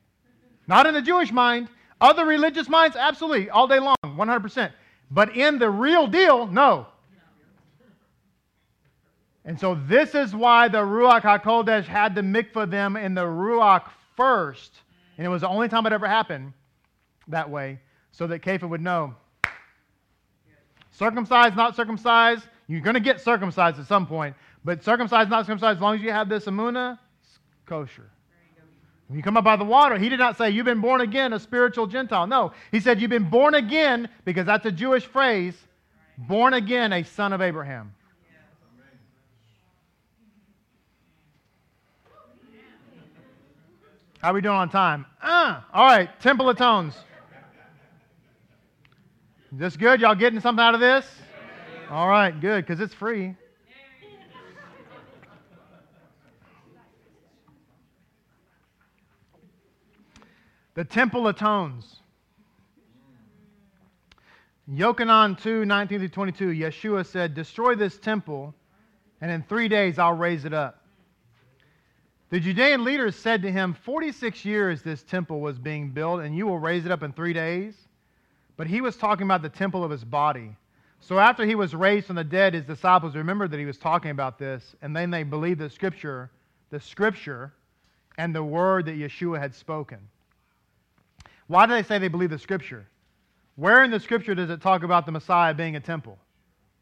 Not 0.67 0.87
in 0.87 0.95
the 0.95 1.03
Jewish 1.03 1.33
mind. 1.33 1.69
Other 2.01 2.25
religious 2.25 2.69
minds, 2.69 2.97
absolutely, 2.97 3.49
all 3.49 3.69
day 3.69 3.79
long, 3.79 3.97
100%. 4.05 4.73
But 5.11 5.37
in 5.37 5.59
the 5.59 5.71
real 5.71 6.09
deal, 6.09 6.47
no. 6.49 6.87
And 9.45 9.59
so 9.59 9.75
this 9.75 10.15
is 10.15 10.35
why 10.35 10.69
the 10.69 10.79
Ruach 10.79 11.23
HaKodesh 11.23 11.85
had 11.85 12.15
to 12.15 12.23
mikvah 12.23 12.71
them 12.71 12.97
in 12.97 13.15
the 13.15 13.25
Ruach 13.25 13.85
first. 14.17 14.73
And 15.17 15.27
it 15.27 15.31
was 15.31 15.41
the 15.41 15.49
only 15.49 15.69
time 15.69 15.85
it 15.87 15.93
ever 15.93 16.07
happened 16.07 16.53
that 17.29 17.51
way, 17.51 17.81
so 18.13 18.27
that 18.29 18.43
Kepha 18.43 18.69
would 18.69 18.81
know. 18.81 19.15
Circumcised, 20.93 21.57
not 21.57 21.75
circumcised, 21.75 22.45
you're 22.69 22.81
going 22.81 22.95
to 22.95 23.01
get 23.01 23.21
circumcised 23.21 23.79
at 23.79 23.87
some 23.87 24.07
point. 24.07 24.37
But 24.65 24.85
circumcised, 24.85 25.29
not 25.31 25.47
circumcised, 25.47 25.79
as 25.79 25.83
long 25.83 25.97
as 25.97 26.03
you 26.03 26.13
have 26.13 26.29
this 26.29 26.45
amuna, 26.45 26.99
it's 27.23 27.39
kosher. 27.67 28.11
When 29.09 29.17
you 29.17 29.23
come 29.23 29.37
up 29.37 29.45
by 29.45 29.57
the 29.57 29.65
water, 29.65 29.99
he 29.99 30.09
did 30.09 30.19
not 30.19 30.39
say, 30.39 30.51
You've 30.51 30.65
been 30.65 30.81
born 30.81 31.01
again, 31.01 31.33
a 31.33 31.41
spiritual 31.41 31.87
Gentile. 31.87 32.27
No, 32.27 32.53
he 32.71 32.81
said, 32.81 33.01
You've 33.01 33.11
been 33.11 33.29
born 33.29 33.55
again, 33.55 34.09
because 34.25 34.47
that's 34.47 34.65
a 34.65 34.73
Jewish 34.73 35.05
phrase, 35.05 35.55
born 36.17 36.55
again, 36.55 36.93
a 36.93 37.03
son 37.03 37.33
of 37.33 37.43
Abraham. 37.43 37.95
How 44.23 44.33
we 44.33 44.41
doing 44.41 44.55
on 44.55 44.69
time? 44.69 45.05
Uh, 45.21 45.63
all 45.73 45.85
right, 45.85 46.09
Temple 46.21 46.49
of 46.49 46.57
Tones. 46.57 46.95
This 49.51 49.77
good? 49.77 50.01
Y'all 50.01 50.15
getting 50.15 50.39
something 50.39 50.63
out 50.63 50.75
of 50.75 50.81
this? 50.81 51.05
All 51.91 52.09
right, 52.09 52.41
good, 52.41 52.65
because 52.65 52.79
it's 52.79 52.95
free. 52.95 53.35
The 60.75 60.85
Temple 60.85 61.27
atones. 61.27 61.97
Yochanan 64.71 65.43
2 65.43 65.65
19 65.65 65.99
through 65.99 66.09
22, 66.09 66.47
Yeshua 66.51 67.05
said, 67.05 67.35
Destroy 67.35 67.75
this 67.75 67.99
temple, 67.99 68.55
and 69.21 69.33
in 69.33 69.43
three 69.43 69.67
days 69.67 69.99
I'll 69.99 70.15
raise 70.15 70.45
it 70.45 70.55
up. 70.55 70.82
The 72.33 72.41
Judean 72.41 72.83
leaders 72.83 73.15
said 73.15 73.43
to 73.43 73.53
him, 73.53 73.75
46 73.75 74.43
years 74.47 74.81
this 74.81 75.03
temple 75.03 75.43
was 75.43 75.59
being 75.59 75.91
built, 75.91 76.23
and 76.23 76.35
you 76.35 76.47
will 76.47 76.59
raise 76.59 76.87
it 76.87 76.91
up 76.91 77.03
in 77.03 77.13
three 77.13 77.35
days. 77.35 77.75
But 78.57 78.67
he 78.67 78.81
was 78.81 78.97
talking 78.97 79.27
about 79.27 79.43
the 79.43 79.51
temple 79.51 79.85
of 79.85 79.91
his 79.91 80.03
body. 80.03 80.57
So 80.99 81.19
after 81.19 81.45
he 81.45 81.55
was 81.55 81.75
raised 81.75 82.07
from 82.07 82.17
the 82.17 82.25
dead, 82.25 82.55
his 82.55 82.65
disciples 82.65 83.15
remembered 83.15 83.51
that 83.51 83.59
he 83.59 83.67
was 83.67 83.77
talking 83.77 84.13
about 84.13 84.39
this, 84.39 84.75
and 84.81 84.97
then 84.97 85.11
they 85.11 85.25
believed 85.25 85.61
the 85.61 85.69
scripture, 85.69 86.31
the 86.71 86.81
scripture, 86.81 87.53
and 88.17 88.35
the 88.35 88.43
word 88.43 88.87
that 88.87 88.97
Yeshua 88.97 89.39
had 89.39 89.55
spoken. 89.55 89.99
Why 91.49 91.67
do 91.67 91.75
they 91.75 91.83
say 91.83 91.99
they 91.99 92.09
believe 92.09 92.31
the 92.31 92.39
scripture? 92.39 92.87
Where 93.57 93.85
in 93.85 93.91
the 93.91 94.01
scripture 94.01 94.35
does 94.35 94.49
it 94.49 94.63
talk 94.63 94.85
about 94.85 95.05
the 95.05 95.13
Messiah 95.13 95.53
being 95.53 95.77
a 95.77 95.81
temple 95.81 96.17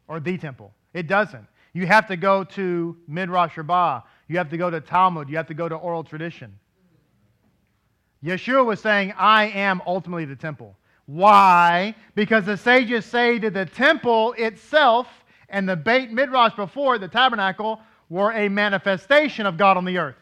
or 0.07 0.21
the 0.21 0.37
temple? 0.37 0.71
It 0.93 1.07
doesn't. 1.07 1.45
You 1.73 1.87
have 1.87 2.07
to 2.07 2.17
go 2.17 2.43
to 2.45 2.97
Midrash 3.07 3.57
Rabbah. 3.57 4.01
You 4.31 4.37
have 4.37 4.49
to 4.51 4.57
go 4.57 4.69
to 4.69 4.79
Talmud. 4.79 5.27
You 5.27 5.35
have 5.35 5.47
to 5.47 5.53
go 5.53 5.67
to 5.67 5.75
oral 5.75 6.05
tradition. 6.05 6.57
Yeshua 8.23 8.65
was 8.65 8.79
saying, 8.79 9.13
I 9.17 9.47
am 9.47 9.81
ultimately 9.85 10.23
the 10.23 10.37
temple. 10.37 10.77
Why? 11.05 11.95
Because 12.15 12.45
the 12.45 12.55
sages 12.55 13.03
say 13.05 13.39
that 13.39 13.53
the 13.53 13.65
temple 13.65 14.31
itself 14.37 15.07
and 15.49 15.67
the 15.67 15.75
Beit 15.75 16.13
Midrash 16.13 16.55
before 16.55 16.97
the 16.97 17.09
tabernacle 17.09 17.81
were 18.07 18.31
a 18.31 18.47
manifestation 18.47 19.45
of 19.45 19.57
God 19.57 19.75
on 19.75 19.83
the 19.83 19.97
earth. 19.97 20.15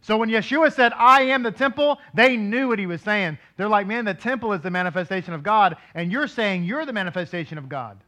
So 0.00 0.16
when 0.16 0.30
Yeshua 0.30 0.72
said, 0.72 0.94
I 0.96 1.20
am 1.24 1.42
the 1.42 1.52
temple, 1.52 1.98
they 2.14 2.38
knew 2.38 2.68
what 2.68 2.78
he 2.78 2.86
was 2.86 3.02
saying. 3.02 3.36
They're 3.58 3.68
like, 3.68 3.86
man, 3.86 4.06
the 4.06 4.14
temple 4.14 4.54
is 4.54 4.62
the 4.62 4.70
manifestation 4.70 5.34
of 5.34 5.42
God, 5.42 5.76
and 5.94 6.10
you're 6.10 6.28
saying 6.28 6.64
you're 6.64 6.86
the 6.86 6.94
manifestation 6.94 7.58
of 7.58 7.68
God. 7.68 7.98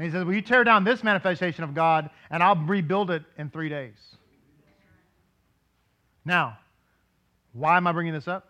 And 0.00 0.06
he 0.06 0.12
says, 0.12 0.24
Will 0.24 0.32
you 0.32 0.40
tear 0.40 0.64
down 0.64 0.82
this 0.82 1.04
manifestation 1.04 1.62
of 1.62 1.74
God 1.74 2.08
and 2.30 2.42
I'll 2.42 2.56
rebuild 2.56 3.10
it 3.10 3.22
in 3.36 3.50
three 3.50 3.68
days? 3.68 4.16
Now, 6.24 6.56
why 7.52 7.76
am 7.76 7.86
I 7.86 7.92
bringing 7.92 8.14
this 8.14 8.26
up? 8.26 8.48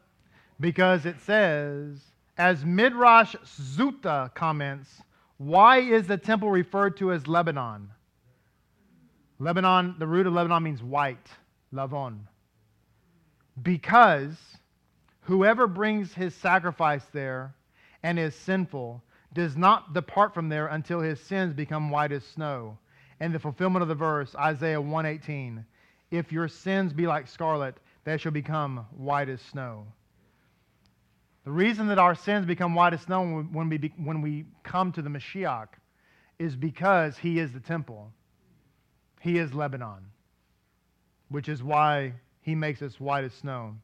Because 0.61 1.07
it 1.07 1.17
says, 1.27 1.99
as 2.39 2.65
Midrash 2.65 3.35
Zuta 3.45 4.33
comments, 4.33 5.03
why 5.39 5.79
is 5.79 6.07
the 6.07 6.17
temple 6.17 6.53
referred 6.53 6.97
to 6.99 7.11
as 7.11 7.27
Lebanon? 7.27 7.91
Lebanon, 9.41 9.97
the 9.99 10.07
root 10.07 10.29
of 10.29 10.35
Lebanon 10.35 10.63
means 10.63 10.85
white, 10.85 11.27
lavon. 11.75 12.21
Because 13.61 14.37
whoever 15.23 15.67
brings 15.67 16.15
his 16.15 16.33
sacrifice 16.33 17.07
there 17.13 17.57
and 18.05 18.21
is 18.21 18.37
sinful 18.37 19.03
does 19.33 19.57
not 19.57 19.95
depart 19.95 20.35
from 20.35 20.49
there 20.49 20.67
until 20.69 21.01
his 21.01 21.21
sins 21.21 21.55
become 21.55 21.91
white 21.91 22.13
as 22.13 22.25
snow. 22.25 22.79
And 23.21 23.35
the 23.35 23.39
fulfillment 23.39 23.83
of 23.83 23.89
the 23.89 23.95
verse, 23.95 24.35
Isaiah 24.35 24.81
118, 24.81 25.65
if 26.11 26.33
your 26.33 26.49
sins 26.49 26.93
be 26.93 27.07
like 27.07 27.29
scarlet, 27.29 27.77
they 28.05 28.17
shall 28.17 28.33
become 28.33 28.87
white 28.97 29.29
as 29.29 29.41
snow. 29.43 29.87
The 31.45 31.53
reason 31.53 31.89
that 31.89 31.99
our 31.99 32.15
sins 32.15 32.47
become 32.47 32.75
white 32.75 32.93
as 32.93 33.03
snow 33.03 33.43
when 33.53 33.69
we, 33.69 33.93
when 33.97 34.21
we 34.21 34.45
come 34.63 34.93
to 34.93 35.03
the 35.03 35.09
Mashiach 35.09 35.69
is 36.39 36.57
because 36.57 37.17
he 37.17 37.39
is 37.39 37.53
the 37.53 37.61
temple. 37.61 38.13
He 39.21 39.39
is 39.39 39.53
Lebanon, 39.55 40.07
which 41.29 41.49
is 41.49 41.63
why 41.63 42.15
he 42.41 42.55
makes 42.55 42.83
us 42.83 42.99
white 42.99 43.25
as 43.25 43.35
snow. 43.35 43.77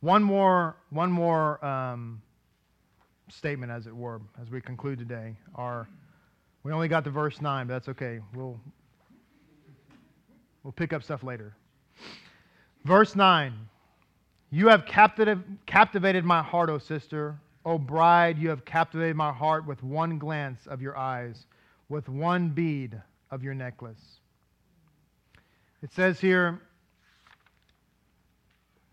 One 0.00 0.22
more, 0.22 0.76
one 0.90 1.10
more 1.10 1.64
um, 1.64 2.22
statement, 3.28 3.72
as 3.72 3.86
it 3.86 3.94
were, 3.94 4.20
as 4.40 4.50
we 4.50 4.60
conclude 4.60 4.98
today. 4.98 5.36
Our, 5.54 5.88
we 6.62 6.72
only 6.72 6.88
got 6.88 7.04
to 7.04 7.10
verse 7.10 7.40
9, 7.40 7.66
but 7.66 7.74
that's 7.74 7.88
okay. 7.88 8.20
We'll, 8.34 8.58
we'll 10.62 10.72
pick 10.72 10.92
up 10.92 11.02
stuff 11.02 11.22
later. 11.22 11.56
Verse 12.84 13.16
9 13.16 13.52
You 14.50 14.68
have 14.68 14.86
captivated 14.86 16.24
my 16.24 16.42
heart, 16.42 16.70
O 16.70 16.78
sister. 16.78 17.38
O 17.64 17.78
bride, 17.78 18.38
you 18.38 18.48
have 18.48 18.64
captivated 18.64 19.16
my 19.16 19.32
heart 19.32 19.66
with 19.66 19.82
one 19.82 20.18
glance 20.18 20.68
of 20.68 20.80
your 20.80 20.96
eyes, 20.96 21.46
with 21.88 22.08
one 22.08 22.50
bead 22.50 23.00
of 23.32 23.42
your 23.42 23.54
necklace. 23.54 24.20
It 25.82 25.92
says 25.92 26.20
here 26.20 26.60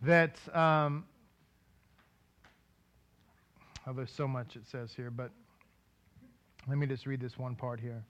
that 0.02 0.38
um, 0.56 1.06
Oh, 3.86 3.94
there's 3.94 4.12
so 4.12 4.28
much 4.28 4.56
it 4.56 4.66
says 4.66 4.94
here, 4.96 5.12
but 5.12 5.32
let 6.68 6.78
me 6.78 6.88
just 6.88 7.06
read 7.06 7.20
this 7.20 7.38
one 7.38 7.56
part 7.56 7.80
here. 7.80 8.04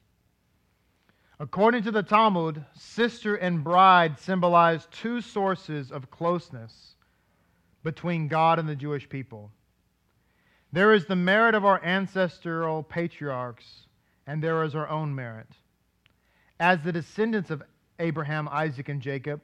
According 1.39 1.83
to 1.83 1.91
the 1.91 2.03
Talmud, 2.03 2.63
sister 2.73 3.35
and 3.35 3.63
bride 3.63 4.19
symbolize 4.19 4.87
two 4.91 5.19
sources 5.19 5.91
of 5.91 6.11
closeness 6.11 6.95
between 7.83 8.27
God 8.27 8.59
and 8.59 8.69
the 8.69 8.75
Jewish 8.75 9.09
people. 9.09 9.51
There 10.71 10.93
is 10.93 11.05
the 11.05 11.15
merit 11.15 11.55
of 11.55 11.65
our 11.65 11.83
ancestral 11.83 12.83
patriarchs, 12.83 13.87
and 14.27 14.43
there 14.43 14.63
is 14.63 14.75
our 14.75 14.87
own 14.87 15.13
merit. 15.13 15.49
As 16.59 16.81
the 16.81 16.91
descendants 16.91 17.49
of 17.49 17.63
Abraham, 17.99 18.47
Isaac, 18.51 18.89
and 18.89 19.01
Jacob, 19.01 19.41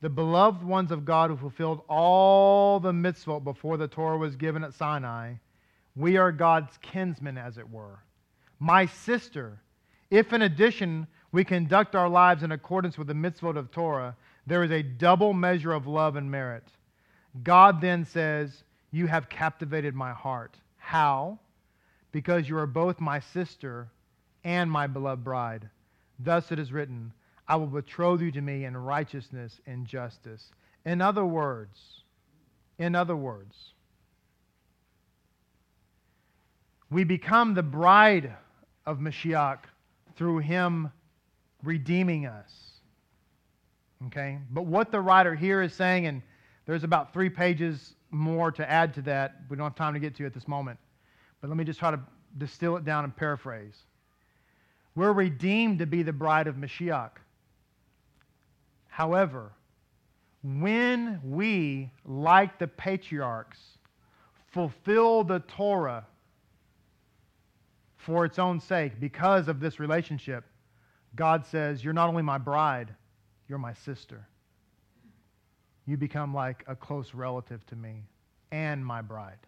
the 0.00 0.08
beloved 0.08 0.64
ones 0.64 0.90
of 0.90 1.04
God 1.04 1.30
who 1.30 1.36
fulfilled 1.36 1.82
all 1.88 2.80
the 2.80 2.92
mitzvot 2.92 3.44
before 3.44 3.76
the 3.76 3.88
Torah 3.88 4.18
was 4.18 4.36
given 4.36 4.64
at 4.64 4.74
Sinai, 4.74 5.34
we 5.96 6.16
are 6.16 6.32
God's 6.32 6.76
kinsmen, 6.80 7.36
as 7.36 7.58
it 7.58 7.68
were. 7.70 7.98
My 8.58 8.86
sister 8.86 9.58
If, 10.10 10.34
in 10.34 10.42
addition, 10.42 11.06
we 11.32 11.42
conduct 11.42 11.94
our 11.94 12.08
lives 12.08 12.42
in 12.42 12.52
accordance 12.52 12.98
with 12.98 13.06
the 13.06 13.14
mitzvot 13.14 13.56
of 13.56 13.70
Torah, 13.70 14.14
there 14.46 14.62
is 14.62 14.70
a 14.70 14.82
double 14.82 15.32
measure 15.32 15.72
of 15.72 15.86
love 15.86 16.16
and 16.16 16.30
merit. 16.30 16.64
God 17.42 17.80
then 17.80 18.04
says, 18.04 18.64
You 18.90 19.06
have 19.06 19.30
captivated 19.30 19.94
my 19.94 20.12
heart. 20.12 20.56
How? 20.76 21.38
Because 22.12 22.46
you 22.46 22.58
are 22.58 22.66
both 22.66 23.00
my 23.00 23.20
sister 23.20 23.88
and 24.44 24.70
my 24.70 24.86
beloved 24.86 25.24
bride. 25.24 25.70
Thus 26.18 26.52
it 26.52 26.58
is 26.58 26.72
written, 26.72 27.12
I 27.48 27.56
will 27.56 27.66
betroth 27.66 28.20
you 28.20 28.30
to 28.32 28.40
me 28.42 28.66
in 28.66 28.76
righteousness 28.76 29.60
and 29.66 29.86
justice. 29.86 30.50
In 30.84 31.00
other 31.00 31.24
words, 31.24 32.02
in 32.78 32.94
other 32.94 33.16
words, 33.16 33.56
we 36.92 37.04
become 37.04 37.54
the 37.54 37.62
bride 37.62 38.34
of 38.84 38.98
Mashiach 38.98 39.60
through 40.14 40.38
him 40.38 40.92
redeeming 41.62 42.26
us. 42.26 42.52
Okay? 44.08 44.38
But 44.50 44.66
what 44.66 44.92
the 44.92 45.00
writer 45.00 45.34
here 45.34 45.62
is 45.62 45.72
saying, 45.72 46.06
and 46.06 46.22
there's 46.66 46.84
about 46.84 47.12
three 47.14 47.30
pages 47.30 47.94
more 48.10 48.52
to 48.52 48.70
add 48.70 48.92
to 48.94 49.02
that, 49.02 49.36
we 49.48 49.56
don't 49.56 49.64
have 49.64 49.74
time 49.74 49.94
to 49.94 50.00
get 50.00 50.14
to 50.16 50.26
at 50.26 50.34
this 50.34 50.46
moment. 50.46 50.78
But 51.40 51.48
let 51.48 51.56
me 51.56 51.64
just 51.64 51.78
try 51.78 51.90
to 51.92 52.00
distill 52.36 52.76
it 52.76 52.84
down 52.84 53.04
and 53.04 53.16
paraphrase. 53.16 53.76
We're 54.94 55.12
redeemed 55.12 55.78
to 55.78 55.86
be 55.86 56.02
the 56.02 56.12
bride 56.12 56.46
of 56.46 56.56
Mashiach. 56.56 57.12
However, 58.88 59.52
when 60.42 61.20
we, 61.24 61.90
like 62.04 62.58
the 62.58 62.66
patriarchs, 62.66 63.58
fulfill 64.48 65.24
the 65.24 65.40
Torah 65.40 66.04
for 68.04 68.24
its 68.24 68.38
own 68.38 68.60
sake 68.60 68.98
because 68.98 69.48
of 69.48 69.60
this 69.60 69.78
relationship, 69.78 70.44
God 71.14 71.46
says, 71.46 71.84
You're 71.84 71.92
not 71.92 72.08
only 72.08 72.22
my 72.22 72.38
bride, 72.38 72.94
you're 73.48 73.58
my 73.58 73.74
sister. 73.74 74.26
You 75.86 75.96
become 75.96 76.34
like 76.34 76.64
a 76.66 76.76
close 76.76 77.14
relative 77.14 77.64
to 77.66 77.76
me 77.76 78.04
and 78.50 78.84
my 78.84 79.02
bride. 79.02 79.38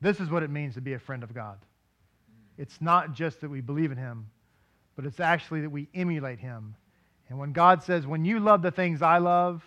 This 0.00 0.20
is 0.20 0.30
what 0.30 0.42
it 0.42 0.50
means 0.50 0.74
to 0.74 0.80
be 0.80 0.92
a 0.92 0.98
friend 0.98 1.22
of 1.22 1.34
God. 1.34 1.58
It's 2.58 2.80
not 2.80 3.12
just 3.12 3.40
that 3.40 3.48
we 3.48 3.60
believe 3.60 3.92
in 3.92 3.98
Him, 3.98 4.28
but 4.96 5.06
it's 5.06 5.20
actually 5.20 5.62
that 5.62 5.70
we 5.70 5.88
emulate 5.94 6.38
Him. 6.38 6.74
And 7.28 7.38
when 7.38 7.52
God 7.52 7.82
says, 7.82 8.06
When 8.06 8.24
you 8.24 8.38
love 8.38 8.60
the 8.60 8.70
things 8.70 9.02
I 9.02 9.18
love, 9.18 9.64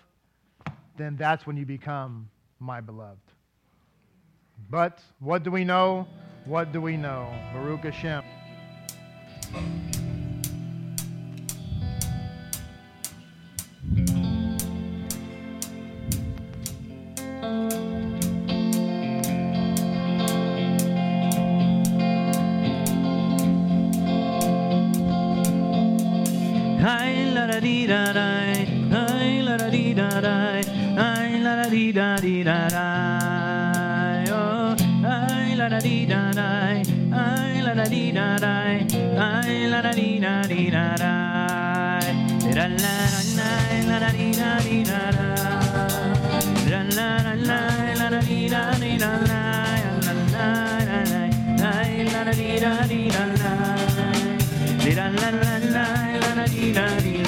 then 0.97 1.15
that's 1.15 1.47
when 1.47 1.57
you 1.57 1.65
become 1.65 2.29
my 2.59 2.81
beloved. 2.81 3.19
But 4.69 5.01
what 5.19 5.43
do 5.43 5.49
we 5.49 5.63
know? 5.63 6.07
What 6.45 6.71
do 6.71 6.81
we 6.81 6.97
know? 6.97 7.27
Baruch 7.53 7.83
Hashem. 7.85 8.23
Ay 26.81 27.33
la 27.33 27.47
da 27.47 27.59
dee 31.69 31.91
da 31.93 32.17
dee 32.17 32.43
da 32.43 32.67
da, 32.69 33.28
la 35.69 35.75
da 35.75 35.81
dee 35.87 36.05
da 36.07 36.31
da, 36.33 36.47
ay 37.21 37.61
la 37.61 37.73
da 37.75 37.85
dee 37.93 38.11
da 38.11 38.37
da, 38.43 38.53
ay 39.25 39.67
la 39.71 39.81
da 39.81 39.91
dee 39.93 40.19
da 40.19 40.41
dee 40.47 40.69
da 40.71 40.85
da, 41.01 41.13
da 42.55 42.65
la 42.83 42.95
la 43.13 43.21
la 43.37 43.49
la 43.89 43.99
da 44.03 44.09
dee 44.17 44.31
da 44.39 44.49
dee 44.65 44.83
da 44.89 44.99
da, 45.17 45.27
da 46.69 46.81
la 46.97 47.09
la 47.25 47.33
la 47.49 47.59
la 47.99 48.07
da 48.09 48.19
dee 48.27 48.49
da 48.49 48.61
dee 48.81 48.97
da 49.03 49.11
da, 49.29 49.41
la 50.05 50.13
la 50.33 50.53
la 50.89 50.99
la, 51.61 51.71
ay 51.77 51.93
la 52.13 52.21
da 52.27 52.33
dee 52.39 52.59
da 52.63 52.71
dee 52.89 53.09
da 53.15 53.23
da. 53.41 53.53
La 54.97 55.05
la 55.21 55.29
la 55.41 55.53
la 55.75 55.85
la 56.21 56.31
la 56.39 56.45
dee 56.53 56.73
da 56.77 56.85
dee 57.03 57.21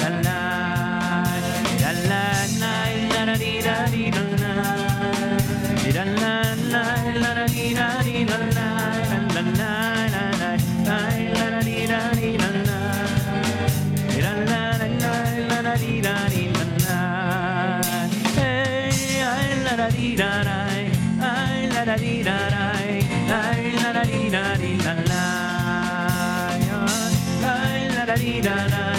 di 28.22 28.40
da 28.40 28.54
da 28.70 28.91